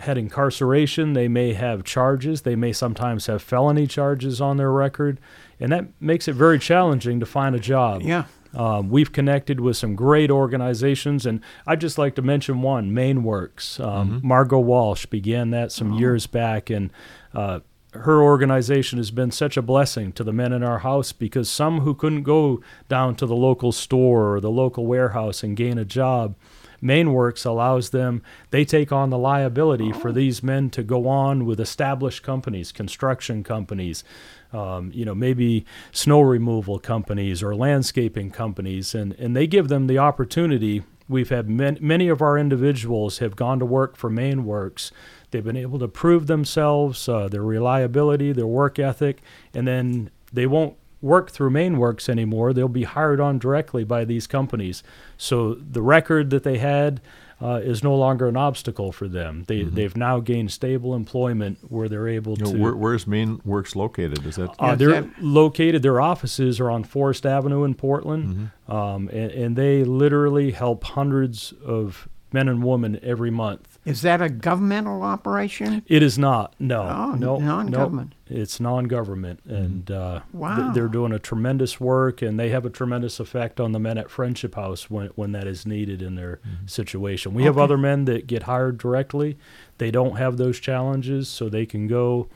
had 0.00 0.18
incarceration, 0.18 1.12
they 1.12 1.28
may 1.28 1.52
have 1.52 1.84
charges, 1.84 2.42
they 2.42 2.56
may 2.56 2.72
sometimes 2.72 3.26
have 3.26 3.42
felony 3.42 3.86
charges 3.86 4.40
on 4.40 4.56
their 4.56 4.72
record, 4.72 5.20
and 5.60 5.72
that 5.72 5.88
makes 6.00 6.28
it 6.28 6.34
very 6.34 6.58
challenging 6.58 7.20
to 7.20 7.26
find 7.26 7.54
a 7.54 7.60
job. 7.60 8.02
Yeah. 8.02 8.24
Um, 8.54 8.88
we've 8.88 9.12
connected 9.12 9.60
with 9.60 9.76
some 9.76 9.94
great 9.94 10.30
organizations, 10.30 11.26
and 11.26 11.40
I'd 11.66 11.80
just 11.80 11.98
like 11.98 12.14
to 12.14 12.22
mention 12.22 12.62
one, 12.62 12.90
MaineWorks. 12.90 13.84
Um, 13.84 14.20
Margo 14.22 14.58
Walsh 14.58 15.04
began 15.06 15.50
that 15.50 15.72
some 15.72 15.92
years 15.92 16.26
back, 16.26 16.70
and 16.70 16.90
uh, 17.34 17.60
her 17.92 18.22
organization 18.22 18.98
has 18.98 19.10
been 19.10 19.30
such 19.30 19.56
a 19.56 19.62
blessing 19.62 20.12
to 20.12 20.24
the 20.24 20.32
men 20.32 20.52
in 20.52 20.62
our 20.62 20.78
house 20.78 21.12
because 21.12 21.50
some 21.50 21.80
who 21.80 21.94
couldn't 21.94 22.22
go 22.22 22.60
down 22.88 23.14
to 23.16 23.26
the 23.26 23.36
local 23.36 23.72
store 23.72 24.34
or 24.34 24.40
the 24.40 24.50
local 24.50 24.86
warehouse 24.86 25.42
and 25.42 25.56
gain 25.56 25.78
a 25.78 25.84
job, 25.84 26.34
MaineWorks 26.82 27.46
allows 27.46 27.90
them, 27.90 28.22
they 28.50 28.64
take 28.64 28.92
on 28.92 29.10
the 29.10 29.18
liability 29.18 29.92
for 29.92 30.12
these 30.12 30.42
men 30.42 30.70
to 30.70 30.82
go 30.82 31.08
on 31.08 31.44
with 31.46 31.60
established 31.60 32.22
companies, 32.22 32.72
construction 32.72 33.42
companies, 33.42 34.04
um, 34.52 34.90
you 34.94 35.04
know, 35.04 35.14
maybe 35.14 35.64
snow 35.92 36.20
removal 36.20 36.78
companies 36.78 37.42
or 37.42 37.54
landscaping 37.54 38.30
companies, 38.30 38.94
and, 38.94 39.12
and 39.14 39.36
they 39.36 39.46
give 39.46 39.68
them 39.68 39.86
the 39.86 39.98
opportunity. 39.98 40.82
We've 41.08 41.30
had 41.30 41.48
man, 41.48 41.78
many 41.80 42.08
of 42.08 42.20
our 42.20 42.38
individuals 42.38 43.18
have 43.18 43.36
gone 43.36 43.58
to 43.58 43.66
work 43.66 43.96
for 43.96 44.10
MaineWorks. 44.10 44.90
They've 45.30 45.44
been 45.44 45.56
able 45.56 45.78
to 45.80 45.88
prove 45.88 46.26
themselves, 46.26 47.08
uh, 47.08 47.28
their 47.28 47.42
reliability, 47.42 48.32
their 48.32 48.46
work 48.46 48.78
ethic, 48.78 49.22
and 49.54 49.66
then 49.66 50.10
they 50.32 50.46
won't 50.46 50.76
work 51.06 51.30
through 51.30 51.50
MaineWorks 51.50 52.08
anymore. 52.08 52.52
They'll 52.52 52.68
be 52.68 52.84
hired 52.84 53.20
on 53.20 53.38
directly 53.38 53.84
by 53.84 54.04
these 54.04 54.26
companies. 54.26 54.82
So 55.16 55.54
the 55.54 55.82
record 55.82 56.30
that 56.30 56.42
they 56.42 56.58
had 56.58 57.00
uh, 57.40 57.60
is 57.62 57.82
no 57.84 57.94
longer 57.94 58.28
an 58.28 58.36
obstacle 58.36 58.92
for 58.92 59.08
them. 59.08 59.44
They, 59.46 59.62
They've 59.62 59.94
now 59.94 60.20
gained 60.20 60.50
stable 60.52 60.94
employment 60.94 61.58
where 61.68 61.86
they're 61.88 62.08
able 62.08 62.38
You 62.38 62.44
know, 62.44 62.52
to. 62.52 62.58
where, 62.58 62.74
where's 62.76 63.04
MaineWorks 63.04 63.76
located? 63.76 64.24
Is 64.26 64.36
that 64.36 64.50
Uh, 64.58 64.68
Yes, 64.68 64.78
they're 64.78 65.00
that- 65.02 65.22
located. 65.22 65.82
Their 65.82 66.00
offices 66.00 66.58
are 66.60 66.70
on 66.70 66.82
Forest 66.82 67.26
Avenue 67.26 67.62
in 67.64 67.74
Portland, 67.74 68.50
um, 68.68 69.08
and, 69.12 69.30
and 69.32 69.56
they 69.56 69.84
literally 69.84 70.52
help 70.52 70.82
hundreds 70.84 71.52
of 71.64 72.08
men 72.32 72.48
and 72.48 72.64
women 72.64 72.98
every 73.02 73.30
month. 73.30 73.75
Is 73.86 74.02
that 74.02 74.20
a 74.20 74.28
governmental 74.28 75.02
operation? 75.02 75.82
It 75.86 76.02
is 76.02 76.18
not. 76.18 76.54
No, 76.58 76.82
Oh, 76.82 77.12
no, 77.14 77.38
non-government. 77.38 78.14
No, 78.28 78.36
it's 78.36 78.58
non-government, 78.60 79.40
and 79.46 79.88
uh, 79.90 80.10
th- 80.20 80.22
Wow. 80.34 80.72
they're 80.72 80.88
doing 80.88 81.12
a 81.12 81.18
tremendous 81.20 81.80
work, 81.80 82.20
and 82.20 82.38
they 82.38 82.48
have 82.50 82.66
a 82.66 82.70
tremendous 82.70 83.20
effect 83.20 83.60
on 83.60 83.70
the 83.72 83.78
men 83.78 83.96
at 83.96 84.10
Friendship 84.10 84.56
House 84.56 84.90
when 84.90 85.06
when 85.14 85.32
that 85.32 85.46
is 85.46 85.64
needed 85.64 86.02
in 86.02 86.16
their 86.16 86.40
situation. 86.66 87.32
We 87.32 87.44
have 87.44 87.56
other 87.58 87.78
men 87.78 88.04
that 88.06 88.26
get 88.26 88.42
hired 88.42 88.76
directly. 88.78 89.38
They 89.78 89.90
don't 89.92 90.16
have 90.16 90.36
those 90.36 90.58
challenges, 90.58 91.28
so 91.28 91.48
they 91.48 91.64
can 91.64 91.86
go 91.86 92.28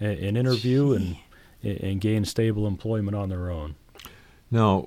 and, 0.00 0.18
and 0.18 0.36
interview 0.36 0.92
and 0.92 1.16
and 1.62 2.00
gain 2.00 2.24
stable 2.24 2.66
employment 2.66 3.16
on 3.16 3.28
their 3.28 3.50
own. 3.50 3.76
Now, 4.50 4.86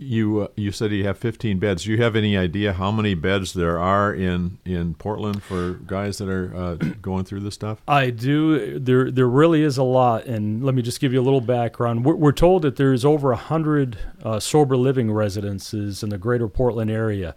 you 0.00 0.40
uh, 0.40 0.48
you 0.56 0.72
said 0.72 0.90
you 0.92 1.04
have 1.04 1.18
15 1.18 1.58
beds. 1.58 1.84
Do 1.84 1.92
you 1.92 2.02
have 2.02 2.16
any 2.16 2.36
idea 2.36 2.72
how 2.72 2.90
many 2.90 3.14
beds 3.14 3.52
there 3.52 3.78
are 3.78 4.12
in, 4.12 4.58
in 4.64 4.94
Portland 4.94 5.42
for 5.42 5.74
guys 5.74 6.18
that 6.18 6.28
are 6.28 6.54
uh, 6.54 6.74
going 7.02 7.24
through 7.24 7.40
this 7.40 7.54
stuff? 7.54 7.82
I 7.86 8.10
do. 8.10 8.78
There, 8.78 9.10
there 9.10 9.28
really 9.28 9.62
is 9.62 9.76
a 9.76 9.82
lot, 9.82 10.24
and 10.24 10.64
let 10.64 10.74
me 10.74 10.82
just 10.82 11.00
give 11.00 11.12
you 11.12 11.20
a 11.20 11.22
little 11.22 11.42
background. 11.42 12.04
We're, 12.04 12.14
we're 12.14 12.32
told 12.32 12.62
that 12.62 12.76
there's 12.76 13.04
over 13.04 13.30
a 13.30 13.36
hundred 13.36 13.98
uh, 14.24 14.40
sober 14.40 14.76
living 14.76 15.12
residences 15.12 16.02
in 16.02 16.08
the 16.08 16.18
Greater 16.18 16.48
Portland 16.48 16.90
area. 16.90 17.36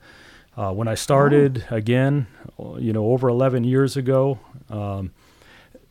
Uh, 0.56 0.72
when 0.72 0.88
I 0.88 0.96
started 0.96 1.66
again, 1.72 2.28
uh, 2.60 2.76
you 2.76 2.94
know, 2.94 3.08
over 3.08 3.28
11 3.28 3.64
years 3.64 3.98
ago, 3.98 4.40
um, 4.70 5.12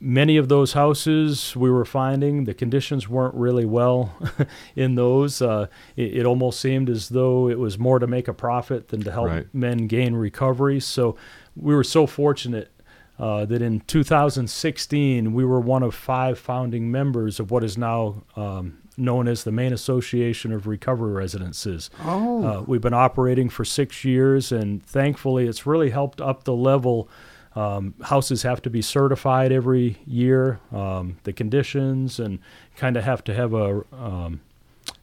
many 0.05 0.36
of 0.36 0.48
those 0.48 0.72
houses 0.72 1.55
we 1.55 1.70
were 1.70 1.84
finding 1.84 2.44
the 2.44 2.53
conditions 2.53 3.09
weren't 3.09 3.34
really 3.36 3.64
well 3.64 4.12
in 4.76 4.96
those. 4.96 5.40
Uh, 5.40 5.68
it, 5.96 6.16
it, 6.18 6.26
almost 6.26 6.59
seemed 6.59 6.90
as 6.90 7.09
though 7.11 7.48
it 7.48 7.59
was 7.59 7.78
more 7.78 8.00
to 8.00 8.07
make 8.09 8.26
a 8.26 8.34
profit 8.34 8.88
than 8.88 9.00
to 9.03 9.12
help 9.12 9.28
Right. 9.28 9.46
men 9.55 9.86
gain 9.86 10.14
recovery. 10.14 10.80
So 10.80 11.16
we 11.55 11.72
were 11.72 11.84
so 11.84 12.09
fortunate 12.09 12.72
uh, 13.18 13.44
that 13.44 13.62
in 13.62 13.80
2016 13.80 15.32
we 15.32 15.44
were 15.44 15.61
one 15.61 15.84
of 15.84 15.94
five 15.94 16.36
founding 16.38 16.90
members 16.90 17.38
of 17.38 17.53
what 17.53 17.62
is 17.62 17.78
now 17.78 18.24
um, 18.34 18.78
known 18.96 19.28
as 19.28 19.44
the 19.44 19.53
Maine 19.53 19.72
Association 19.72 20.53
of 20.53 20.66
Recovery 20.66 21.12
Residences. 21.12 21.90
Oh. 22.05 22.44
Uh, 22.44 22.62
we've 22.66 22.80
been 22.80 22.92
operating 22.92 23.48
for 23.48 23.64
six 23.64 24.05
years, 24.05 24.50
and 24.50 24.84
thankfully, 24.84 25.46
it's 25.46 25.64
really 25.64 25.90
helped 25.90 26.20
up 26.20 26.44
the 26.44 26.55
level. 26.55 27.09
Um, 27.55 27.94
houses 28.03 28.42
have 28.44 28.62
to 28.62 28.70
be 28.70 28.80
certified 28.82 29.53
every 29.53 29.98
year, 30.07 30.61
um, 30.72 31.18
the 31.24 31.32
conditions, 31.32 32.18
and 32.18 32.38
kind 32.76 32.96
of 32.96 33.05
have 33.05 33.22
to 33.24 33.34
have 33.34 33.53
a 33.53 33.84
um, 33.92 34.40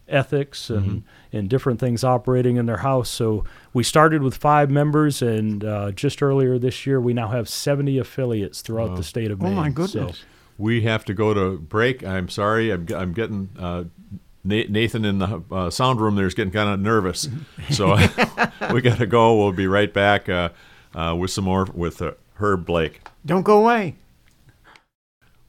ethics 0.08 0.72
and, 0.72 1.04
and 1.32 1.47
different 1.50 1.80
things 1.80 2.04
operating 2.04 2.58
in 2.58 2.66
their 2.66 2.78
house. 2.78 3.10
So 3.10 3.43
we 3.74 3.84
started 3.84 4.24
with 4.24 4.36
five 4.36 4.72
members, 4.72 5.22
and 5.22 5.64
uh, 5.64 5.91
just 5.91 6.24
earlier 6.24 6.58
this 6.58 6.88
year, 6.88 7.00
we 7.00 7.14
now 7.14 7.28
have 7.28 7.47
70 7.47 8.00
affiliates 8.00 8.62
throughout 8.62 8.95
the 8.95 9.04
state 9.04 9.30
of 9.30 9.39
Maine. 9.41 9.54
Oh 9.58 9.62
Maine. 9.62 9.74
my 9.76 9.86
So- 9.86 10.00
goodness. 10.00 10.24
We 10.58 10.82
have 10.82 11.06
to 11.06 11.14
go 11.14 11.34
to 11.34 11.58
break. 11.58 12.04
I'm 12.04 12.28
sorry. 12.28 12.70
I'm, 12.72 12.86
I'm 12.93 13.14
getting 13.14 13.47
uh, 13.58 13.86
Nathan 14.43 15.06
in 15.06 15.20
the 15.20 15.41
uh, 15.52 15.70
sound 15.70 16.02
room 16.02 16.16
there 16.16 16.26
is 16.28 16.34
getting 16.34 16.52
kind 16.52 16.68
of 16.70 16.80
nervous. 16.82 17.30
So 17.70 17.95
we 18.74 18.82
got 18.82 18.97
to 18.97 19.06
go. 19.08 19.38
We'll 19.38 19.54
be 19.54 19.68
right 19.68 19.93
back 19.93 20.28
uh, 20.28 20.50
uh, 20.93 21.16
with 21.18 21.32
some 21.32 21.45
more 21.45 21.66
with 21.74 22.02
uh, 22.02 22.12
Herb 22.40 22.66
Blake. 22.66 23.02
Don't 23.26 23.44
go 23.44 23.60
away. 23.60 23.96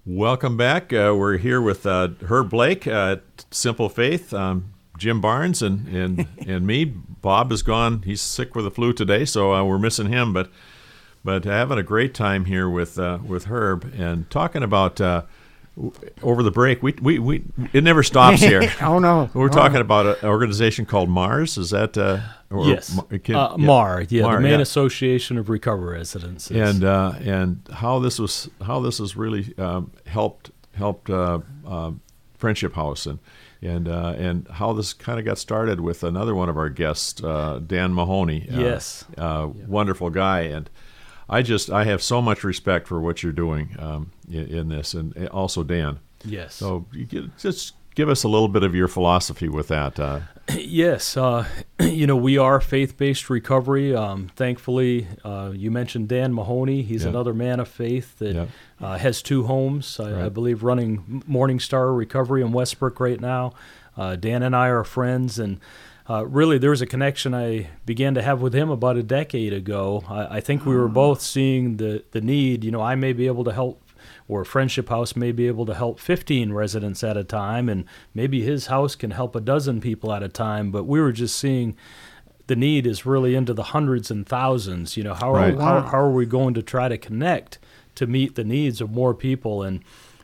Welcome 0.05 0.57
back. 0.57 0.93
Uh, 0.93 1.15
we're 1.17 1.37
here 1.37 1.61
with 1.61 1.87
uh, 1.87 2.09
Herb 2.25 2.51
Blake 2.51 2.87
at 2.87 3.23
Simple 3.51 3.89
Faith, 3.89 4.35
um, 4.35 4.73
Jim 4.99 5.21
Barnes, 5.21 5.63
and, 5.63 5.87
and, 5.87 6.27
and 6.47 6.67
me. 6.67 6.85
Bob 6.85 7.53
is 7.53 7.63
gone. 7.63 8.03
He's 8.03 8.21
sick 8.21 8.55
with 8.57 8.65
the 8.65 8.71
flu 8.71 8.93
today, 8.93 9.25
so 9.25 9.53
uh, 9.55 9.63
we're 9.63 9.79
missing 9.79 10.09
him. 10.09 10.33
But 10.33 10.51
but 11.23 11.45
having 11.45 11.79
a 11.79 11.83
great 11.83 12.13
time 12.13 12.47
here 12.47 12.69
with 12.69 12.99
uh, 12.99 13.19
with 13.25 13.45
Herb 13.45 13.93
and 13.97 14.29
talking 14.31 14.63
about 14.63 15.01
uh, 15.01 15.23
over 16.23 16.43
the 16.43 16.51
break. 16.51 16.83
We, 16.83 16.93
we, 17.01 17.19
we 17.19 17.45
it 17.73 17.83
never 17.85 18.03
stops 18.03 18.41
here. 18.41 18.71
oh 18.83 18.99
no. 18.99 19.31
We're 19.35 19.47
Oh, 19.47 19.49
talking 19.49 19.75
no. 19.75 19.81
about 19.81 20.23
an 20.23 20.29
organization 20.29 20.85
called 20.87 21.09
Mars. 21.09 21.57
Is 21.57 21.71
that 21.71 21.97
uh, 21.97 22.21
or 22.51 22.67
yes. 22.67 22.95
Ma- 22.95 23.03
it 23.11 23.25
can- 23.25 23.35
uh, 23.37 23.55
yeah. 23.59 23.67
MAR, 23.67 24.03
yeah, 24.09 24.23
Mar, 24.23 24.37
the 24.37 24.41
Maine 24.43 24.53
yeah. 24.53 24.59
Association 24.61 25.39
of 25.39 25.49
Recovery 25.49 25.97
Residents, 25.99 26.51
and 26.51 26.85
uh, 26.85 27.15
and 27.21 27.63
how 27.73 27.99
this 27.99 28.19
was 28.19 28.51
how 28.63 28.81
this 28.81 28.99
has 28.99 29.17
really 29.17 29.55
um, 29.59 29.93
helped 30.07 30.51
helped 30.75 31.09
uh, 31.11 31.39
um 31.67 32.01
Friendship 32.37 32.75
House 32.75 33.07
and 33.07 33.19
and 33.63 33.89
uh, 33.89 34.15
and 34.17 34.49
how 34.49 34.73
this 34.73 34.93
kind 34.93 35.19
of 35.19 35.25
got 35.25 35.39
started 35.39 35.81
with 35.81 36.03
another 36.03 36.35
one 36.35 36.49
of 36.49 36.57
our 36.57 36.69
guests, 36.71 37.23
uh, 37.23 37.61
Dan 37.67 37.93
Mahoney. 37.95 38.49
Uh, 38.53 38.59
Yes. 38.61 39.05
uh, 39.19 39.49
wonderful 39.67 40.11
guy, 40.11 40.41
and 40.43 40.69
I 41.31 41.43
just 41.43 41.71
I 41.71 41.85
have 41.85 42.03
so 42.03 42.21
much 42.21 42.43
respect 42.45 42.89
for 42.89 43.01
what 43.01 43.23
you're 43.23 43.33
doing 43.33 43.77
um, 43.79 44.11
in, 44.29 44.47
in 44.49 44.69
this, 44.69 44.93
and 44.95 45.29
also 45.29 45.63
Dan. 45.63 46.01
yes. 46.25 46.55
So 46.55 46.87
you 46.93 47.05
get, 47.07 47.39
just 47.39 47.75
give 47.95 48.09
us 48.09 48.25
a 48.25 48.29
little 48.29 48.49
bit 48.49 48.63
of 48.65 48.75
your 48.75 48.89
philosophy 48.89 49.49
with 49.49 49.69
that. 49.69 49.99
Uh, 49.99 50.21
Yes, 50.59 51.17
uh, 51.17 51.45
you 51.81 52.09
know 52.09 52.17
we 52.17 52.37
are 52.37 52.61
faith-based 52.61 53.31
recovery. 53.31 53.95
Um, 53.95 54.31
thankfully, 54.35 55.07
uh, 55.25 55.53
you 55.55 55.71
mentioned 55.71 56.09
Dan 56.09 56.35
Mahoney. 56.35 56.83
He's 56.83 57.05
Yeah. 57.05 57.11
another 57.11 57.33
man 57.33 57.61
of 57.61 57.69
faith 57.69 58.19
that 58.19 58.35
Yeah. 58.35 58.47
uh, 58.81 58.99
has 58.99 59.23
two 59.23 59.45
homes. 59.45 60.01
I, 60.01 60.27
I 60.27 60.29
believe 60.29 60.65
running 60.65 61.23
Morning 61.29 61.61
Star 61.61 61.93
Recovery 61.93 62.43
in 62.43 62.51
Westbrook 62.51 62.99
right 62.99 63.21
now. 63.21 63.53
Uh, 63.97 64.17
Dan 64.17 64.43
and 64.43 64.57
I 64.57 64.69
are 64.69 64.83
friends, 64.85 65.39
and 65.39 65.61
uh, 66.11 66.27
really 66.27 66.59
there 66.59 66.71
was 66.71 66.83
a 66.83 66.87
connection 66.87 67.35
I 67.35 67.69
began 67.87 68.15
to 68.15 68.23
have 68.23 68.41
with 68.43 68.53
him 68.53 68.69
about 68.69 68.97
a 68.97 69.03
decade 69.03 69.53
ago. 69.53 70.03
I, 70.09 70.37
I 70.39 70.41
think 70.41 70.67
we 70.67 70.75
were 70.75 70.89
both 70.89 71.21
seeing 71.21 71.77
the 71.77 72.03
the 72.11 72.21
need. 72.21 72.65
You 72.65 72.73
know, 72.73 72.81
I 72.83 72.97
may 72.97 73.13
be 73.13 73.27
able 73.29 73.45
to 73.45 73.53
help 73.53 73.81
or 74.27 74.45
Friendship 74.45 74.89
House 74.89 75.15
may 75.17 75.33
be 75.33 75.47
able 75.49 75.67
to 75.67 75.75
help 75.75 75.99
15 76.01 76.53
residents 76.53 77.03
at 77.05 77.17
a 77.17 77.25
time, 77.25 77.69
and 77.69 77.85
maybe 78.15 78.43
his 78.43 78.67
house 78.67 78.95
can 78.95 79.11
help 79.11 79.35
a 79.37 79.41
dozen 79.41 79.81
people 79.81 80.13
at 80.13 80.23
a 80.23 80.29
time. 80.29 80.71
But 80.71 80.85
we 80.85 81.01
were 81.01 81.13
just 81.13 81.37
seeing 81.39 81.77
the 82.47 82.57
need 82.57 82.87
is 82.87 83.05
really 83.07 83.35
into 83.35 83.53
the 83.55 83.65
hundreds 83.75 84.11
and 84.11 84.27
thousands. 84.27 84.97
You 84.97 85.05
know, 85.05 85.15
how 85.15 85.33
Right. 85.33 85.55
are, 85.55 85.61
how, 85.61 85.75
Wow. 85.77 85.87
how 85.93 85.99
are 85.99 86.11
we 86.11 86.27
going 86.27 86.55
to 86.55 86.63
try 86.63 86.89
to 86.89 86.99
connect 86.99 87.59
to 87.97 88.07
meet 88.07 88.35
the 88.37 88.45
needs 88.45 88.81
of 88.81 88.91
more 88.91 89.15
people? 89.15 89.63
And 89.63 89.81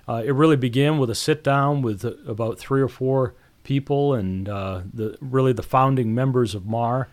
uh, 0.08 0.22
it 0.24 0.32
really 0.32 0.56
began 0.56 0.98
with 0.98 1.10
a 1.10 1.14
sit 1.14 1.42
down 1.44 1.82
with 1.82 2.04
uh, 2.04 2.12
about 2.26 2.58
three 2.58 2.80
or 2.80 2.88
four 2.88 3.34
people, 3.66 4.14
and 4.14 4.48
uh, 4.48 4.82
the 4.94 5.18
really 5.20 5.52
the 5.52 5.62
founding 5.62 6.14
members 6.14 6.54
of 6.54 6.64
MAR. 6.64 7.08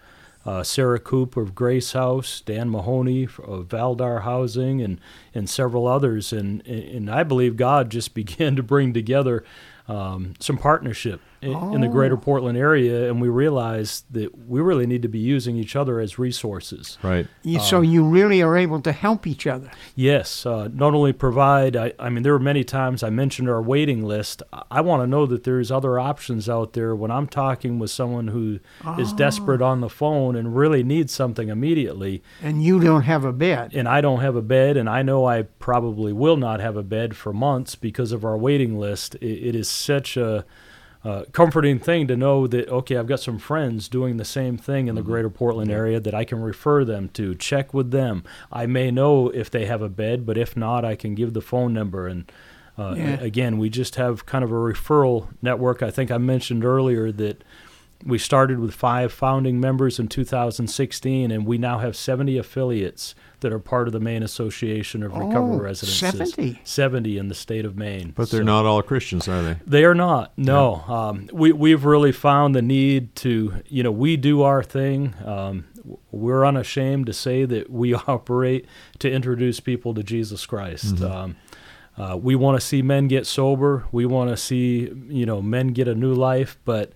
Uh, 0.45 0.61
Sarah 0.61 0.99
Coop 0.99 1.37
of 1.37 1.55
Grace 1.55 1.93
House, 1.93 2.41
Dan 2.41 2.69
Mahoney 2.69 3.23
of 3.23 3.69
Valdar 3.69 4.23
Housing, 4.23 4.81
and 4.81 4.99
and 5.33 5.49
several 5.49 5.87
others, 5.87 6.31
and 6.31 6.65
and 6.67 7.09
I 7.09 7.23
believe 7.23 7.57
God 7.57 7.89
just 7.89 8.13
began 8.21 8.55
to 8.55 8.63
bring 8.63 8.93
together 8.93 9.43
um, 9.87 10.33
some 10.39 10.57
partnership 10.57 11.21
in, 11.43 11.73
in 11.75 11.81
the 11.81 11.87
greater 11.87 12.17
Portland 12.17 12.57
area, 12.57 13.09
and 13.09 13.21
we 13.21 13.29
realized 13.29 14.05
that 14.11 14.47
we 14.47 14.61
really 14.61 14.85
need 14.85 15.01
to 15.01 15.07
be 15.07 15.19
using 15.19 15.55
each 15.55 15.75
other 15.75 15.99
as 15.99 16.17
resources. 16.17 16.97
right. 17.03 17.27
You, 17.43 17.59
so 17.59 17.81
you 17.81 18.03
really 18.03 18.41
are 18.41 18.57
able 18.57 18.81
to 18.81 18.91
help 18.91 19.27
each 19.27 19.45
other. 19.47 19.71
Yes, 19.95 20.45
uh, 20.45 20.69
not 20.73 20.93
only 20.93 21.13
provide, 21.13 21.75
I, 21.75 21.93
I 21.99 22.09
mean, 22.09 22.23
there 22.23 22.33
were 22.33 22.39
many 22.39 22.63
times 22.63 23.03
I 23.03 23.09
mentioned 23.09 23.49
our 23.49 23.61
waiting 23.61 24.03
list. 24.03 24.43
I, 24.51 24.63
I 24.71 24.81
want 24.81 25.03
to 25.03 25.07
know 25.07 25.25
that 25.25 25.43
there's 25.43 25.71
other 25.71 25.99
options 25.99 26.49
out 26.49 26.73
there 26.73 26.95
when 26.95 27.11
I'm 27.11 27.27
talking 27.27 27.79
with 27.79 27.91
someone 27.91 28.29
who 28.29 28.59
is 28.97 29.13
desperate 29.13 29.61
on 29.61 29.81
the 29.81 29.89
phone 29.89 30.35
and 30.35 30.55
really 30.55 30.83
needs 30.83 31.13
something 31.13 31.49
immediately. 31.49 32.23
And 32.41 32.63
you 32.63 32.79
don't 32.79 33.03
have 33.03 33.23
a 33.25 33.33
bed. 33.33 33.71
and 33.73 33.87
I 33.87 34.01
don't 34.01 34.21
have 34.21 34.35
a 34.35 34.41
bed, 34.41 34.77
and 34.77 34.89
I 34.89 35.01
know 35.03 35.25
I 35.25 35.43
probably 35.43 36.13
will 36.13 36.37
not 36.37 36.59
have 36.59 36.77
a 36.77 36.83
bed 36.83 37.15
for 37.15 37.33
months 37.33 37.75
because 37.75 38.11
of 38.11 38.25
our 38.25 38.37
waiting 38.37 38.79
list. 38.79 39.15
It, 39.15 39.49
it 39.49 39.55
is 39.55 39.69
such 39.69 40.17
a 40.17 40.45
uh, 41.03 41.23
comforting 41.31 41.79
thing 41.79 42.07
to 42.07 42.15
know 42.15 42.47
that 42.47 42.69
okay, 42.69 42.97
I've 42.97 43.07
got 43.07 43.19
some 43.19 43.37
friends 43.37 43.89
doing 43.89 44.17
the 44.17 44.25
same 44.25 44.57
thing 44.57 44.87
in 44.87 44.95
the 44.95 45.01
greater 45.01 45.29
Portland 45.29 45.69
area 45.71 45.99
that 45.99 46.13
I 46.13 46.23
can 46.23 46.41
refer 46.41 46.85
them 46.85 47.09
to. 47.09 47.35
Check 47.35 47.73
with 47.73 47.91
them. 47.91 48.23
I 48.51 48.65
may 48.65 48.89
know 48.91 49.29
if 49.29 49.51
they 49.51 49.65
have 49.65 49.81
a 49.81 49.89
bed, 49.89 50.25
but 50.25 50.37
if 50.37 50.55
not, 50.55 50.85
I 50.85 50.95
can 50.95 51.15
give 51.15 51.33
the 51.33 51.41
phone 51.41 51.73
number 51.73 52.07
and. 52.07 52.31
Uh, 52.75 52.95
Yeah. 52.97 53.19
Again, 53.21 53.59
we 53.59 53.69
just 53.69 53.97
have 53.97 54.25
kind 54.25 54.43
of 54.43 54.49
a 54.51 54.55
referral 54.55 55.27
network. 55.43 55.83
I 55.83 55.91
think 55.91 56.09
I 56.09 56.17
mentioned 56.17 56.65
earlier 56.65 57.11
that 57.11 57.43
we 58.03 58.17
started 58.17 58.57
with 58.59 58.73
five 58.73 59.13
founding 59.13 59.59
members 59.59 59.99
in 59.99 60.07
2016, 60.07 61.31
and 61.31 61.45
we 61.45 61.59
now 61.59 61.77
have 61.77 61.95
70 61.95 62.37
affiliates 62.37 63.13
that 63.43 63.53
are 63.53 63.59
part 63.59 63.87
of 63.87 63.93
the 63.93 63.99
Maine 63.99 64.23
Association 64.23 65.03
of 65.03 65.11
Recovery 65.13 65.55
Oh, 65.55 65.59
Residences. 65.59 66.33
70? 66.33 66.59
70 66.63 67.17
in 67.19 67.27
the 67.29 67.35
state 67.35 67.63
of 67.63 67.77
Maine. 67.77 68.11
But 68.15 68.29
they're 68.31 68.41
So- 68.41 68.45
not 68.45 68.65
all 68.65 68.81
Christians, 68.81 69.27
are 69.27 69.41
they? 69.43 69.55
They 69.65 69.85
are 69.85 69.93
not. 69.95 70.33
No. 70.35 70.83
Um, 70.87 71.29
we, 71.31 71.51
we've 71.53 71.85
really 71.85 72.11
found 72.11 72.55
the 72.55 72.61
need 72.61 73.15
to, 73.17 73.61
you 73.67 73.83
know, 73.83 73.91
we 73.91 74.17
do 74.17 74.41
our 74.41 74.63
thing. 74.63 75.13
Um, 75.23 75.65
we're 76.11 76.45
unashamed 76.45 77.05
to 77.05 77.13
say 77.13 77.45
that 77.45 77.69
we 77.69 77.93
operate 78.07 78.65
to 78.99 79.11
introduce 79.11 79.59
people 79.59 79.93
to 79.93 80.01
Jesus 80.03 80.45
Christ. 80.45 81.01
Um, 81.01 81.35
uh, 81.95 82.17
we 82.19 82.33
want 82.35 82.59
to 82.59 82.65
see 82.65 82.81
men 82.81 83.07
get 83.07 83.27
sober. 83.27 83.85
We 83.91 84.05
want 84.07 84.31
to 84.31 84.37
see, 84.37 84.91
you 85.09 85.25
know, 85.27 85.41
men 85.43 85.67
get 85.67 85.87
a 85.87 85.93
new 85.93 86.13
life. 86.13 86.57
But 86.65 86.91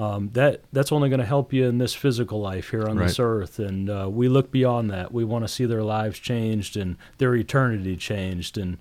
um, 0.00 0.30
that 0.32 0.62
that's 0.72 0.92
only 0.92 1.08
going 1.08 1.20
to 1.20 1.26
help 1.26 1.52
you 1.52 1.68
in 1.68 1.78
this 1.78 1.94
physical 1.94 2.40
life 2.40 2.70
here 2.70 2.86
on 2.88 2.96
this 2.96 3.18
earth. 3.18 3.58
And 3.58 3.90
uh, 3.90 4.08
we 4.10 4.28
look 4.28 4.50
beyond 4.50 4.90
that. 4.90 5.12
We 5.12 5.24
want 5.24 5.44
to 5.44 5.48
see 5.48 5.66
their 5.66 5.82
lives 5.82 6.18
changed 6.18 6.76
and 6.76 6.96
their 7.18 7.34
eternity 7.34 7.96
changed 7.96 8.56
and 8.56 8.78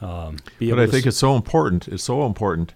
um, 0.00 0.36
be 0.58 0.70
But 0.70 0.80
I 0.80 0.86
think 0.86 1.04
s- 1.04 1.10
it's 1.10 1.18
so 1.18 1.36
important. 1.36 1.88
It's 1.88 2.04
so 2.04 2.24
important 2.26 2.72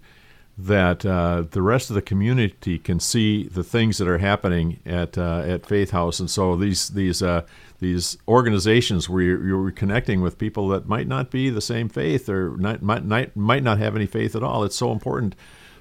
that 0.61 1.07
uh, 1.07 1.45
the 1.51 1.63
rest 1.63 1.89
of 1.91 1.95
the 1.95 2.03
community 2.03 2.79
can 2.79 2.99
see 3.01 3.45
the 3.45 3.63
things 3.63 3.99
that 3.99 4.09
are 4.09 4.19
happening 4.19 4.81
at 4.85 5.17
uh, 5.17 5.43
at 5.47 5.65
Faith 5.65 5.91
House, 5.93 6.19
and 6.21 6.29
so 6.31 6.57
these 6.57 6.89
these 6.89 7.23
uh, 7.23 7.43
these 7.79 8.19
organizations 8.27 9.09
where 9.09 9.23
you're, 9.23 9.47
you're 9.47 9.71
connecting 9.71 10.21
with 10.21 10.37
people 10.37 10.69
that 10.69 10.89
might 10.89 11.07
not 11.07 11.31
be 11.31 11.49
the 11.49 11.61
same 11.61 11.89
faith 11.89 12.29
or 12.29 12.57
not, 12.57 12.83
might 12.83 13.05
not 13.05 13.37
might 13.37 13.63
not 13.63 13.79
have 13.79 13.95
any 13.95 14.07
faith 14.07 14.35
at 14.35 14.43
all. 14.43 14.65
It's 14.65 14.77
so 14.77 14.91
important 14.91 15.37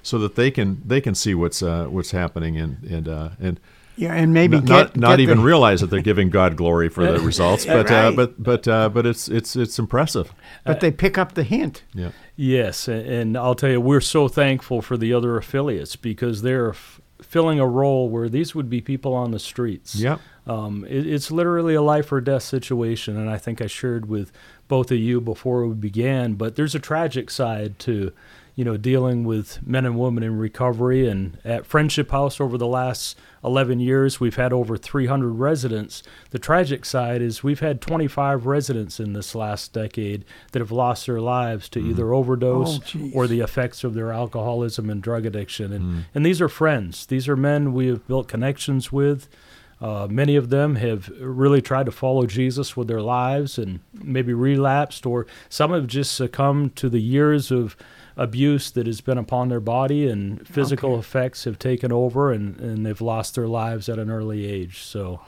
so 0.08 0.18
that 0.18 0.34
they 0.36 0.50
can 0.50 0.82
they 0.84 1.00
can 1.00 1.14
see 1.14 1.34
what's 1.34 1.62
uh, 1.62 1.86
what's 1.86 2.10
happening 2.10 2.56
and 2.56 2.82
and 2.84 3.08
uh, 3.08 3.30
and. 3.40 3.60
Yeah, 3.96 4.14
and 4.14 4.32
maybe 4.32 4.58
not, 4.58 4.66
get 4.66 4.70
not, 4.70 4.96
not 4.96 5.10
get 5.14 5.20
even 5.20 5.42
realize 5.42 5.80
that 5.80 5.88
they're 5.88 6.00
giving 6.00 6.30
God 6.30 6.56
glory 6.56 6.88
for 6.88 7.04
the 7.04 7.18
results, 7.26 7.66
but 7.66 7.90
uh, 7.90 8.12
but 8.12 8.40
but 8.40 8.68
uh, 8.68 8.88
but 8.90 9.06
it's 9.06 9.26
it's 9.26 9.56
it's 9.56 9.76
impressive. 9.76 10.32
but 10.64 10.78
they 10.78 10.92
pick 10.92 11.18
up 11.18 11.34
the 11.34 11.42
hint. 11.42 11.82
Yeah. 11.92 12.12
Yes, 12.36 12.86
and 12.86 13.36
I'll 13.36 13.56
tell 13.56 13.70
you, 13.70 13.80
we're 13.80 14.00
so 14.00 14.28
thankful 14.28 14.82
for 14.82 14.96
the 14.96 15.12
other 15.12 15.36
affiliates 15.36 15.96
because 15.96 16.42
they're 16.42 16.68
f- 16.70 17.00
filling 17.20 17.58
a 17.58 17.66
role 17.66 18.08
where 18.08 18.28
these 18.28 18.54
would 18.54 18.70
be 18.70 18.80
people 18.80 19.14
on 19.14 19.32
the 19.32 19.40
streets. 19.40 19.96
Yep. 19.96 20.20
Um, 20.46 20.86
it, 20.88 21.04
it's 21.04 21.32
literally 21.32 21.74
a 21.74 21.82
life 21.82 22.12
or 22.12 22.20
death 22.20 22.44
situation, 22.44 23.16
and 23.16 23.28
I 23.28 23.36
think 23.36 23.60
I 23.60 23.66
shared 23.66 24.06
with 24.06 24.30
both 24.68 24.90
of 24.90 24.98
you 24.98 25.20
before 25.20 25.66
we 25.66 25.74
began. 25.74 26.34
But 26.34 26.54
there's 26.54 26.74
a 26.76 26.78
tragic 26.78 27.30
side 27.30 27.78
to, 27.80 28.12
you 28.58 28.64
know, 28.64 28.76
dealing 28.76 29.22
with 29.22 29.64
men 29.64 29.86
and 29.86 29.96
women 29.96 30.24
in 30.24 30.36
recovery. 30.36 31.08
And 31.08 31.38
at 31.44 31.64
Friendship 31.64 32.10
House 32.10 32.40
over 32.40 32.58
the 32.58 32.66
last 32.66 33.16
11 33.44 33.78
years, 33.78 34.18
we've 34.18 34.34
had 34.34 34.52
over 34.52 34.76
300 34.76 35.28
residents. 35.28 36.02
The 36.30 36.40
tragic 36.40 36.84
side 36.84 37.22
is 37.22 37.44
we've 37.44 37.60
had 37.60 37.80
25 37.80 38.46
residents 38.46 38.98
in 38.98 39.12
this 39.12 39.36
last 39.36 39.72
decade 39.72 40.24
that 40.50 40.58
have 40.58 40.72
lost 40.72 41.06
their 41.06 41.20
lives 41.20 41.68
to 41.68 41.78
either 41.78 42.12
overdose 42.12 42.80
Oh, 42.96 43.10
or 43.14 43.28
the 43.28 43.38
effects 43.38 43.84
of 43.84 43.94
their 43.94 44.12
alcoholism 44.12 44.90
and 44.90 45.00
drug 45.00 45.24
addiction. 45.24 45.72
And, 45.72 46.06
and 46.12 46.26
these 46.26 46.40
are 46.40 46.48
friends. 46.48 47.06
These 47.06 47.28
are 47.28 47.36
men 47.36 47.72
we 47.72 47.86
have 47.86 48.08
built 48.08 48.26
connections 48.26 48.90
with. 48.90 49.28
Uh, 49.80 50.08
many 50.10 50.34
of 50.34 50.50
them 50.50 50.74
have 50.74 51.08
really 51.20 51.62
tried 51.62 51.86
to 51.86 51.92
follow 51.92 52.26
Jesus 52.26 52.76
with 52.76 52.88
their 52.88 53.02
lives 53.02 53.56
and 53.56 53.78
maybe 53.92 54.34
relapsed, 54.34 55.06
or 55.06 55.28
some 55.48 55.70
have 55.70 55.86
just 55.86 56.10
succumbed 56.16 56.74
to 56.74 56.88
the 56.88 57.00
years 57.00 57.52
of 57.52 57.76
abuse 58.18 58.70
that 58.72 58.86
has 58.86 59.00
been 59.00 59.16
upon 59.16 59.48
their 59.48 59.60
body, 59.60 60.08
and 60.08 60.46
physical 60.46 60.90
Okay. 60.92 61.00
effects 61.00 61.44
have 61.44 61.58
taken 61.58 61.90
over, 61.92 62.30
and, 62.32 62.58
and 62.60 62.84
they've 62.84 63.00
lost 63.00 63.34
their 63.36 63.46
lives 63.48 63.88
at 63.88 63.98
an 63.98 64.10
early 64.10 64.44
age. 64.46 64.82
So 64.82 65.20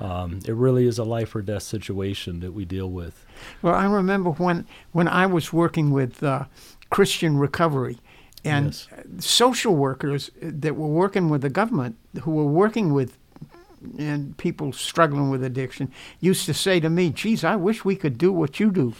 um, 0.00 0.40
it 0.44 0.54
really 0.54 0.86
is 0.86 0.98
a 0.98 1.04
life 1.04 1.34
or 1.36 1.40
death 1.42 1.62
situation 1.62 2.40
that 2.40 2.52
we 2.52 2.64
deal 2.64 2.90
with. 2.90 3.24
Well, 3.62 3.74
I 3.74 3.86
remember 3.86 4.30
when 4.32 4.66
when 4.92 5.08
I 5.08 5.26
was 5.26 5.52
working 5.52 5.90
with 5.92 6.22
uh, 6.22 6.44
Christian 6.90 7.38
Recovery, 7.38 7.98
and 8.44 8.66
Yes. 8.66 8.88
social 9.24 9.74
workers 9.76 10.30
that 10.42 10.76
were 10.76 10.88
working 10.88 11.30
with 11.30 11.40
the 11.42 11.48
government, 11.50 11.96
who 12.22 12.32
were 12.32 12.44
working 12.44 12.92
with 12.92 13.16
and 13.98 14.34
people 14.38 14.72
struggling 14.72 15.28
with 15.30 15.44
addiction, 15.44 15.90
used 16.20 16.46
to 16.46 16.54
say 16.54 16.80
to 16.80 16.88
me, 16.90 17.10
"Geez, 17.10 17.44
I 17.44 17.54
wish 17.56 17.84
we 17.84 17.96
could 17.96 18.18
do 18.18 18.32
what 18.32 18.58
you 18.58 18.70
do." 18.70 18.94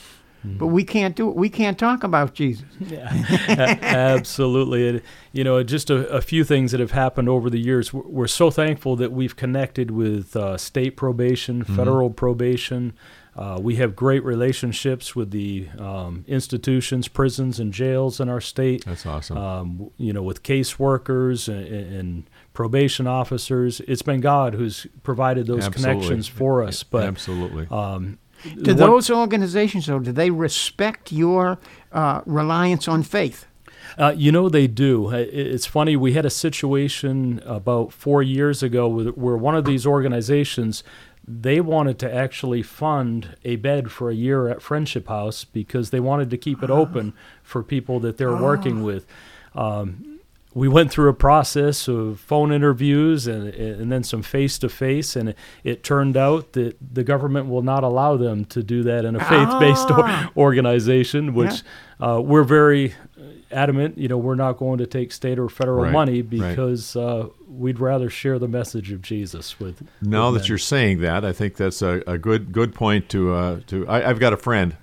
But 0.45 0.67
we 0.67 0.85
can't 0.85 1.17
do 1.17 1.29
it. 1.31 1.37
We 1.37 1.49
can't 1.49 1.79
talk 1.79 2.05
about 2.05 2.35
Jesus. 2.35 2.67
Yeah, 2.85 3.79
absolutely. 3.83 4.89
And, 4.89 5.03
you 5.33 5.43
know, 5.43 5.63
just 5.63 5.89
a, 5.91 6.07
a 6.09 6.21
few 6.21 6.45
things 6.45 6.71
that 6.73 6.81
have 6.81 6.91
happened 6.91 7.29
over 7.29 7.49
the 7.49 7.59
years. 7.59 7.93
We're, 7.93 8.03
we're 8.03 8.27
so 8.27 8.51
thankful 8.51 8.97
that 8.97 9.11
we've 9.11 9.37
connected 9.37 9.91
with 9.91 10.37
uh, 10.37 10.59
state 10.59 10.97
probation, 10.97 11.65
federal 11.65 12.11
probation. 12.11 12.93
Uh, 13.37 13.59
we 13.61 13.77
have 13.77 13.97
great 13.97 14.23
relationships 14.23 15.17
with 15.17 15.31
the 15.33 15.69
um, 15.79 16.25
institutions, 16.29 17.09
prisons, 17.09 17.59
and 17.59 17.73
jails 17.73 18.21
in 18.21 18.29
our 18.29 18.41
state. 18.41 18.85
That's 18.85 19.07
awesome. 19.07 19.37
Um, 19.37 19.91
you 19.97 20.13
know, 20.13 20.23
with 20.23 20.43
caseworkers 20.45 21.49
and, 21.49 21.67
and 21.67 22.31
probation 22.55 23.07
officers. 23.07 23.81
It's 23.81 24.03
been 24.03 24.21
God 24.21 24.55
who's 24.55 24.87
provided 25.03 25.47
those 25.47 25.65
Absolutely. 25.65 25.95
connections 25.95 26.29
for 26.29 26.63
us. 26.63 26.83
But 26.83 27.05
Absolutely. 27.05 27.67
um, 27.71 28.19
Do 28.63 28.75
one- 28.75 28.77
those 28.77 29.11
organizations, 29.11 29.87
though, 29.87 29.99
do 29.99 30.13
they 30.13 30.31
respect 30.31 31.13
your 31.13 31.59
uh, 31.93 32.21
reliance 32.27 32.89
on 32.89 33.03
faith? 33.03 33.47
Uh, 33.99 34.15
you 34.17 34.33
know 34.33 34.49
they 34.49 34.67
do. 34.67 35.11
It's 35.11 35.67
funny. 35.67 35.95
We 35.95 36.15
had 36.15 36.25
a 36.25 36.31
situation 36.31 37.41
about 37.45 37.93
four 37.93 38.23
years 38.23 38.63
ago 38.63 38.89
where 39.13 39.37
one 39.37 39.55
of 39.55 39.65
these 39.67 39.87
organizations 39.87 40.83
they 41.27 41.61
wanted 41.61 41.99
to 41.99 42.15
actually 42.15 42.63
fund 42.63 43.37
a 43.45 43.57
bed 43.57 43.91
for 43.91 44.11
a 44.11 44.15
year 44.15 44.49
at 44.49 44.61
Friendship 44.61 45.09
House 45.09 45.45
because 45.45 45.91
they 45.91 46.01
wanted 46.01 46.29
to 46.31 46.37
keep 46.37 46.63
it 46.63 46.71
open 46.71 47.15
for 47.43 47.63
people 47.63 47.99
that 48.01 48.19
they're 48.19 48.37
working 48.37 48.83
with. 48.83 49.07
Um, 49.55 50.14
we 50.55 50.69
went 50.69 50.91
through 50.91 51.09
a 51.09 51.15
process 51.15 51.89
of 51.89 52.21
phone 52.21 52.53
interviews 52.53 53.27
and 53.27 53.49
and 53.49 53.91
then 53.93 54.03
some 54.05 54.23
face 54.23 54.59
to 54.61 54.69
face, 54.69 55.17
and 55.17 55.31
it, 55.31 55.39
it 55.65 55.83
turned 55.85 56.17
out 56.17 56.53
that 56.53 56.77
the 56.81 57.03
government 57.05 57.49
will 57.49 57.63
not 57.63 57.83
allow 57.85 58.17
them 58.17 58.45
to 58.47 58.63
do 58.63 58.83
that 58.85 59.05
in 59.05 59.17
a 59.17 59.21
faith 59.21 59.61
based 59.61 59.89
Ah. 59.91 60.31
organization, 60.37 61.35
which 61.35 61.63
uh, 62.01 62.21
we're 62.25 62.45
very 62.45 62.95
adamant. 63.51 63.99
You 63.99 64.09
know, 64.09 64.17
we're 64.19 64.35
not 64.35 64.57
going 64.59 64.79
to 64.79 64.87
take 64.87 65.13
state 65.13 65.39
or 65.39 65.49
federal 65.49 65.85
Right, 65.85 65.93
money 65.93 66.23
right. 66.23 66.31
because 66.31 66.97
uh, 66.97 67.29
we'd 67.49 67.79
rather 67.81 68.09
share 68.11 68.39
the 68.39 68.49
message 68.49 68.91
of 68.93 69.03
Jesus 69.03 69.59
with. 69.61 69.83
Now 70.01 70.27
with 70.31 70.35
that 70.35 70.41
men. 70.45 70.49
you're 70.49 70.59
saying 70.59 71.01
that, 71.01 71.25
I 71.25 71.33
think 71.33 71.57
that's 71.57 71.83
a, 71.83 72.03
a 72.07 72.19
good 72.19 72.53
good 72.53 72.75
point 72.75 73.09
to 73.11 73.33
uh, 73.35 73.61
to. 73.67 73.87
I, 73.89 74.09
I've 74.09 74.19
got 74.21 74.33
a 74.33 74.37
friend, 74.37 74.77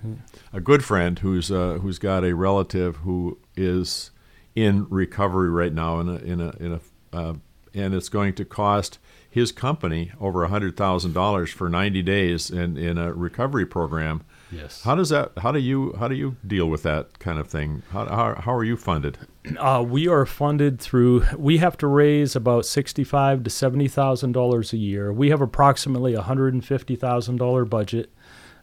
a 0.52 0.60
good 0.60 0.84
friend 0.84 1.18
who's 1.18 1.50
uh, 1.50 1.78
who's 1.82 1.98
got 1.98 2.24
a 2.24 2.34
relative 2.34 2.96
who 2.98 3.38
is 3.56 4.10
in 4.54 4.86
recovery 4.88 5.50
right 5.50 5.72
now 5.72 6.00
in 6.00 6.08
a 6.08 6.16
in 6.16 6.40
a 6.40 6.50
in 6.60 6.72
a 6.72 7.16
uh, 7.16 7.34
and 7.74 7.94
it's 7.94 8.08
going 8.08 8.34
to 8.34 8.44
cost 8.44 8.98
his 9.28 9.50
company 9.50 10.12
over 10.20 10.44
a 10.44 10.48
hundred 10.48 10.76
thousand 10.76 11.14
dollars 11.14 11.50
for 11.50 11.68
ninety 11.68 12.02
days 12.02 12.50
in 12.50 12.76
in 12.76 12.98
a 12.98 13.12
recovery 13.12 13.66
program. 13.66 14.22
Yes. 14.50 14.82
How 14.82 14.94
does 14.94 15.08
that? 15.08 15.32
How 15.38 15.52
do 15.52 15.58
you 15.58 15.94
how 15.98 16.08
do 16.08 16.14
you 16.14 16.36
deal 16.46 16.66
with 16.66 16.82
that 16.82 17.18
kind 17.18 17.38
of 17.38 17.48
thing? 17.48 17.82
How 17.90 18.04
how, 18.06 18.34
how 18.34 18.54
are 18.54 18.64
you 18.64 18.76
funded? 18.76 19.16
Uh, 19.58 19.82
we 19.86 20.06
are 20.06 20.26
funded 20.26 20.78
through. 20.78 21.24
We 21.38 21.58
have 21.58 21.78
to 21.78 21.86
raise 21.86 22.36
about 22.36 22.66
sixty-five 22.66 23.42
to 23.44 23.50
seventy 23.50 23.88
thousand 23.88 24.32
dollars 24.32 24.74
a 24.74 24.76
year. 24.76 25.10
We 25.12 25.30
have 25.30 25.40
approximately 25.40 26.12
a 26.12 26.22
hundred 26.22 26.52
and 26.52 26.64
fifty 26.64 26.96
thousand 26.96 27.38
dollar 27.38 27.64
budget 27.64 28.12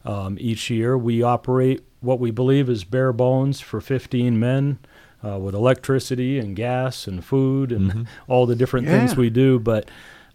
um, 0.06 0.38
each 0.40 0.70
year. 0.70 0.96
We 0.96 1.24
operate 1.24 1.84
what 2.02 2.20
we 2.20 2.30
believe 2.30 2.70
is 2.70 2.84
bare 2.84 3.12
bones 3.12 3.60
for 3.60 3.82
fifteen 3.82 4.40
men, 4.40 4.78
uh, 5.26 5.38
with 5.38 5.54
electricity 5.56 6.40
and 6.40 6.56
gas 6.56 7.08
and 7.08 7.24
food 7.24 7.72
and 7.72 8.08
all 8.28 8.46
the 8.46 8.56
different 8.56 8.88
things 8.88 9.16
we 9.16 9.30
do. 9.30 9.60
But 9.60 9.90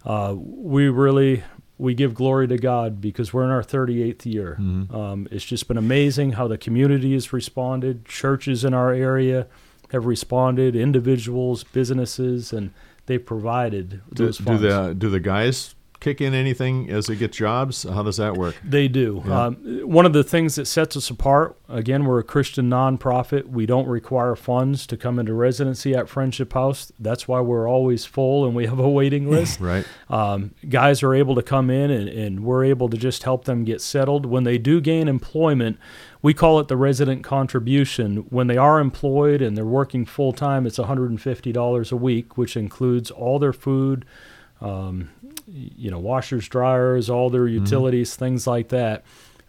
uh, 0.05 0.35
we 0.37 0.87
really 0.89 1.43
we 1.77 1.93
give 1.93 2.13
glory 2.13 2.47
to 2.47 2.57
God 2.57 3.01
because 3.01 3.33
we're 3.33 3.43
in 3.43 3.49
our 3.49 3.61
38th 3.63 4.25
year. 4.25 4.55
Um, 4.57 5.27
it's 5.31 5.43
just 5.43 5.67
been 5.67 5.77
amazing 5.77 6.33
how 6.33 6.47
the 6.47 6.57
community 6.57 7.13
has 7.13 7.33
responded. 7.33 8.05
Churches 8.05 8.63
in 8.63 8.73
our 8.73 8.93
area 8.93 9.47
have 9.91 10.05
responded. 10.05 10.75
Individuals, 10.75 11.63
businesses, 11.63 12.53
and 12.53 12.71
they've 13.07 13.25
provided 13.25 14.01
Do, 14.13 14.25
those 14.25 14.37
do 14.37 14.43
funds. 14.45 14.61
the 14.61 14.95
do 14.97 15.09
the 15.09 15.19
guys 15.19 15.75
kick 16.05 16.21
in 16.21 16.35
anything 16.35 16.87
as 16.91 17.07
they 17.07 17.15
get 17.15 17.31
jobs? 17.31 17.81
How 17.81 18.03
does 18.03 18.17
that 18.17 18.37
work? 18.37 18.55
They 18.63 18.87
do. 18.87 19.21
Um, 19.21 19.55
one 19.89 20.05
of 20.05 20.13
the 20.13 20.23
things 20.23 20.53
that 20.53 20.67
sets 20.67 20.95
us 20.95 21.09
apart, 21.09 21.57
again, 21.67 22.05
we're 22.05 22.19
a 22.19 22.23
Christian 22.23 22.69
nonprofit. 22.69 23.47
We 23.47 23.65
don't 23.65 23.87
require 23.87 24.35
funds 24.35 24.85
to 24.87 24.97
come 24.97 25.17
into 25.17 25.33
residency 25.33 25.95
at 25.95 26.07
Friendship 26.07 26.53
House. 26.53 26.91
That's 26.99 27.27
why 27.27 27.39
we're 27.39 27.67
always 27.67 28.05
full 28.05 28.45
and 28.45 28.55
we 28.55 28.67
have 28.67 28.77
a 28.77 28.89
waiting 28.89 29.29
list. 29.29 29.59
Right. 29.65 29.87
Um, 30.09 30.53
guys 30.69 31.01
are 31.01 31.15
able 31.15 31.33
to 31.33 31.41
come 31.41 31.71
in 31.71 31.89
and, 31.89 32.07
and 32.07 32.43
we're 32.43 32.65
able 32.65 32.87
to 32.89 32.97
just 32.97 33.23
help 33.23 33.45
them 33.45 33.63
get 33.63 33.81
settled. 33.81 34.25
When 34.27 34.43
they 34.43 34.59
do 34.59 34.79
gain 34.79 35.07
employment, 35.07 35.79
we 36.21 36.35
call 36.35 36.59
it 36.59 36.67
the 36.67 36.77
resident 36.77 37.23
contribution. 37.23 38.17
When 38.29 38.45
they 38.45 38.57
are 38.57 38.79
employed 38.79 39.41
and 39.41 39.57
they're 39.57 39.65
working 39.65 40.05
full 40.05 40.33
time, 40.33 40.67
it's 40.67 40.77
$150 40.77 41.91
a 41.91 41.95
week, 41.95 42.37
which 42.37 42.55
includes 42.55 43.09
all 43.09 43.39
their 43.39 43.53
food, 43.53 44.05
um, 44.61 45.09
you 45.47 45.91
know, 45.91 45.99
washers, 45.99 46.47
dryers, 46.47 47.09
all 47.09 47.29
their 47.29 47.47
utilities, 47.47 48.15
things 48.15 48.47
like 48.47 48.69
that. 48.69 49.03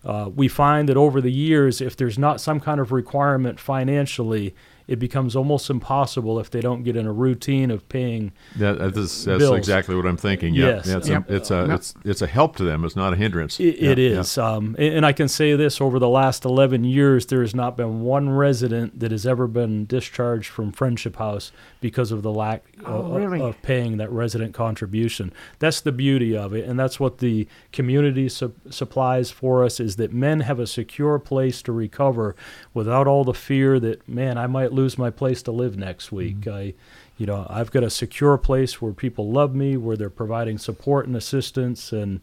Uh, 0.05 0.31
we 0.35 0.47
find 0.47 0.89
that 0.89 0.97
over 0.97 1.21
the 1.21 1.33
years, 1.33 1.81
if 1.81 1.97
there's 1.97 2.19
not 2.19 2.41
some 2.41 2.61
kind 2.61 2.81
of 2.81 2.93
requirement 2.93 3.59
financially, 3.59 4.55
it 4.89 4.99
becomes 4.99 5.35
almost 5.35 5.69
impossible 5.69 6.39
if 6.39 6.51
they 6.51 6.61
don't 6.61 6.83
get 6.85 6.97
in 6.97 7.07
a 7.07 7.13
routine 7.13 7.71
of 7.71 7.89
paying 7.89 8.33
That, 8.57 8.79
that 8.79 8.97
is, 8.97 9.25
that's 9.25 9.39
Bills. 9.39 9.57
exactly 9.57 9.97
what 9.97 10.07
I'm 10.07 10.17
thinking. 10.17 10.55
Yeah, 10.55 10.67
Yes. 10.77 10.87
yeah, 10.87 10.97
it's, 10.99 11.09
Yep. 11.09 11.31
a, 11.31 11.35
it's 11.37 11.51
a 11.51 11.75
it's 11.75 11.95
it's 12.05 12.23
a 12.23 12.27
help 12.27 12.57
to 12.57 12.65
them. 12.65 12.85
It's 12.85 12.95
not 12.97 13.13
a 13.13 13.17
hindrance. 13.17 13.59
It, 13.59 13.79
Yeah, 13.81 13.91
it 13.91 13.99
yeah. 13.99 14.21
is. 14.21 14.39
Um, 14.39 14.77
and, 14.79 14.95
and 14.99 15.07
I 15.07 15.13
can 15.13 15.29
say 15.29 15.57
this 15.57 15.81
over 15.81 15.99
the 15.99 16.09
last 16.09 16.45
11 16.45 16.85
years, 16.85 17.27
there 17.27 17.41
has 17.41 17.55
not 17.55 17.77
been 17.77 18.03
one 18.03 18.31
resident 18.31 19.01
that 19.01 19.11
has 19.11 19.27
ever 19.27 19.47
been 19.47 19.87
discharged 19.87 20.49
from 20.51 20.71
Friendship 20.73 21.17
House 21.17 21.51
because 21.81 22.13
of 22.13 22.23
the 22.23 22.33
lack 22.33 22.63
Oh, 22.85 23.01
of, 23.01 23.17
really? 23.17 23.41
of 23.41 23.61
paying 23.63 23.97
that 23.97 24.11
resident 24.13 24.55
contribution. 24.55 25.33
That's 25.59 25.81
the 25.81 25.93
beauty 25.93 26.37
of 26.37 26.53
it. 26.55 26.65
And 26.69 26.79
that's 26.79 27.01
what 27.01 27.19
the 27.19 27.49
community 27.73 28.29
su- 28.29 28.55
supplies 28.71 29.31
for 29.31 29.65
us 29.65 29.81
is 29.81 29.97
that 29.97 30.13
men 30.13 30.41
have 30.41 30.59
a 30.61 30.67
secure 30.67 31.19
place 31.19 31.63
to 31.63 31.73
recover 31.73 32.37
without 32.75 33.07
all 33.07 33.25
the 33.25 33.35
fear 33.35 33.81
that, 33.81 34.07
man, 34.09 34.39
I 34.39 34.47
might 34.47 34.73
lose 34.77 34.97
my 34.99 35.11
place 35.11 35.43
to 35.43 35.53
live 35.53 35.77
next 35.77 36.13
week. 36.13 36.41
Mm-hmm. 36.43 36.55
I, 36.55 36.75
you 37.19 37.27
know, 37.27 37.47
I've 37.49 37.71
got 37.71 37.83
a 37.83 37.91
secure 37.91 38.37
place 38.39 38.81
where 38.83 38.93
people 38.93 39.31
love 39.31 39.55
me, 39.55 39.77
where 39.77 39.97
they're 39.97 40.11
providing 40.11 40.59
support 40.59 41.07
and 41.07 41.17
assistance, 41.17 41.93
and 41.93 42.21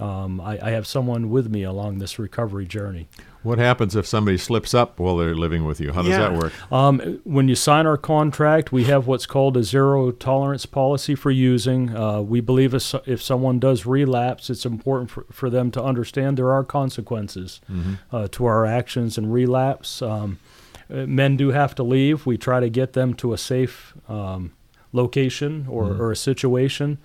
um, 0.00 0.40
I, 0.40 0.58
I 0.68 0.70
have 0.70 0.86
someone 0.86 1.28
with 1.28 1.50
me 1.50 1.62
along 1.64 1.98
this 1.98 2.18
recovery 2.18 2.64
journey. 2.64 3.08
What 3.42 3.58
happens 3.58 3.94
if 3.94 4.06
somebody 4.06 4.38
slips 4.38 4.72
up 4.72 4.98
while 4.98 5.16
they're 5.18 5.34
living 5.34 5.66
with 5.66 5.80
you? 5.80 5.92
How 5.92 6.00
does 6.00 6.12
Yeah. 6.12 6.20
that 6.30 6.32
work? 6.34 6.52
Um, 6.72 7.20
when 7.24 7.48
you 7.48 7.54
sign 7.56 7.86
our 7.86 7.98
contract, 7.98 8.72
we 8.72 8.84
have 8.84 9.06
what's 9.06 9.26
called 9.26 9.56
a 9.56 9.62
zero 9.62 10.12
tolerance 10.12 10.64
policy 10.64 11.14
for 11.14 11.30
using. 11.30 11.94
Uh, 11.94 12.22
we 12.22 12.40
believe 12.40 12.72
if, 12.72 12.94
if 13.06 13.20
someone 13.20 13.58
does 13.58 13.84
relapse, 13.84 14.48
it's 14.48 14.64
important 14.64 15.10
for, 15.10 15.26
for 15.30 15.50
them 15.50 15.70
to 15.72 15.82
understand 15.82 16.38
there 16.38 16.52
are 16.52 16.64
consequences 16.64 17.60
uh, 18.12 18.28
to 18.30 18.46
our 18.46 18.64
actions 18.64 19.18
and 19.18 19.30
relapse. 19.30 20.00
Um, 20.00 20.38
uh, 20.40 20.51
men 21.06 21.36
do 21.36 21.48
have 21.50 21.74
to 21.76 21.82
leave. 21.82 22.26
We 22.26 22.36
try 22.36 22.60
to 22.60 22.68
get 22.68 22.92
them 22.92 23.14
to 23.14 23.32
a 23.32 23.38
safe 23.38 23.94
um, 24.08 24.52
location 24.92 25.66
or, 25.68 25.86
or 25.96 26.12
a 26.12 26.16
situation. 26.16 26.98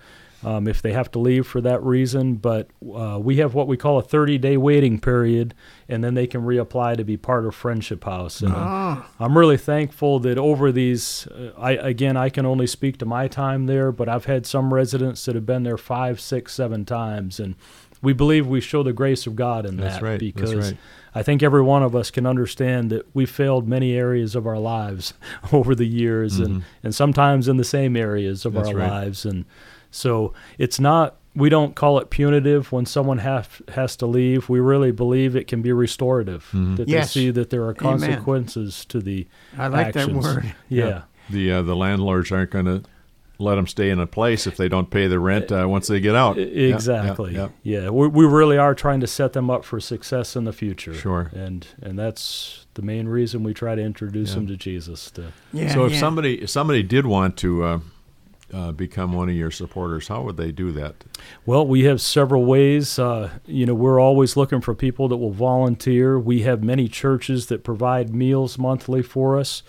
um, 0.44 0.68
if 0.68 0.82
they 0.82 0.94
have 0.94 1.10
to 1.12 1.20
leave 1.20 1.48
for 1.48 1.62
that 1.62 1.82
reason. 1.84 2.36
But 2.36 2.70
uh, 2.94 3.20
we 3.22 3.38
have 3.38 3.54
what 3.54 3.68
we 3.68 3.76
call 3.78 3.98
a 3.98 4.02
30 4.02 4.38
day 4.38 4.58
waiting 4.58 5.00
period, 5.00 5.54
and 5.90 6.04
then 6.04 6.14
they 6.14 6.28
can 6.28 6.42
reapply 6.42 6.98
to 6.98 7.04
be 7.04 7.18
part 7.18 7.46
of 7.46 7.56
Friendship 7.56 8.04
House. 8.04 8.42
And 8.42 8.54
uh, 8.54 9.02
I'm 9.20 9.38
really 9.38 9.58
thankful 9.58 10.20
that 10.20 10.38
over 10.38 10.72
these, 10.72 11.28
uh, 11.28 11.52
I 11.58 11.72
again, 11.72 12.16
I 12.18 12.30
can 12.30 12.46
only 12.46 12.68
speak 12.68 12.98
to 13.00 13.06
my 13.06 13.28
time 13.28 13.66
there, 13.66 13.92
but 13.92 14.08
I've 14.08 14.26
had 14.26 14.46
some 14.46 14.74
residents 14.74 15.26
that 15.26 15.36
have 15.36 15.46
been 15.46 15.64
there 15.64 15.78
five, 15.78 16.20
six, 16.20 16.54
seven 16.54 16.86
times, 16.86 17.40
and 17.40 17.56
we 18.02 18.14
believe 18.14 18.46
we 18.46 18.62
show 18.62 18.84
the 18.84 18.94
grace 18.94 19.26
of 19.26 19.36
God 19.36 19.66
in 19.66 19.78
That's 19.78 19.96
that 19.96 20.04
right, 20.04 20.12
that's 20.12 20.22
because 20.22 20.56
right. 20.56 20.78
I 21.20 21.24
think 21.24 21.42
every 21.42 21.62
one 21.64 21.84
of 21.84 21.96
us 21.96 22.12
can 22.12 22.26
understand 22.26 22.90
that 22.92 23.04
we 23.16 23.26
failed 23.26 23.68
many 23.68 23.94
areas 23.96 24.36
of 24.36 24.46
our 24.46 24.60
lives 24.60 25.14
over 25.52 25.74
the 25.76 25.88
years 25.88 26.40
and, 26.40 26.64
and 26.84 26.94
sometimes 26.94 27.48
in 27.48 27.58
the 27.58 27.64
same 27.64 27.96
areas 27.96 28.46
of 28.46 28.54
Mm-hmm. 28.54 28.58
That's 28.64 28.70
our 28.70 28.76
right. 28.76 28.90
lives. 28.90 29.26
And 29.26 29.46
so 29.92 30.34
it's 30.58 30.80
not, 30.80 31.16
we 31.36 31.50
don't 31.50 31.76
call 31.76 31.98
it 32.00 32.10
punitive 32.10 32.72
when 32.72 32.86
someone 32.86 33.18
have, 33.20 33.62
has 33.70 33.96
to 33.98 34.06
leave. 34.06 34.50
We 34.50 34.60
really 34.60 34.92
believe 34.92 35.36
it 35.36 35.48
can 35.48 35.62
be 35.62 35.72
restorative, 35.72 36.44
Mm-hmm. 36.54 36.76
that 36.76 36.88
Yes. 36.88 37.14
they 37.14 37.20
see 37.20 37.30
that 37.32 37.50
there 37.50 37.62
are 37.64 37.76
Amen. 37.82 38.00
consequences 38.00 38.86
to 38.86 39.00
the 39.00 39.28
I 39.58 39.68
like 39.68 39.94
that 39.94 40.02
actions. 40.10 40.24
word. 40.26 40.56
Yeah. 40.70 41.04
The 41.30 41.52
uh, 41.52 41.62
the 41.64 41.76
landlords 41.76 42.32
aren't 42.32 42.52
going 42.52 42.66
to 42.66 42.84
let 43.40 43.56
them 43.56 43.68
stay 43.68 43.90
in 43.90 44.00
a 44.00 44.08
place 44.08 44.48
if 44.48 44.58
they 44.58 44.68
don't 44.68 44.90
pay 44.90 45.08
the 45.08 45.20
rent 45.20 45.52
uh, 45.52 45.68
once 45.70 45.88
they 45.88 46.00
get 46.00 46.16
out. 46.16 46.38
E- 46.38 46.42
Yeah, 46.42 46.68
yeah, 46.70 46.74
Exactly. 46.76 47.36
yeah. 47.36 47.50
Yeah, 47.64 47.90
We, 47.90 48.08
we 48.08 48.26
really 48.26 48.58
are 48.58 48.74
trying 48.74 49.00
to 49.02 49.08
set 49.08 49.34
them 49.34 49.50
up 49.50 49.64
for 49.64 49.80
success 49.80 50.36
in 50.36 50.44
the 50.46 50.54
future. 50.54 50.94
Sure. 50.94 51.30
And 51.36 51.68
and 51.82 51.98
that's 52.00 52.66
the 52.74 52.82
main 52.82 53.08
reason 53.08 53.44
we 53.44 53.54
try 53.54 53.76
to 53.76 53.82
introduce 53.82 54.30
Yeah. 54.30 54.36
them 54.36 54.48
to 54.48 54.58
Jesus. 54.58 55.12
To, 55.12 55.34
Yeah. 55.54 55.74
so 55.74 55.86
if 55.86 55.94
yeah. 55.94 56.00
somebody 56.00 56.42
if 56.42 56.50
somebody 56.50 56.84
did 56.84 57.06
want 57.06 57.38
to 57.38 57.64
uh, 57.64 57.80
uh, 58.54 58.72
become 58.72 59.12
one 59.14 59.28
of 59.30 59.36
your 59.36 59.52
supporters, 59.52 60.08
how 60.08 60.22
would 60.24 60.38
they 60.38 60.52
do 60.52 60.72
that? 60.72 60.96
well, 61.46 61.68
we 61.68 61.84
have 61.84 62.00
several 62.00 62.46
ways. 62.46 62.98
Uh, 62.98 63.30
you 63.46 63.66
know, 63.66 63.74
we're 63.74 64.00
always 64.00 64.38
looking 64.38 64.62
for 64.62 64.74
people 64.74 65.08
that 65.10 65.18
will 65.18 65.32
volunteer. 65.34 66.18
We 66.18 66.44
have 66.44 66.64
many 66.64 66.88
churches 66.88 67.48
that 67.48 67.64
provide 67.64 68.16
meals 68.16 68.58
monthly 68.58 69.02
for 69.04 69.38
us. 69.38 69.64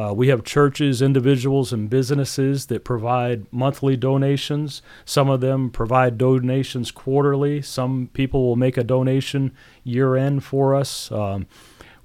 Uh, 0.00 0.12
we 0.14 0.28
have 0.28 0.44
churches, 0.44 1.02
individuals, 1.02 1.72
and 1.72 1.90
businesses 1.90 2.66
that 2.66 2.84
provide 2.84 3.44
monthly 3.52 3.96
donations. 3.96 4.80
Some 5.04 5.28
of 5.28 5.40
them 5.40 5.68
provide 5.68 6.16
donations 6.16 6.90
quarterly. 6.90 7.60
Some 7.60 8.08
people 8.14 8.46
will 8.46 8.56
make 8.56 8.78
a 8.78 8.84
donation 8.84 9.52
year 9.84 10.16
end 10.16 10.44
for 10.44 10.74
us. 10.74 11.12
Um, 11.12 11.46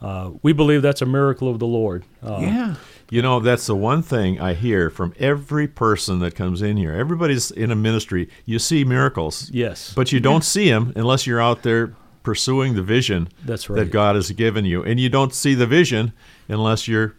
uh, 0.00 0.30
we 0.42 0.52
believe 0.52 0.82
that's 0.82 1.02
a 1.02 1.06
miracle 1.06 1.48
of 1.48 1.58
the 1.58 1.66
Lord. 1.66 2.04
Uh, 2.22 2.38
yeah. 2.40 2.74
You 3.10 3.22
know, 3.22 3.40
that's 3.40 3.66
the 3.66 3.74
one 3.74 4.02
thing 4.02 4.38
I 4.40 4.54
hear 4.54 4.90
from 4.90 5.14
every 5.18 5.66
person 5.66 6.20
that 6.20 6.34
comes 6.34 6.62
in 6.62 6.76
here. 6.76 6.92
Everybody's 6.92 7.50
in 7.50 7.70
a 7.70 7.74
ministry. 7.74 8.28
You 8.44 8.58
see 8.58 8.84
miracles. 8.84 9.50
Yes. 9.50 9.94
But 9.94 10.12
you 10.12 10.20
don't 10.20 10.44
see 10.44 10.68
them 10.68 10.92
unless 10.94 11.26
you're 11.26 11.40
out 11.40 11.62
there 11.62 11.94
pursuing 12.22 12.74
the 12.74 12.82
vision 12.82 13.28
That's 13.44 13.66
that. 13.66 13.90
God 13.90 14.14
has 14.14 14.30
given 14.32 14.66
you. 14.66 14.82
And 14.84 15.00
you 15.00 15.08
don't 15.08 15.32
see 15.32 15.54
the 15.54 15.66
vision 15.66 16.12
unless 16.48 16.86
you're 16.86 17.14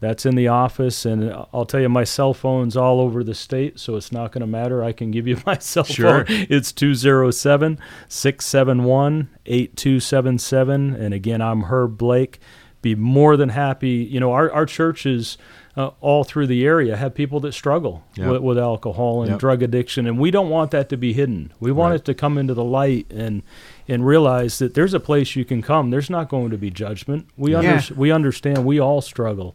That's 0.00 0.24
in 0.24 0.34
the 0.34 0.48
office, 0.48 1.04
and 1.04 1.30
I'll 1.52 1.66
tell 1.66 1.80
you, 1.80 1.90
my 1.90 2.04
cell 2.04 2.32
phone's 2.32 2.74
all 2.74 3.00
over 3.02 3.22
the 3.22 3.34
state, 3.34 3.78
so 3.78 3.96
it's 3.96 4.10
not 4.10 4.32
going 4.32 4.40
to 4.40 4.46
matter. 4.46 4.82
I 4.82 4.92
can 4.92 5.10
give 5.10 5.26
you 5.26 5.36
my 5.46 5.58
cell 5.58 5.84
Sure. 5.84 6.24
phone. 6.24 6.46
It's 6.48 6.72
207 6.72 7.78
671 8.08 9.28
8277. 9.44 10.94
And 10.94 11.12
again, 11.12 11.42
I'm 11.42 11.64
Herb 11.64 11.98
Blake. 11.98 12.40
Be 12.80 12.94
more 12.94 13.36
than 13.36 13.50
happy. 13.50 13.90
You 13.90 14.20
know, 14.20 14.32
our, 14.32 14.50
our 14.50 14.64
churches 14.64 15.36
uh, 15.80 15.90
all 16.00 16.24
through 16.24 16.46
the 16.46 16.64
area 16.66 16.96
have 16.96 17.14
people 17.14 17.40
that 17.40 17.52
struggle 17.52 18.02
Yeah. 18.16 18.30
with, 18.30 18.42
with 18.42 18.58
alcohol 18.58 19.22
and 19.22 19.30
Yep. 19.32 19.40
drug 19.40 19.62
addiction, 19.62 20.06
and 20.06 20.18
we 20.18 20.30
don't 20.30 20.48
want 20.50 20.70
that 20.72 20.88
to 20.90 20.96
be 20.96 21.12
hidden. 21.12 21.52
We 21.60 21.72
want 21.72 21.90
Right. 21.92 22.00
it 22.00 22.04
to 22.06 22.14
come 22.14 22.38
into 22.38 22.54
the 22.54 22.64
light 22.64 23.06
and 23.10 23.42
and 23.88 24.06
realize 24.06 24.58
that 24.60 24.74
there's 24.74 24.94
a 24.94 25.00
place 25.00 25.34
you 25.34 25.44
can 25.44 25.62
come. 25.62 25.90
There's 25.90 26.10
not 26.10 26.28
going 26.28 26.50
to 26.50 26.58
be 26.58 26.70
judgment. 26.70 27.26
We 27.36 27.52
Yeah. 27.52 27.58
under, 27.58 27.94
we 27.96 28.10
understand 28.12 28.64
we 28.64 28.78
all 28.78 29.00
struggle, 29.00 29.54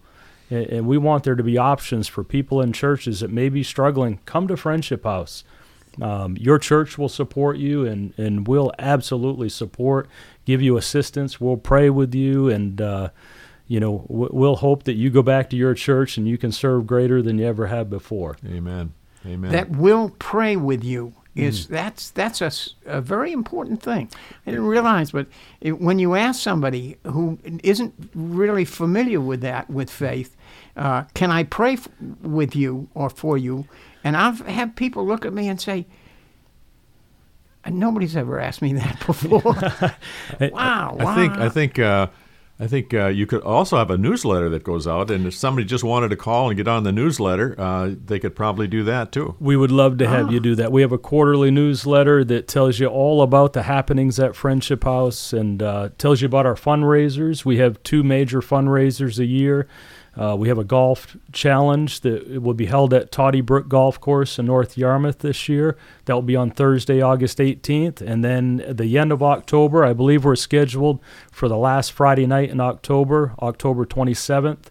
and, 0.49 0.65
and 0.67 0.87
we 0.87 0.97
want 0.97 1.23
there 1.23 1.35
to 1.35 1.43
be 1.43 1.57
options 1.57 2.07
for 2.09 2.23
people 2.23 2.61
in 2.61 2.73
churches 2.73 3.21
that 3.21 3.31
may 3.31 3.47
be 3.49 3.63
struggling. 3.63 4.19
Come 4.25 4.47
to 4.49 4.57
Friendship 4.57 5.03
House. 5.05 5.43
Um, 6.01 6.35
your 6.37 6.59
church 6.59 6.97
will 6.97 7.07
support 7.07 7.55
you, 7.57 7.85
and 7.85 8.13
and 8.17 8.45
will 8.47 8.73
absolutely 8.77 9.47
support, 9.47 10.09
give 10.45 10.61
you 10.61 10.75
assistance. 10.75 11.39
We'll 11.39 11.55
pray 11.55 11.89
with 11.89 12.13
you, 12.13 12.49
and 12.49 12.81
uh, 12.81 13.09
you 13.67 13.79
know 13.79 14.05
w- 14.09 14.29
we'll 14.31 14.57
hope 14.57 14.83
that 14.83 14.93
you 14.93 15.09
go 15.09 15.21
back 15.21 15.49
to 15.51 15.55
your 15.55 15.73
church 15.73 16.17
and 16.17 16.27
you 16.27 16.37
can 16.37 16.51
serve 16.51 16.85
greater 16.87 17.21
than 17.21 17.37
you 17.39 17.45
ever 17.45 17.67
have 17.67 17.89
before. 17.89 18.37
Amen. 18.45 18.93
Amen. 19.25 19.51
that 19.51 19.71
will 19.71 20.11
pray 20.19 20.55
with 20.55 20.83
you 20.83 21.13
is 21.35 21.67
that's 21.67 22.11
that's 22.11 22.41
a, 22.41 22.45
s- 22.45 22.75
a 22.85 23.01
very 23.01 23.33
important 23.33 23.81
thing. 23.81 24.09
I 24.47 24.51
didn't 24.51 24.67
realize, 24.67 25.11
but 25.11 25.27
it, 25.59 25.81
when 25.81 25.99
you 25.99 26.15
ask 26.15 26.41
somebody 26.41 26.95
who 27.03 27.37
isn't 27.63 27.93
really 28.13 28.63
familiar 28.65 29.19
with 29.19 29.41
that 29.41 29.69
with 29.69 29.89
faith, 29.89 30.37
uh, 30.77 31.03
can 31.13 31.31
I 31.31 31.43
pray 31.43 31.73
f- 31.73 31.89
with 32.21 32.55
you 32.55 32.87
or 32.93 33.09
for 33.09 33.37
you? 33.37 33.67
And 34.03 34.15
I've 34.15 34.41
had 34.47 34.75
people 34.77 35.05
look 35.05 35.25
at 35.25 35.33
me 35.33 35.47
and 35.49 35.59
say. 35.59 35.85
Nobody's 37.67 38.15
ever 38.15 38.39
asked 38.39 38.61
me 38.61 38.73
that 38.73 39.03
before. 39.07 39.41
wow! 40.51 40.95
I 40.99 41.15
think 41.15 41.35
wow. 41.35 41.45
I 41.45 41.49
think 41.49 41.79
uh, 41.79 42.07
I 42.57 42.67
think 42.67 42.93
uh, 42.93 43.07
you 43.07 43.25
could 43.25 43.41
also 43.41 43.75
have 43.77 43.89
a 43.89 43.97
newsletter 43.97 44.49
that 44.49 44.63
goes 44.63 44.87
out, 44.87 45.11
and 45.11 45.25
if 45.27 45.33
somebody 45.33 45.65
just 45.65 45.83
wanted 45.83 46.09
to 46.09 46.15
call 46.15 46.47
and 46.47 46.55
get 46.55 46.69
on 46.69 46.83
the 46.83 46.91
newsletter, 46.93 47.53
uh, 47.59 47.91
they 48.05 48.17
could 48.17 48.33
probably 48.33 48.65
do 48.65 48.83
that 48.85 49.11
too. 49.11 49.35
We 49.41 49.57
would 49.57 49.71
love 49.71 49.97
to 49.97 50.07
have 50.07 50.31
you 50.31 50.39
do 50.39 50.55
that. 50.55 50.71
We 50.71 50.81
have 50.81 50.93
a 50.93 50.97
quarterly 50.97 51.51
newsletter 51.51 52.23
that 52.23 52.47
tells 52.47 52.79
you 52.79 52.87
all 52.87 53.21
about 53.21 53.51
the 53.51 53.63
happenings 53.63 54.19
at 54.19 54.37
Friendship 54.37 54.85
House 54.85 55.33
and 55.33 55.61
uh, 55.61 55.89
tells 55.97 56.21
you 56.21 56.27
about 56.27 56.45
our 56.45 56.55
fundraisers. 56.55 57.43
We 57.43 57.57
have 57.57 57.81
two 57.83 58.03
major 58.03 58.39
fundraisers 58.39 59.19
a 59.19 59.25
year. 59.25 59.67
Uh, 60.17 60.35
we 60.37 60.47
have 60.47 60.57
a 60.57 60.63
golf 60.63 61.17
challenge 61.33 62.01
that 62.01 62.41
will 62.41 62.53
be 62.53 62.67
held 62.67 62.93
at 62.93 63.11
Toddy 63.11 63.41
Brook 63.41 63.67
Golf 63.67 63.99
Course 63.99 64.39
in 64.39 64.45
North 64.45 64.77
Yarmouth 64.77 65.19
this 65.19 65.49
year. 65.49 65.77
That 66.05 66.13
will 66.13 66.21
be 66.21 66.37
on 66.37 66.51
Thursday, 66.51 67.01
August 67.01 67.37
18th. 67.37 68.01
And 68.01 68.23
then 68.23 68.61
at 68.61 68.77
the 68.77 68.97
end 68.97 69.11
of 69.11 69.21
October, 69.21 69.83
I 69.83 69.93
believe 69.93 70.23
we're 70.23 70.37
scheduled 70.37 71.01
for 71.31 71.49
the 71.49 71.57
last 71.57 71.91
Friday 71.91 72.25
night 72.25 72.49
in 72.49 72.61
October, 72.61 73.35
October 73.41 73.85
27th. 73.85 74.67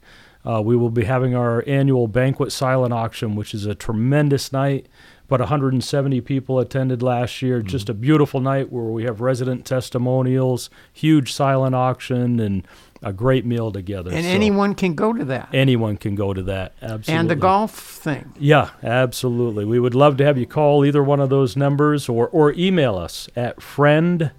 Uh, 0.47 0.61
we 0.63 0.77
will 0.77 0.91
be 0.91 1.05
having 1.05 1.35
our 1.35 1.65
annual 1.67 2.07
banquet 2.07 2.53
silent 2.53 2.93
auction, 2.93 3.35
which 3.35 3.55
is 3.55 3.67
a 3.67 3.75
tremendous 3.75 4.53
night. 4.53 4.87
But 5.27 5.41
170 5.41 6.21
people 6.21 6.59
attended 6.59 7.03
last 7.03 7.41
year. 7.41 7.63
Just 7.63 7.89
a 7.89 7.95
beautiful 7.95 8.41
night 8.41 8.71
where 8.71 8.85
we 8.85 9.05
have 9.05 9.23
resident 9.23 9.65
testimonials, 9.65 10.69
huge 10.93 11.33
silent 11.33 11.75
auction, 11.75 12.39
and 12.41 12.67
a 13.05 13.13
great 13.13 13.45
meal 13.47 13.71
together. 13.71 14.11
and 14.11 14.25
So 14.25 14.31
anyone 14.31 14.75
can 14.75 14.95
go 14.95 15.13
to 15.13 15.25
that. 15.27 15.51
anyone 15.53 15.97
can 15.97 16.15
go 16.15 16.33
to 16.35 16.43
that. 16.45 16.73
Absolutely. 16.83 17.15
And 17.15 17.31
the 17.31 17.37
golf 17.37 17.73
thing. 17.73 18.33
Yeah, 18.39 18.71
absolutely. 18.83 19.65
We 19.65 19.79
would 19.79 19.95
love 19.95 20.17
to 20.17 20.25
have 20.25 20.39
you 20.39 20.47
call 20.47 20.85
either 20.85 21.03
one 21.05 21.21
of 21.21 21.29
those 21.31 21.57
numbers 21.57 22.09
or, 22.09 22.29
or 22.29 22.53
email 22.55 22.97
us 22.97 23.29
at 23.37 23.61
friend, 23.63 24.31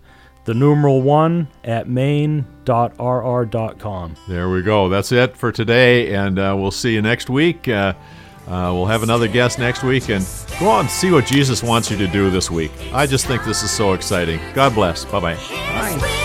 the 0.45 0.53
numeral 0.53 1.01
one, 1.01 1.47
at 1.63 1.87
maine.rr.com. 2.95 4.15
There 4.27 4.49
we 4.49 4.61
go. 4.61 4.89
That's 4.89 5.11
it 5.11 5.37
for 5.37 5.51
today, 5.51 6.13
and 6.13 6.39
uh, 6.39 6.55
we'll 6.57 6.71
see 6.71 6.93
you 6.93 7.01
next 7.01 7.29
week. 7.29 7.67
Uh, 7.67 7.93
uh, 8.47 8.69
we'll 8.73 8.85
have 8.85 9.01
another 9.03 9.27
guest 9.27 9.57
next 9.57 9.81
week, 9.83 10.09
and 10.09 10.23
go 10.59 10.69
on 10.69 10.87
see 10.87 11.11
what 11.11 11.25
Jesus 11.25 11.63
wants 11.63 11.89
you 11.89 11.97
to 11.97 12.07
do 12.07 12.29
this 12.29 12.51
week. 12.51 12.71
I 12.93 13.07
just 13.07 13.25
think 13.25 13.43
this 13.43 13.63
is 13.63 13.71
so 13.71 13.93
exciting. 13.93 14.39
God 14.53 14.75
bless. 14.75 15.03
Bye 15.05 15.19
bye. 15.19 15.33
Right. 15.33 15.99
Sweet 15.99 16.24